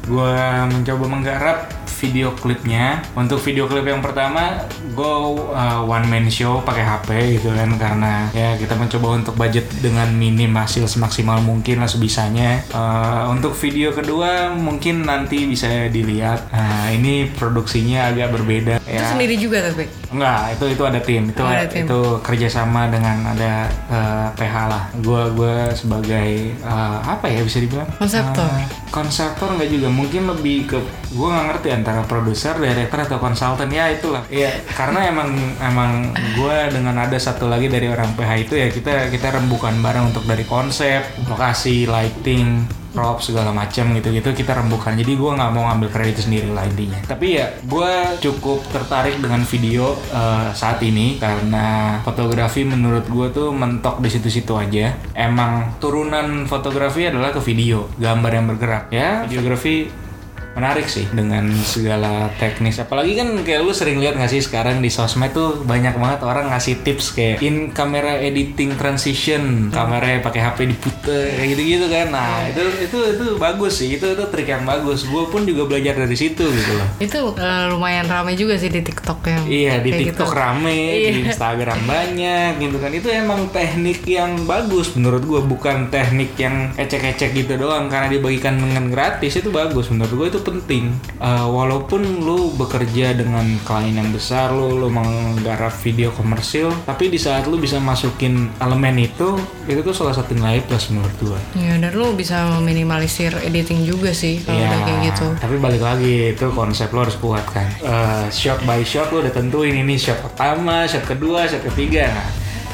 Gue 0.10 0.38
mencoba 0.66 1.06
menggarap 1.06 1.79
video 2.00 2.32
klipnya. 2.34 3.04
Untuk 3.14 3.38
video 3.40 3.68
klip 3.68 3.84
yang 3.84 4.00
pertama, 4.00 4.64
gue 4.90 5.14
uh, 5.52 5.84
one 5.84 6.08
man 6.08 6.26
show 6.28 6.64
pakai 6.64 6.82
HP 6.82 7.10
gitu 7.36 7.52
kan 7.52 7.70
karena 7.76 8.14
ya 8.32 8.56
kita 8.56 8.74
mencoba 8.74 9.08
untuk 9.14 9.36
budget 9.36 9.68
dengan 9.78 10.08
minim 10.10 10.52
hasil 10.52 10.88
semaksimal 10.88 11.40
mungkin 11.40 11.80
lah 11.80 11.88
sebisanya. 11.88 12.64
Uh, 12.72 13.28
untuk 13.30 13.52
video 13.54 13.92
kedua 13.92 14.52
mungkin 14.52 15.04
nanti 15.04 15.44
bisa 15.46 15.68
dilihat. 15.88 16.48
Nah, 16.50 16.90
ini 16.90 17.28
produksinya 17.30 18.10
agak 18.10 18.32
berbeda. 18.32 18.76
Itu 18.80 18.88
Ya, 18.90 19.06
sendiri 19.06 19.36
juga 19.36 19.62
tapi. 19.62 19.86
Enggak, 20.10 20.58
itu 20.58 20.66
itu 20.70 20.84
ada 20.84 21.00
tim. 21.00 21.24
Itu 21.30 21.42
Oh, 21.42 21.48
ada 21.48 21.66
tim. 21.66 21.86
itu 21.86 22.00
kerjasama 22.20 22.90
dengan 22.90 23.22
ada 23.28 23.54
eh, 23.86 24.28
PH 24.34 24.56
lah. 24.66 24.84
Gua 25.00 25.30
gua 25.30 25.70
sebagai 25.72 26.30
eh, 26.56 26.98
apa 27.04 27.26
ya 27.28 27.42
bisa 27.42 27.60
dibilang? 27.60 27.86
Konseptor. 27.96 28.50
Eh, 28.50 28.66
konseptor 28.90 29.56
nggak 29.56 29.70
juga. 29.70 29.88
Mungkin 29.90 30.30
lebih 30.30 30.70
ke 30.70 30.78
gua 31.14 31.34
nggak 31.34 31.46
ngerti 31.54 31.68
antara 31.74 32.02
produser, 32.06 32.58
director 32.58 33.00
atau 33.06 33.18
konsultan 33.22 33.70
ya 33.70 33.90
itulah. 33.90 34.26
Iya, 34.30 34.66
karena 34.74 35.10
emang 35.10 35.30
emang 35.62 36.14
gua 36.38 36.70
dengan 36.70 36.98
ada 36.98 37.18
satu 37.18 37.50
lagi 37.50 37.70
dari 37.70 37.90
orang 37.90 38.14
PH 38.14 38.32
itu 38.50 38.54
ya 38.58 38.68
kita 38.70 39.14
kita 39.14 39.40
rembukan 39.40 39.74
bareng 39.80 40.14
untuk 40.14 40.26
dari 40.26 40.44
konsep, 40.46 41.06
lokasi, 41.30 41.86
lighting, 41.90 42.66
prop 42.92 43.22
segala 43.22 43.54
macam 43.54 43.94
gitu-gitu 43.96 44.34
kita 44.34 44.58
rembukan. 44.58 44.96
Jadi 44.98 45.14
gua 45.16 45.38
nggak 45.38 45.52
mau 45.54 45.64
ngambil 45.72 45.90
kredit 45.90 46.26
sendiri 46.26 46.50
lah 46.52 46.66
intinya. 46.66 47.00
Tapi 47.06 47.28
ya 47.40 47.48
gua 47.66 48.18
cukup 48.18 48.66
tertarik 48.74 49.22
dengan 49.22 49.42
video 49.46 49.98
eh, 50.12 50.50
saat 50.54 50.82
ini. 50.82 51.22
Karena 51.22 52.00
fotografi 52.02 52.66
menurut 52.66 53.06
gua 53.08 53.30
tuh 53.30 53.54
mentok 53.54 54.02
di 54.02 54.10
situ-situ 54.10 54.54
aja. 54.58 54.96
Emang 55.14 55.78
turunan 55.78 56.46
fotografi 56.50 57.08
adalah 57.08 57.34
ke 57.34 57.42
video 57.42 57.90
gambar 57.98 58.32
yang 58.34 58.46
bergerak. 58.50 58.84
Ya 58.90 59.24
videografi 59.26 60.09
menarik 60.52 60.86
sih 60.86 61.06
dengan 61.10 61.46
segala 61.62 62.28
teknis. 62.36 62.78
Apalagi 62.78 63.16
kan 63.16 63.32
kayak 63.40 63.62
lu 63.62 63.72
sering 63.72 63.98
lihat 63.98 64.14
nggak 64.14 64.28
sih 64.28 64.42
sekarang 64.42 64.80
di 64.80 64.90
sosmed 64.90 65.32
tuh 65.32 65.62
banyak 65.62 65.94
banget 65.94 66.20
orang 66.22 66.50
ngasih 66.50 66.82
tips 66.82 67.14
kayak 67.14 67.40
in 67.40 67.70
kamera 67.70 68.18
editing 68.18 68.74
transition 68.74 69.70
kamera 69.70 70.20
pakai 70.20 70.42
HP 70.42 70.58
diputer 70.68 71.32
kayak 71.32 71.48
gitu 71.50 71.62
gitu 71.70 71.86
kan. 71.88 72.08
Nah 72.10 72.44
itu 72.46 72.60
itu 72.82 72.98
itu 73.14 73.26
bagus 73.38 73.74
sih. 73.78 73.96
Itu 73.96 74.10
itu 74.10 74.24
trik 74.28 74.48
yang 74.48 74.64
bagus. 74.64 75.06
Gue 75.06 75.26
pun 75.28 75.44
juga 75.44 75.64
belajar 75.66 75.96
dari 75.96 76.14
situ 76.14 76.44
gitu 76.44 76.72
loh. 76.76 76.88
Itu 76.98 77.20
eh, 77.34 77.64
lumayan 77.70 78.06
ramai 78.06 78.34
juga 78.34 78.58
sih 78.58 78.68
di 78.68 78.82
TikTok 78.82 79.20
yang 79.26 79.44
Iya 79.46 79.74
di 79.80 79.90
kayak 79.90 80.02
TikTok 80.12 80.28
gitu. 80.28 80.36
rame, 80.36 80.80
di 80.92 81.00
Iya. 81.00 81.30
Instagram 81.30 81.80
banyak 81.86 82.52
gitu 82.60 82.78
kan. 82.78 82.92
Itu 82.92 83.08
emang 83.08 83.48
teknik 83.50 84.04
yang 84.04 84.44
bagus 84.44 84.92
menurut 84.94 85.24
gua 85.24 85.42
bukan 85.42 85.88
teknik 85.88 86.36
yang 86.36 86.74
ecek-ecek 86.76 87.32
gitu 87.34 87.56
doang. 87.56 87.88
Karena 87.88 88.12
dibagikan 88.12 88.58
dengan 88.58 88.92
gratis 88.92 89.36
itu 89.36 89.50
bagus 89.50 89.88
menurut 89.88 90.12
gua. 90.12 90.28
Itu 90.28 90.39
penting. 90.42 90.92
Eh, 91.20 91.48
walaupun 91.48 92.24
lu 92.24 92.52
bekerja 92.56 93.14
dengan 93.16 93.46
klien 93.64 93.96
yang 93.96 94.10
besar, 94.10 94.52
lu 94.52 94.80
lu 94.80 94.88
menggarap 94.90 95.74
video 95.84 96.10
komersil, 96.16 96.72
tapi 96.86 97.12
di 97.12 97.20
saat 97.20 97.46
lu 97.46 97.60
bisa 97.60 97.78
masukin 97.78 98.50
elemen 98.60 98.96
itu, 99.00 99.36
itu 99.68 99.80
tuh 99.84 99.94
salah 99.96 100.16
satu 100.16 100.36
nilai 100.36 100.64
plus 100.66 100.90
menurut 100.90 101.14
gua. 101.20 101.40
Ya 101.58 101.76
dan 101.78 101.92
lu 101.94 102.16
bisa 102.16 102.48
meminimalisir 102.60 103.36
editing 103.44 103.84
juga 103.84 104.12
sih 104.12 104.42
kalau 104.44 104.60
Iya, 104.60 104.68
udah 104.68 104.80
kayak 104.86 105.00
gitu. 105.14 105.28
Tapi 105.40 105.56
balik 105.60 105.84
lagi 105.84 106.14
itu 106.36 106.46
konsep 106.52 106.90
lo 106.92 107.06
harus 107.06 107.18
kuat 107.20 107.46
kan. 107.52 107.68
Eh, 107.80 108.26
shot 108.32 108.60
by 108.64 108.82
shot 108.84 109.12
lo 109.14 109.22
udah 109.24 109.34
tentuin 109.34 109.76
ini 109.76 109.96
shot 109.96 110.20
pertama, 110.24 110.88
shot 110.90 111.04
kedua, 111.06 111.46
shot 111.48 111.64
ketiga. 111.74 112.10
Nah, 112.10 112.28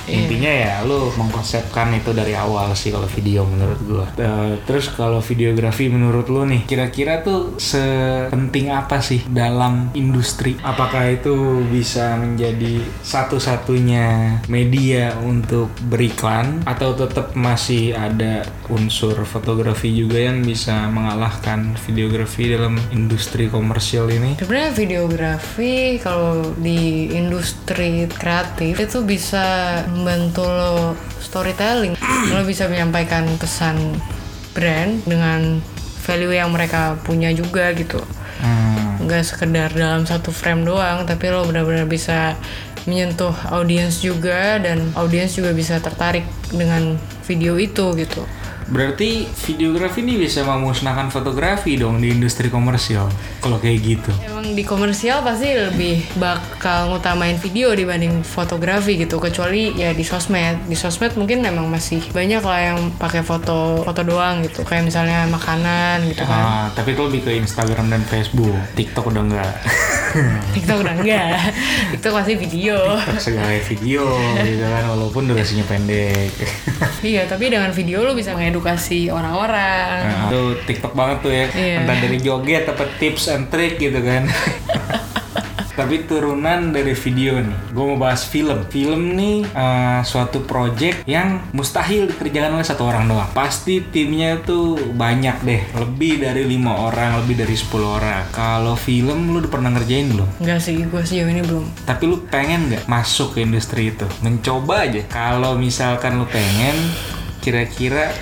Iya. 0.06 0.26
intinya 0.26 0.52
ya 0.52 0.74
lo 0.86 1.10
mengkonsepkan 1.18 1.90
itu 1.98 2.14
dari 2.14 2.38
awal 2.38 2.74
sih 2.78 2.94
kalau 2.94 3.10
video 3.10 3.46
menurut 3.46 3.80
gua. 3.86 4.06
Eh, 4.16 4.62
terus 4.66 4.90
kalau 4.94 5.20
videografi 5.22 5.90
menurut 5.90 6.30
lo 6.30 6.46
nih, 6.46 6.66
kira-kira 6.70 7.26
tuh 7.26 7.58
sepenting 7.58 8.70
apa 8.70 9.02
sih 9.02 9.26
dalam 9.26 9.90
industri? 9.98 10.58
Apakah 10.62 11.10
itu 11.10 11.66
bisa 11.68 12.18
menjadi 12.22 12.82
satu-satunya 13.02 14.40
media 14.48 15.18
untuk 15.26 15.74
beriklan 15.90 16.62
atau 16.66 16.94
tetap 16.94 17.34
masih 17.34 17.98
ada 17.98 18.46
unsur 18.70 19.18
fotografi 19.26 19.94
juga 19.94 20.22
yang 20.22 20.46
bisa 20.46 20.90
mengalahkan 20.90 21.74
videografi 21.86 22.54
dalam 22.54 22.78
industri 22.94 23.50
komersial 23.50 24.10
ini? 24.10 24.38
Sebenarnya 24.38 24.72
videografi 24.74 25.98
kalau 26.02 26.54
di 26.58 27.10
industri 27.14 28.06
kreatif 28.10 28.78
itu 28.78 29.02
bisa 29.06 29.82
membantu 29.96 30.44
lo 30.44 30.94
storytelling. 31.24 31.96
lo 32.30 32.44
bisa 32.44 32.68
menyampaikan 32.68 33.24
pesan 33.40 33.96
brand 34.52 35.00
dengan 35.08 35.64
value 36.04 36.36
yang 36.36 36.52
mereka 36.52 37.00
punya 37.02 37.32
juga 37.32 37.72
gitu. 37.72 38.04
Hmm, 38.44 39.08
Nggak 39.08 39.24
sekedar 39.24 39.72
dalam 39.72 40.04
satu 40.04 40.30
frame 40.30 40.68
doang, 40.68 41.08
tapi 41.08 41.32
lo 41.32 41.48
benar-benar 41.48 41.88
bisa 41.88 42.36
menyentuh 42.86 43.34
audiens 43.50 44.04
juga 44.04 44.62
dan 44.62 44.94
audiens 44.94 45.34
juga 45.34 45.50
bisa 45.58 45.82
tertarik 45.82 46.28
dengan 46.54 47.00
video 47.26 47.58
itu 47.58 47.96
gitu. 47.98 48.22
Berarti 48.66 49.30
videografi 49.46 50.02
ini 50.02 50.18
bisa 50.18 50.42
memusnahkan 50.42 51.14
fotografi 51.14 51.78
dong 51.78 52.02
di 52.02 52.10
industri 52.10 52.50
komersial 52.50 53.06
kalau 53.38 53.62
kayak 53.62 53.80
gitu. 53.86 54.12
Emang 54.26 54.58
di 54.58 54.66
komersial 54.66 55.22
pasti 55.22 55.54
lebih 55.54 56.02
bakal 56.18 56.90
ngutamain 56.90 57.38
video 57.38 57.70
dibanding 57.78 58.26
fotografi 58.26 58.98
gitu 58.98 59.22
kecuali 59.22 59.78
ya 59.78 59.94
di 59.94 60.02
sosmed. 60.02 60.66
Di 60.66 60.74
sosmed 60.74 61.14
mungkin 61.14 61.46
memang 61.46 61.70
masih 61.70 62.02
banyak 62.10 62.42
lah 62.42 62.74
yang 62.74 62.80
pakai 62.98 63.22
foto 63.22 63.86
foto 63.86 64.02
doang 64.02 64.42
gitu 64.42 64.66
kayak 64.66 64.90
misalnya 64.90 65.30
makanan 65.30 66.10
gitu 66.10 66.26
kan. 66.26 66.42
Ah, 66.42 66.66
tapi 66.74 66.98
itu 66.98 67.02
lebih 67.06 67.22
ke 67.22 67.32
Instagram 67.38 67.94
dan 67.94 68.02
Facebook. 68.10 68.58
TikTok 68.74 69.14
udah 69.14 69.24
enggak. 69.30 69.54
TikTok 70.58 70.82
udah 70.82 70.94
enggak. 70.98 71.38
TikTok 71.94 72.14
masih 72.18 72.36
video. 72.42 72.78
segala 73.22 73.54
video 73.62 74.06
gitu 74.42 74.66
kan 74.66 74.84
walaupun 74.90 75.30
durasinya 75.30 75.66
pendek. 75.70 76.34
iya, 77.06 77.30
tapi 77.30 77.54
dengan 77.54 77.70
video 77.70 78.02
lo 78.02 78.18
bisa 78.18 78.34
mengedukasi 78.56 79.12
orang-orang. 79.12 80.00
Nah, 80.08 80.32
itu 80.32 80.42
TikTok 80.64 80.96
banget 80.96 81.18
tuh 81.20 81.32
ya. 81.36 81.46
Iya. 81.52 81.78
Entah 81.84 81.98
dari 82.00 82.18
joget 82.24 82.64
apa 82.72 82.88
tips 82.96 83.28
and 83.28 83.52
trick 83.52 83.76
gitu 83.76 84.00
kan. 84.00 84.24
Tapi 85.76 86.08
turunan 86.08 86.72
dari 86.72 86.96
video 86.96 87.36
nih, 87.36 87.76
gue 87.76 87.84
mau 87.84 88.00
bahas 88.00 88.24
film. 88.24 88.64
Film 88.72 89.12
nih 89.20 89.44
eh, 89.44 90.00
suatu 90.08 90.48
project 90.48 91.04
yang 91.04 91.52
mustahil 91.52 92.08
dikerjakan 92.08 92.56
oleh 92.56 92.64
satu 92.64 92.88
orang 92.88 93.12
doang. 93.12 93.28
Pasti 93.36 93.84
timnya 93.84 94.40
tuh 94.40 94.80
banyak 94.96 95.44
deh, 95.44 95.62
lebih 95.76 96.24
dari 96.24 96.48
lima 96.48 96.80
orang, 96.80 97.20
lebih 97.20 97.44
dari 97.44 97.60
10 97.60 97.76
orang. 97.84 98.24
Kalau 98.32 98.80
film 98.80 99.36
lu 99.36 99.44
udah 99.44 99.52
pernah 99.52 99.76
ngerjain 99.76 100.16
belum? 100.16 100.40
Enggak 100.40 100.64
sih, 100.64 100.80
gue 100.80 101.02
sejauh 101.04 101.28
ini 101.28 101.44
belum. 101.44 101.68
Tapi 101.84 102.04
lu 102.08 102.24
pengen 102.32 102.72
nggak 102.72 102.88
masuk 102.88 103.36
ke 103.36 103.44
industri 103.44 103.92
itu? 103.92 104.08
Mencoba 104.24 104.88
aja. 104.88 105.04
Kalau 105.12 105.60
misalkan 105.60 106.24
lu 106.24 106.26
pengen, 106.32 106.80
kira-kira 107.44 108.16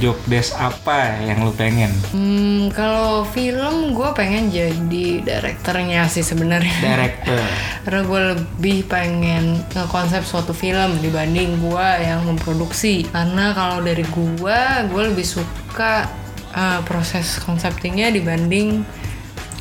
job 0.00 0.16
desk 0.24 0.56
apa 0.56 1.20
yang 1.20 1.44
lu 1.44 1.52
pengen? 1.52 1.92
Hmm, 2.16 2.72
kalau 2.72 3.28
film 3.28 3.92
gue 3.92 4.08
pengen 4.16 4.48
jadi 4.48 5.20
direkturnya 5.20 6.08
sih 6.08 6.24
sebenarnya. 6.24 6.78
Director. 6.80 7.42
Karena 7.84 8.00
gue 8.06 8.20
lebih 8.36 8.78
pengen 8.88 9.60
ngekonsep 9.76 10.24
suatu 10.24 10.56
film 10.56 10.96
dibanding 11.04 11.60
gue 11.60 11.88
yang 12.00 12.24
memproduksi. 12.24 13.04
Karena 13.10 13.52
kalau 13.52 13.84
dari 13.84 14.04
gue, 14.08 14.58
gue 14.88 15.02
lebih 15.12 15.26
suka 15.26 16.08
uh, 16.56 16.80
proses 16.86 17.36
konseptingnya 17.44 18.08
dibanding 18.08 18.84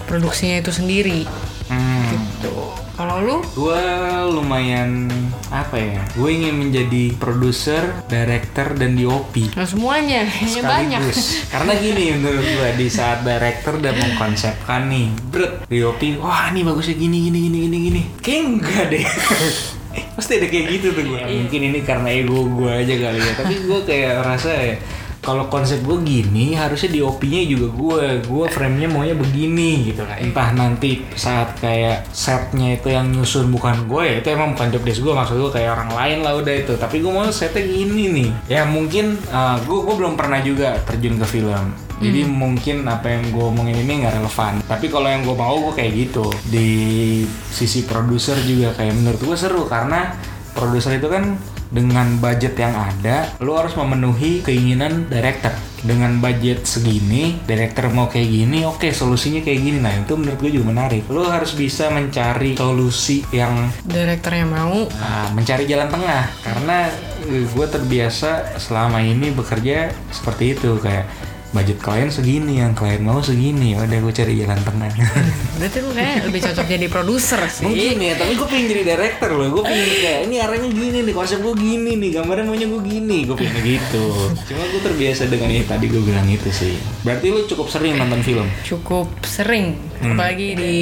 produksinya 0.08 0.64
itu 0.64 0.72
sendiri. 0.72 1.28
Kalau 3.02 3.18
lu? 3.18 3.38
Gue 3.58 3.82
lumayan 4.30 5.10
apa 5.50 5.74
ya? 5.74 6.06
Gue 6.14 6.38
ingin 6.38 6.54
menjadi 6.54 7.18
produser, 7.18 7.82
director, 8.06 8.78
dan 8.78 8.94
DOP. 8.94 9.58
Nah 9.58 9.66
semuanya, 9.66 10.30
kayaknya 10.30 10.62
banyak. 10.62 11.02
Sekaligus. 11.10 11.50
Karena 11.50 11.74
gini 11.82 12.04
menurut 12.14 12.46
gue 12.46 12.70
di 12.78 12.88
saat 12.94 13.26
director 13.26 13.82
udah 13.82 13.90
mengkonsepkan 13.90 14.86
nih, 14.94 15.18
bret, 15.34 15.66
DOP, 15.66 16.22
wah 16.22 16.54
ini 16.54 16.62
bagusnya 16.62 16.94
gini 16.94 17.26
gini 17.26 17.40
gini 17.50 17.58
gini 17.66 17.78
gini. 17.90 18.02
Kayak 18.22 18.42
enggak 18.54 18.84
deh. 18.94 19.06
Pasti 20.22 20.32
ada 20.38 20.46
kayak 20.46 20.66
gitu 20.70 20.88
tuh 20.94 21.02
gue. 21.02 21.22
Mungkin 21.26 21.62
ini 21.74 21.80
karena 21.82 22.10
ego 22.14 22.46
gue 22.54 22.70
aja 22.70 22.96
kali 23.02 23.18
ya. 23.18 23.34
Tapi 23.34 23.54
gue 23.66 23.80
kayak 23.82 24.14
rasa 24.22 24.54
ya 24.54 24.78
kalau 25.22 25.46
konsep 25.48 25.86
gue 25.86 25.98
gini 26.02 26.58
harusnya 26.58 26.90
DOP-nya 26.98 27.46
juga 27.46 27.68
gue 27.70 28.02
gue 28.26 28.46
frame-nya 28.50 28.90
maunya 28.90 29.14
begini 29.14 29.94
gitu 29.94 30.02
kan 30.02 30.18
entah 30.18 30.50
nanti 30.58 31.06
saat 31.14 31.62
kayak 31.62 32.10
setnya 32.10 32.76
itu 32.76 32.90
yang 32.90 33.14
nyusun 33.14 33.54
bukan 33.54 33.86
gue 33.86 34.02
ya 34.02 34.16
itu 34.20 34.28
emang 34.34 34.58
bukan 34.58 34.68
job 34.74 34.84
desk 34.84 35.06
gue 35.06 35.14
maksud 35.14 35.38
gue 35.38 35.52
kayak 35.54 35.78
orang 35.78 35.92
lain 35.94 36.18
lah 36.26 36.34
udah 36.38 36.54
itu. 36.54 36.74
Tapi 36.78 37.02
gue 37.02 37.12
mau 37.12 37.26
setnya 37.30 37.62
gini 37.62 38.04
nih. 38.10 38.30
Ya 38.50 38.62
mungkin 38.66 39.18
uh, 39.30 39.58
gue 39.62 39.80
gue 39.86 39.96
belum 39.98 40.14
pernah 40.18 40.40
juga 40.42 40.82
terjun 40.86 41.18
ke 41.22 41.28
film. 41.30 41.66
Jadi 42.02 42.26
mungkin 42.26 42.82
apa 42.90 43.14
yang 43.14 43.30
gue 43.30 43.46
omongin 43.46 43.78
ini 43.78 44.02
nggak 44.02 44.18
relevan. 44.18 44.58
Tapi 44.66 44.90
kalau 44.90 45.06
yang 45.06 45.22
gue 45.22 45.38
mau 45.38 45.54
gue 45.70 45.74
kayak 45.78 45.92
gitu. 45.94 46.26
Di 46.50 46.70
sisi 47.54 47.86
produser 47.86 48.42
juga 48.42 48.74
kayak 48.74 48.94
menurut 48.98 49.22
gue 49.22 49.38
seru. 49.38 49.70
Karena 49.70 50.18
produser 50.58 50.98
itu 50.98 51.06
kan 51.06 51.38
dengan 51.72 52.20
budget 52.20 52.60
yang 52.60 52.76
ada, 52.76 53.32
lu 53.40 53.56
harus 53.56 53.74
memenuhi 53.80 54.44
keinginan 54.44 55.08
director. 55.08 55.56
Dengan 55.82 56.22
budget 56.22 56.70
segini, 56.70 57.42
director 57.50 57.90
mau 57.90 58.06
kayak 58.06 58.30
gini, 58.30 58.68
oke 58.70 58.94
solusinya 58.94 59.42
kayak 59.42 59.60
gini. 59.66 59.80
Nah 59.82 59.90
itu 59.98 60.14
menurut 60.14 60.38
gue 60.38 60.62
juga 60.62 60.70
menarik. 60.70 61.10
Lu 61.10 61.26
harus 61.26 61.58
bisa 61.58 61.90
mencari 61.90 62.54
solusi 62.54 63.26
yang 63.34 63.72
Direkturnya 63.82 64.46
mau, 64.46 64.86
ah, 65.02 65.34
mencari 65.34 65.66
jalan 65.66 65.90
tengah. 65.90 66.30
Karena 66.46 66.92
gue 67.26 67.66
terbiasa 67.66 68.62
selama 68.62 69.02
ini 69.02 69.34
bekerja 69.34 69.90
seperti 70.14 70.54
itu 70.54 70.78
kayak 70.78 71.31
budget 71.52 71.78
klien 71.78 72.08
segini, 72.08 72.60
yang 72.60 72.72
klien 72.72 73.00
mau 73.00 73.20
segini. 73.20 73.76
Ya 73.76 73.84
Udah 73.84 74.00
gue 74.00 74.14
cari 74.14 74.34
jalan 74.38 74.60
tengah. 74.62 74.88
berarti 75.56 75.78
lu 75.78 75.92
kayak 75.92 76.16
lebih 76.26 76.42
cocok 76.42 76.66
jadi 76.66 76.88
produser 76.88 77.42
sih. 77.46 77.66
Mungkin 77.66 77.98
ya, 78.00 78.14
tapi 78.16 78.32
gue 78.34 78.48
pengen 78.48 78.68
jadi 78.68 78.84
director 78.88 79.30
loh. 79.32 79.48
Gue 79.52 79.64
pengen 79.64 79.88
kayak 79.94 80.20
ini 80.26 80.36
arahnya 80.38 80.70
gini 80.70 80.98
nih, 81.04 81.14
konsep 81.14 81.38
gue 81.38 81.54
gini 81.54 81.92
nih, 81.96 82.10
gambarnya 82.14 82.46
maunya 82.46 82.68
gue 82.68 82.82
gini. 82.82 83.18
Gue 83.24 83.36
pengen 83.36 83.56
gitu. 83.62 84.06
Cuma 84.48 84.64
gue 84.66 84.82
terbiasa 84.82 85.28
dengan 85.28 85.50
ini 85.50 85.64
tadi 85.64 85.86
gue 85.86 86.02
bilang 86.02 86.26
itu 86.26 86.50
sih. 86.50 86.76
Berarti 87.02 87.28
lu 87.28 87.44
cukup 87.46 87.68
sering 87.68 87.96
nonton 87.96 88.22
film? 88.22 88.48
Cukup 88.64 89.12
sering, 89.22 89.76
Hmm. 90.02 90.18
apalagi 90.18 90.58
di 90.58 90.76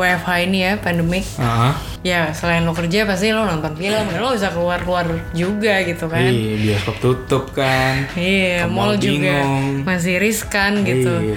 WFH 0.00 0.30
ini 0.48 0.58
ya, 0.64 0.72
pandemik. 0.80 1.28
Heeh. 1.36 1.72
Ya, 2.00 2.32
selain 2.32 2.64
lo 2.64 2.72
kerja 2.72 3.04
pasti 3.04 3.28
lo 3.28 3.44
nonton 3.44 3.76
film, 3.76 4.08
lo 4.16 4.32
bisa 4.32 4.48
keluar-keluar 4.48 5.04
juga 5.36 5.84
gitu 5.84 6.08
kan. 6.08 6.32
Iya, 6.32 6.56
bioskop 6.80 6.96
tutup 7.04 7.44
kan. 7.52 8.08
Iya, 8.16 8.64
mall 8.64 8.96
juga 8.96 9.44
bingung. 9.44 9.84
masih 9.84 10.16
riskan 10.16 10.80
gitu. 10.88 11.36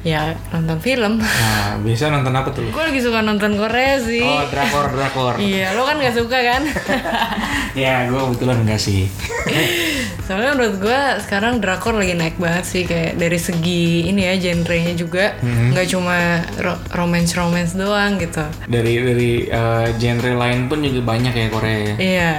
Ya 0.00 0.32
nonton 0.48 0.80
film. 0.80 1.20
Nah, 1.20 1.76
biasa 1.76 2.08
nonton 2.08 2.32
apa 2.32 2.48
tuh? 2.50 2.64
gue 2.64 2.82
lagi 2.82 3.00
suka 3.00 3.20
nonton 3.20 3.52
Korea 3.54 4.00
sih. 4.00 4.24
Oh, 4.24 4.48
drakor, 4.48 4.88
drakor. 4.90 5.34
Iya, 5.36 5.76
lo 5.76 5.84
kan 5.84 6.00
gak 6.00 6.16
suka 6.16 6.40
kan? 6.40 6.62
ya, 7.76 8.08
gue 8.08 8.16
kebetulan 8.18 8.64
enggak 8.64 8.80
sih. 8.80 9.12
Soalnya 10.24 10.54
menurut 10.54 10.78
gue 10.78 11.00
sekarang 11.20 11.58
drakor 11.58 11.92
lagi 11.92 12.14
naik 12.14 12.38
banget 12.38 12.64
sih 12.64 12.82
kayak 12.84 13.18
dari 13.18 13.36
segi 13.36 14.06
ini 14.06 14.22
ya 14.22 14.38
genrenya 14.38 14.94
juga 14.94 15.34
nggak 15.42 15.86
cuma 15.90 16.38
ro- 16.56 16.78
romance 16.94 17.34
romance 17.34 17.74
doang 17.74 18.14
gitu. 18.16 18.46
Dari 18.64 18.92
dari 19.02 19.32
eh, 19.44 19.86
genre 19.92 20.32
lain 20.38 20.70
pun 20.70 20.80
juga 20.80 21.02
banyak 21.04 21.34
ya 21.34 21.46
Korea 21.50 21.78
ya. 21.82 21.94
Iya. 21.98 22.32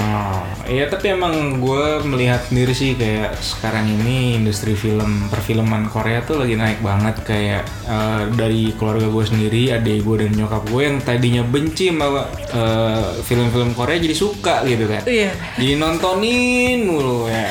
Oh, 0.00 0.40
iya 0.64 0.88
tapi 0.88 1.12
emang 1.12 1.60
gue 1.60 1.84
melihat 2.02 2.40
sendiri 2.42 2.72
sih 2.72 2.96
kayak 2.96 3.36
sekarang 3.36 3.92
ini 3.92 4.40
industri 4.40 4.72
film 4.72 5.28
perfilman 5.28 5.86
Korea 5.86 6.24
tuh 6.24 6.40
lagi 6.40 6.56
naik 6.56 6.80
banget 6.80 7.03
kayak 7.12 7.62
eh, 7.84 8.22
dari 8.32 8.72
keluarga 8.78 9.10
gue 9.10 9.24
sendiri, 9.26 9.62
adik 9.74 10.00
gue 10.00 10.24
dan 10.24 10.32
nyokap 10.32 10.64
gue 10.70 10.80
yang 10.80 10.96
tadinya 11.04 11.42
benci 11.44 11.92
sama 11.92 12.24
eh, 12.54 13.20
film-film 13.20 13.76
Korea 13.76 14.00
jadi 14.00 14.16
suka 14.16 14.64
gitu 14.64 14.88
kan. 14.88 15.02
Iya. 15.04 15.36
Jadi 15.60 15.74
nontonin 15.76 16.88
mulu 16.88 17.28
ya. 17.28 17.50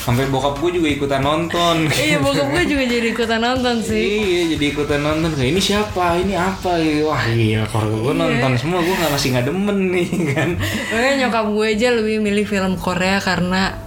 Sampai 0.00 0.26
bokap 0.32 0.56
gue 0.64 0.80
juga 0.80 0.88
ikutan 0.90 1.22
nonton. 1.22 1.86
Iya, 1.92 2.18
bokap 2.24 2.50
gue 2.56 2.64
juga 2.66 2.84
jadi 2.88 3.08
ikutan 3.12 3.40
nonton 3.44 3.84
sih. 3.84 4.00
Iya 4.00 4.42
jadi 4.56 4.64
ikutan 4.74 5.00
nonton 5.04 5.30
kayak 5.36 5.50
ini 5.54 5.60
siapa 5.62 6.18
ini 6.18 6.34
apa 6.34 6.80
gitu. 6.82 7.06
wah 7.06 7.22
gila 7.28 7.64
keluarga 7.68 7.96
gue 7.96 8.14
nonton 8.16 8.50
semua 8.58 8.80
gue 8.82 8.94
nggak 8.96 9.12
masih 9.12 9.28
nggak 9.36 9.46
demen 9.46 9.78
nih 9.94 10.08
kan 10.34 10.50
Makanya 10.90 11.14
nyokap 11.26 11.46
gue 11.54 11.66
aja 11.70 11.88
lebih 11.94 12.16
milih 12.18 12.44
film 12.48 12.72
Korea 12.80 13.22
karena 13.22 13.78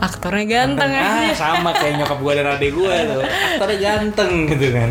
aktornya 0.00 0.44
ganteng 0.48 0.90
ah 0.90 1.28
sama 1.30 1.70
kayak 1.70 2.00
nyokap 2.00 2.18
gue 2.18 2.32
dan 2.34 2.46
adik 2.50 2.72
gue 2.72 2.94
tuh 3.06 3.20
aktornya 3.20 3.78
ganteng 3.78 4.32
gitu 4.48 4.66
kan. 4.72 4.90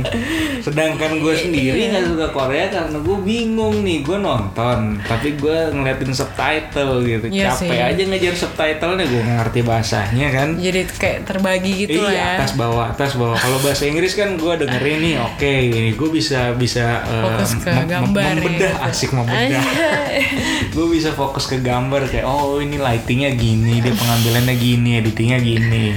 Sedangkan 0.62 1.12
gue 1.18 1.34
sendiri 1.34 1.90
nggak 1.90 2.06
suka 2.06 2.28
Korea 2.30 2.70
karena 2.70 2.98
gue 2.98 3.18
bingung 3.20 3.82
nih 3.82 4.06
gue 4.06 4.18
nonton 4.18 5.02
tapi 5.02 5.34
gue 5.34 5.58
ngeliatin 5.74 6.14
subtitle 6.14 7.02
gitu. 7.02 7.26
Iya 7.28 7.52
capek 7.52 7.74
sih. 7.74 7.82
aja 7.90 8.04
ngejar 8.06 8.36
subtitlenya 8.38 9.06
gue 9.06 9.20
nggak 9.20 9.38
ngerti 9.42 9.60
bahasanya 9.66 10.28
kan. 10.30 10.50
Jadi 10.56 10.80
kayak 10.94 11.20
terbagi 11.26 11.72
gitu 11.84 12.00
lah 12.00 12.14
ya. 12.14 12.18
iya 12.20 12.28
atas 12.38 12.54
bawah 12.54 12.86
atas 12.88 13.12
bawah. 13.18 13.34
Kalau 13.34 13.58
bahasa 13.60 13.84
Inggris 13.84 14.14
kan 14.14 14.38
gue 14.38 14.54
dengerin 14.56 15.00
nih 15.02 15.16
oke 15.18 15.52
ini 15.66 15.92
gue 15.94 16.10
bisa 16.10 16.54
bisa 16.54 17.02
eh, 17.04 17.24
Fokus 17.26 17.52
ke 17.58 17.72
mem- 17.72 17.90
gambar 17.90 18.30
membedah 18.38 18.74
gitu. 18.78 18.86
asik 18.86 19.10
membedah. 19.12 19.64
Gue 20.76 20.86
bisa 20.92 21.12
fokus 21.12 21.50
ke 21.50 21.58
gambar 21.60 22.06
kayak 22.06 22.24
oh 22.24 22.62
ini 22.62 22.78
lightingnya 22.78 23.34
gini 23.34 23.82
dia 23.82 23.90
pengambilannya 23.90 24.56
gini 24.56 24.99
editingnya 25.00 25.40
gini 25.40 25.96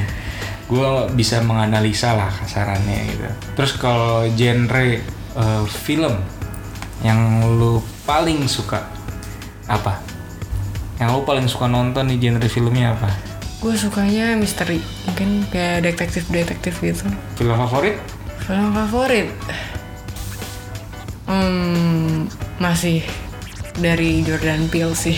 gue 0.70 0.90
bisa 1.12 1.44
menganalisa 1.44 2.16
lah 2.16 2.32
kasarannya 2.32 2.98
gitu 3.12 3.28
terus 3.58 3.76
kalau 3.76 4.24
genre 4.32 5.02
eh, 5.36 5.62
film 5.84 6.16
yang 7.02 7.42
lu 7.58 7.82
paling 8.06 8.46
suka 8.46 8.86
apa 9.66 9.98
yang 11.02 11.12
lu 11.12 11.26
paling 11.26 11.50
suka 11.50 11.66
nonton 11.66 12.08
di 12.08 12.16
genre 12.22 12.46
filmnya 12.46 12.94
apa 12.94 13.10
Gue 13.62 13.78
sukanya 13.78 14.34
misteri, 14.34 14.82
mungkin 15.06 15.46
kayak 15.46 15.86
detektif-detektif 15.86 16.82
gitu. 16.82 17.06
film 17.38 17.54
favorit 17.54 17.94
Film 18.42 18.74
favorit? 18.74 19.30
Hmm, 21.30 22.26
masih 22.58 23.06
dari 23.78 24.26
Jordan 24.26 24.66
Peele 24.66 24.98
sih. 24.98 25.14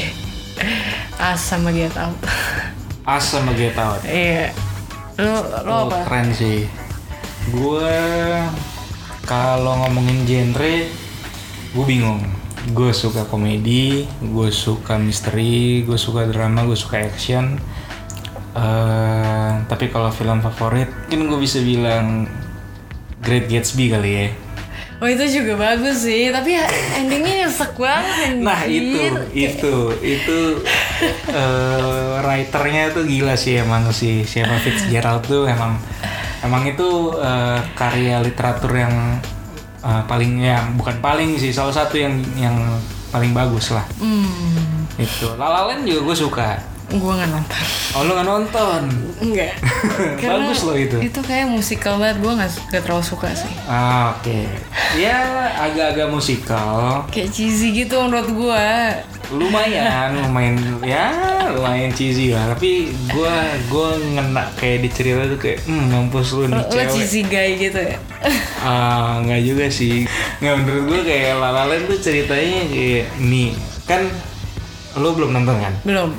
As 1.16 1.40
sama 1.40 1.72
Get 1.72 1.96
Out. 1.96 2.20
As 3.04 3.24
sama 3.26 3.52
Get 3.52 3.76
Out 3.76 4.00
Iya. 4.02 4.50
Lo 5.20 5.36
lo 5.62 5.70
Oh, 5.70 5.80
apa? 5.86 6.08
keren 6.08 6.32
sih. 6.32 6.66
Gue 7.48 7.92
kalau 9.22 9.78
ngomongin 9.78 10.24
genre, 10.24 10.74
gue 11.70 11.84
bingung. 11.84 12.24
Gue 12.66 12.90
suka 12.90 13.22
komedi, 13.24 14.08
gue 14.18 14.48
suka 14.48 14.96
misteri, 14.96 15.84
gue 15.84 15.94
suka 15.94 16.24
drama, 16.24 16.64
gue 16.64 16.74
suka 16.74 16.96
action. 16.98 17.60
Eh, 18.54 19.52
tapi 19.66 19.88
kalau 19.88 20.08
film 20.08 20.40
favorit, 20.40 20.88
mungkin 21.04 21.28
gue 21.28 21.38
bisa 21.38 21.60
bilang 21.60 22.24
Great 23.20 23.46
Gatsby 23.46 23.92
kali 23.92 24.10
ya. 24.14 24.26
Oh 25.04 25.10
itu 25.12 25.36
juga 25.36 25.60
bagus 25.60 26.08
sih, 26.08 26.32
tapi 26.32 26.56
ya 26.56 26.64
endingnya 26.96 27.44
nyesek 27.44 27.76
banget. 27.76 28.40
Nah 28.40 28.64
itu, 28.64 29.04
itu, 29.36 29.74
itu 30.00 30.38
eh, 31.28 32.24
writernya 32.24 32.88
tuh 32.96 33.04
gila 33.04 33.36
sih 33.36 33.60
emang 33.60 33.92
sih 33.92 34.24
siapa 34.24 34.56
Fitzgerald 34.64 35.28
tuh 35.28 35.44
emang 35.44 35.76
emang 36.40 36.64
itu 36.64 37.20
eh, 37.20 37.60
karya 37.76 38.24
literatur 38.24 38.72
yang 38.72 39.20
eh, 39.84 40.02
paling 40.08 40.40
ya 40.40 40.72
bukan 40.72 40.96
paling 41.04 41.36
sih 41.36 41.52
salah 41.52 41.76
satu 41.76 42.00
yang 42.00 42.24
yang 42.40 42.56
paling 43.12 43.36
bagus 43.36 43.76
lah. 43.76 43.84
Hmm, 44.00 44.88
itu 44.96 45.28
La 45.36 45.52
La 45.52 45.68
Land 45.68 45.84
juga 45.84 46.00
gue 46.00 46.16
suka 46.16 46.73
gue 46.86 47.12
nggak 47.12 47.26
nonton. 47.28 47.62
oh 47.90 48.00
lu 48.00 48.12
nggak 48.12 48.28
nonton 48.28 48.80
Enggak. 49.16 49.52
bagus 50.20 50.60
loh 50.62 50.74
itu 50.74 50.96
Itu 51.00 51.20
kayak 51.20 51.46
musikal 51.46 51.96
banget, 51.96 52.18
gue 52.18 52.32
nggak 52.34 52.50
terlalu 52.78 53.02
suka 53.02 53.28
sih. 53.30 53.50
ah, 53.64 54.12
oke 54.12 54.38
ya 54.94 55.16
agak-agak 55.58 56.06
musikal 56.06 57.02
Kayak 57.08 57.30
cheesy 57.30 57.72
gitu 57.74 57.98
menurut 57.98 58.28
gue. 58.28 58.66
lumayan 59.32 60.12
lumayan 60.20 60.54
ya 60.80 61.08
lumayan 61.50 61.88
cheesy 61.90 62.30
lah 62.30 62.52
tapi 62.52 62.92
gue 62.92 63.34
gue 63.66 63.88
ngena 64.12 64.44
kayak 64.54 64.84
di 64.84 64.90
cerita 64.90 65.24
tuh 65.26 65.38
kayak 65.38 65.64
hmm 65.64 65.84
mampus 65.88 66.28
lu 66.32 66.44
nih 66.44 66.52
Lo, 66.52 66.60
lo 66.60 66.68
cewek 66.68 66.88
cheesy 66.92 67.20
guy 67.24 67.56
gitu 67.56 67.80
ya? 67.80 67.96
ah 68.60 69.18
nggak 69.18 69.40
juga 69.42 69.66
sih 69.66 70.04
nggak 70.38 70.54
menurut 70.58 70.82
gue 70.86 71.00
kayak 71.02 71.32
La 71.34 71.48
La 71.50 71.64
Land 71.64 71.88
tuh 71.88 71.98
ceritanya 71.98 72.68
kayak 72.68 73.04
nih 73.18 73.50
kan 73.82 74.04
lu 74.94 75.10
belum 75.10 75.32
nonton 75.32 75.56
kan 75.58 75.72
Belum. 75.82 76.12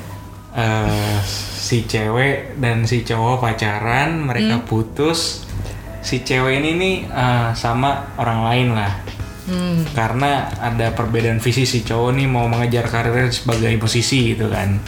Eh, 0.56 1.18
si 1.56 1.84
cewek 1.84 2.56
dan 2.56 2.88
si 2.88 3.04
cowok 3.04 3.44
pacaran 3.44 4.24
mereka 4.24 4.64
putus. 4.64 5.44
Si 6.00 6.24
cewek 6.24 6.64
ini 6.64 6.70
nih 6.80 6.96
eh, 7.12 7.50
sama 7.52 8.16
orang 8.16 8.40
lain 8.48 8.70
lah. 8.72 8.92
Hmm. 9.46 9.86
karena 9.94 10.50
ada 10.58 10.90
perbedaan 10.90 11.38
visi 11.38 11.70
si 11.70 11.86
cowok 11.86 12.18
nih 12.18 12.26
mau 12.26 12.50
mengejar 12.50 12.90
karirnya 12.90 13.30
sebagai 13.30 13.78
musisi 13.78 14.34
gitu 14.34 14.50
kan 14.50 14.82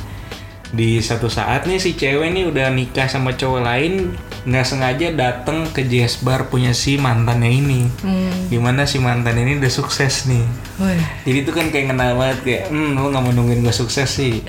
di 0.68 1.00
satu 1.00 1.32
saat 1.32 1.64
nih 1.64 1.80
si 1.80 1.96
cewek 1.96 2.28
nih 2.28 2.44
udah 2.44 2.68
nikah 2.68 3.08
sama 3.08 3.32
cowok 3.32 3.64
lain 3.64 4.12
nggak 4.44 4.66
sengaja 4.68 5.16
dateng 5.16 5.64
ke 5.72 5.88
jazz 5.88 6.20
bar 6.20 6.52
punya 6.52 6.76
si 6.76 7.00
mantannya 7.00 7.48
ini. 7.48 7.88
Hmm. 8.04 8.28
di 8.48 8.56
mana 8.56 8.88
si 8.88 8.96
mantan 9.00 9.36
ini 9.36 9.60
udah 9.60 9.72
sukses 9.72 10.28
nih. 10.28 10.44
Wih. 10.80 11.00
jadi 11.24 11.38
itu 11.44 11.52
kan 11.52 11.66
kayak 11.72 11.92
ngena 11.92 12.16
banget 12.16 12.38
kayak 12.44 12.64
hmm 12.72 12.96
lu 12.96 13.08
nggak 13.12 13.22
mau 13.24 13.32
nungguin 13.32 13.64
gue 13.64 13.74
sukses 13.74 14.08
sih. 14.08 14.44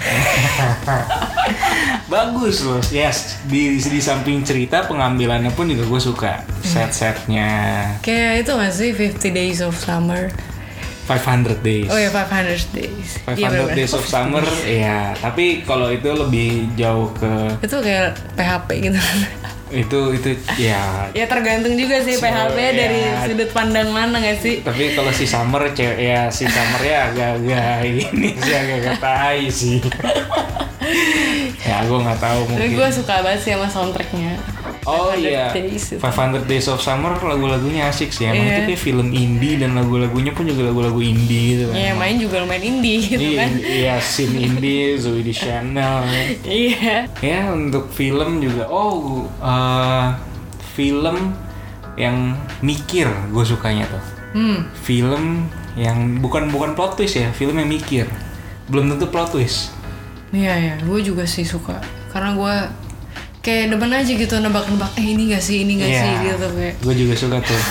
Bagus 2.10 2.66
loh 2.66 2.82
yes. 2.90 3.38
Di, 3.46 3.78
di 3.78 4.00
samping 4.02 4.42
cerita 4.42 4.90
pengambilannya 4.90 5.54
pun 5.54 5.70
juga 5.70 5.86
gue 5.86 6.02
suka. 6.02 6.34
Set 6.66 6.92
setnya 6.92 7.86
Kayak 8.04 8.46
itu 8.46 8.52
gak 8.52 8.74
sih 8.74 8.90
50 8.92 9.32
Days 9.32 9.60
of 9.62 9.78
Summer? 9.78 10.34
500 11.10 11.60
days 11.60 11.90
Oh 11.90 11.98
ya 11.98 12.08
500 12.08 12.70
Days. 12.70 13.10
500 13.26 13.34
Iya, 13.34 13.48
bener-bener. 13.50 13.76
Days 13.76 13.94
of 13.94 14.06
Summer 14.06 14.46
ya 14.64 15.18
tapi 15.18 15.66
kalau 15.66 15.90
itu 15.90 16.06
lebih 16.08 16.50
jauh 16.76 17.10
ke 17.12 17.58
Itu 17.60 17.82
kayak 17.82 18.14
PHP 18.38 18.70
gitu. 18.86 19.00
itu 19.70 20.00
itu 20.14 20.30
ya 20.58 21.06
ya 21.14 21.26
tergantung 21.26 21.74
juga 21.74 22.02
sih 22.02 22.18
PHP 22.18 22.58
ya. 22.58 22.72
dari 22.72 23.00
sudut 23.24 23.50
pandang 23.50 23.90
mana 23.90 24.18
gak 24.18 24.38
sih? 24.38 24.62
tapi 24.62 24.94
kalau 24.94 25.10
si 25.10 25.26
Summer 25.26 25.62
cewek 25.70 25.98
ya 26.00 26.26
si 26.28 26.46
Summer 26.46 26.82
ya 26.82 27.10
agak-agak 27.10 27.86
ini 27.86 28.34
sih 28.34 28.54
agak-agak 28.56 28.98
tai 28.98 29.46
sih 29.46 29.78
ya 31.62 31.86
gue 31.86 32.00
nggak 32.00 32.18
tahu 32.18 32.40
Tapi 32.40 32.52
mungkin 32.52 32.70
gue 32.76 32.90
suka 32.90 33.22
banget 33.22 33.40
sih 33.40 33.52
sama 33.54 33.68
soundtracknya. 33.70 34.34
Oh 34.84 35.12
500 35.12 35.20
iya, 35.20 35.44
Days 35.52 35.86
itu. 35.92 36.00
500 36.00 36.46
Days 36.46 36.66
of 36.68 36.80
Summer 36.80 37.12
lagu-lagunya 37.16 37.88
asik 37.88 38.10
sih. 38.10 38.26
Emang 38.26 38.40
Iya. 38.42 38.56
itu 38.56 38.62
kayak 38.72 38.82
film 38.82 39.08
indie 39.12 39.60
dan 39.60 39.76
lagu-lagunya 39.76 40.32
pun 40.32 40.48
juga 40.48 40.72
lagu-lagu 40.72 41.00
indie 41.00 41.58
gitu 41.58 41.64
kan. 41.70 41.76
Ya 41.76 41.92
main 41.94 42.16
juga 42.16 42.40
lumayan 42.40 42.64
indie 42.64 42.98
gitu 43.04 43.20
Iya, 43.20 43.38
kan. 43.38 43.50
Iya, 43.60 43.94
scene 44.00 44.36
indie, 44.40 44.96
Zoe 44.96 45.20
di 45.20 45.34
Chanel. 45.34 46.08
Iya. 46.42 47.12
Ya 47.20 47.40
untuk 47.52 47.92
film 47.92 48.40
juga, 48.40 48.66
oh 48.68 49.28
eh, 49.40 50.08
film 50.74 51.36
yang 52.00 52.40
mikir 52.60 53.12
gue 53.30 53.44
sukanya 53.44 53.84
tuh. 53.92 54.04
Hmm. 54.32 54.60
Film 54.80 55.50
yang 55.76 56.20
bukan 56.20 56.48
bukan 56.48 56.72
plot 56.74 56.96
twist 56.96 57.20
ya, 57.20 57.30
film 57.32 57.58
yang 57.58 57.68
mikir. 57.68 58.08
Belum 58.72 58.88
tentu 58.88 59.10
plot 59.10 59.34
twist. 59.34 59.76
Iya 60.30 60.54
ya, 60.56 60.74
gue 60.80 61.00
juga 61.02 61.26
sih 61.26 61.44
suka. 61.44 61.82
Karena 62.10 62.34
gue 62.34 62.56
kayak 63.50 63.74
demen 63.74 63.90
aja 63.92 64.12
gitu 64.14 64.36
nebak-nebak. 64.38 64.92
Eh 64.94 65.06
ini 65.10 65.34
gak 65.34 65.42
sih, 65.42 65.66
ini 65.66 65.82
gak 65.82 65.90
Iya. 65.90 66.00
sih 66.00 66.14
gitu 66.24 66.46
kayak. 66.54 66.76
Gue 66.80 66.94
juga 66.94 67.14
suka 67.18 67.38
tuh. 67.42 67.62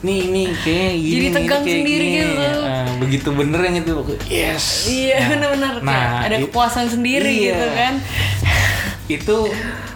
Nih, 0.00 0.32
nih, 0.32 0.48
kayak 0.56 0.92
gini. 0.96 1.12
Jadi 1.12 1.26
tegang 1.28 1.60
kayak 1.60 1.76
sendiri 1.76 2.06
gini. 2.06 2.16
gitu. 2.16 2.48
Ah, 2.64 2.88
begitu 2.96 3.28
bener 3.30 3.60
yang 3.60 3.76
itu, 3.76 3.92
yes. 4.24 4.64
Iya 4.88 5.16
benar-benar 5.28 5.72
Nah, 5.78 5.92
kayak 5.92 6.24
ada 6.24 6.36
it- 6.36 6.42
kepuasan 6.48 6.86
sendiri 6.88 7.28
iya. 7.28 7.52
gitu 7.52 7.66
kan. 7.76 7.94
Itu 9.06 9.36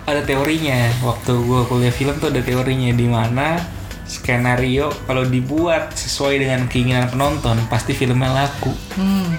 ada 0.05 0.20
teorinya. 0.20 0.93
Waktu 1.01 1.33
gue 1.33 1.61
kuliah 1.64 1.89
film 1.91 2.14
tuh 2.20 2.29
ada 2.29 2.45
teorinya 2.45 2.93
di 2.93 3.07
mana 3.09 3.57
skenario 4.05 4.92
kalau 5.09 5.24
dibuat 5.24 5.92
sesuai 5.92 6.38
dengan 6.38 6.68
keinginan 6.68 7.09
penonton 7.09 7.57
pasti 7.66 7.92
filmnya 7.92 8.30
laku. 8.30 8.70
Hmm. 8.94 9.32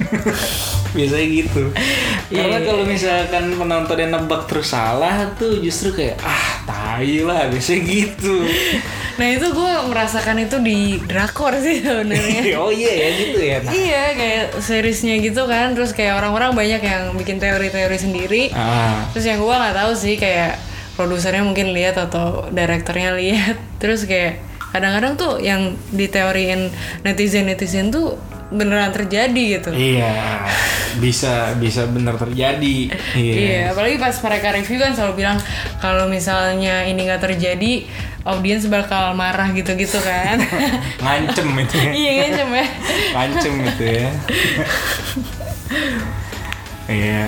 Biasanya 0.95 1.27
gitu. 1.27 1.63
Karena 2.31 2.57
Iya. 2.57 2.65
kalau 2.65 2.83
misalkan 2.83 3.43
penonton 3.53 3.97
yang 3.99 4.11
nebak 4.11 4.47
terus 4.47 4.71
salah 4.71 5.29
tuh 5.35 5.59
justru 5.59 5.93
kayak 5.93 6.17
ah 6.23 6.65
tai 6.65 7.21
lah 7.21 7.47
biasanya 7.47 7.81
gitu. 7.83 8.35
Nah 9.15 9.31
itu 9.31 9.47
gue 9.47 9.73
merasakan 9.87 10.43
itu 10.43 10.59
di 10.59 10.99
drakor 10.99 11.55
sih 11.63 11.79
sebenarnya. 11.79 12.51
oh 12.59 12.67
iya 12.67 12.91
ya 12.91 13.09
gitu 13.15 13.39
ya. 13.39 13.57
Nah, 13.63 13.71
Iya 13.71 14.03
kayak 14.11 14.45
seriesnya 14.59 15.15
gitu 15.23 15.47
kan 15.47 15.71
terus 15.71 15.95
kayak 15.95 16.19
orang-orang 16.19 16.51
banyak 16.51 16.83
yang 16.83 17.15
bikin 17.15 17.39
teori-teori 17.39 17.95
sendiri 17.95 18.43
ah, 18.51 19.07
terus 19.15 19.23
yang 19.23 19.39
gue 19.39 19.55
nggak 19.55 19.71
tahu 19.71 19.91
sih 19.95 20.19
kayak 20.19 20.59
produsernya 20.99 21.47
mungkin 21.47 21.71
lihat 21.71 21.95
atau 21.95 22.51
direkturnya 22.51 23.15
lihat 23.15 23.55
terus 23.79 24.03
kayak 24.03 24.43
kadang-kadang 24.75 25.15
tuh 25.15 25.39
yang 25.39 25.79
diteoriin 25.95 26.67
netizen 27.07 27.47
netizen 27.47 27.87
tuh 27.95 28.19
beneran 28.51 28.91
terjadi 28.91 29.43
gitu 29.57 29.71
iya 29.71 30.43
bisa 30.99 31.55
bisa 31.59 31.87
benar 31.87 32.15
terjadi. 32.15 32.91
Iya. 33.15 33.33
Iya, 33.35 33.61
apalagi 33.75 33.97
pas 33.99 34.15
mereka 34.23 34.47
review 34.55 34.77
kan 34.79 34.91
selalu 34.95 35.13
bilang 35.23 35.37
kalau 35.79 36.07
misalnya 36.07 36.87
ini 36.87 37.07
nggak 37.07 37.23
terjadi, 37.23 37.87
audiens 38.23 38.65
bakal 38.67 39.13
marah 39.15 39.51
gitu-gitu 39.51 39.99
kan. 40.01 40.39
Ngancem 41.03 41.47
itu 41.59 41.75
ya. 41.75 41.91
iya 41.91 42.11
kan 42.19 42.31
ya. 42.31 42.67
Ngancem 43.13 43.53
itu 43.63 43.83
ya. 43.85 44.09
Iya. 46.85 47.23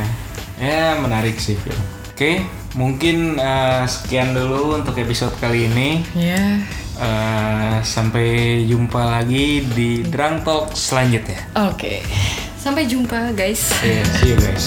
Ya 0.57 0.81
menarik 0.97 1.37
sih 1.37 1.53
film. 1.59 1.83
Oke, 2.17 2.41
mungkin 2.73 3.37
eh, 3.37 3.83
sekian 3.85 4.33
dulu 4.33 4.81
untuk 4.81 4.97
episode 4.97 5.37
kali 5.37 5.69
ini. 5.69 6.01
Ya. 6.17 6.65
Eh, 6.97 7.77
sampai 7.85 8.65
jumpa 8.65 9.21
lagi 9.21 9.61
di 9.69 10.01
Drunk 10.01 10.41
Talk 10.41 10.73
selanjutnya. 10.73 11.45
Oke. 11.69 12.01
Sampai 12.57 12.89
jumpa 12.89 13.37
guys. 13.37 13.69
Iya, 13.85 14.01
see 14.17 14.33
you 14.33 14.37
guys. 14.41 14.65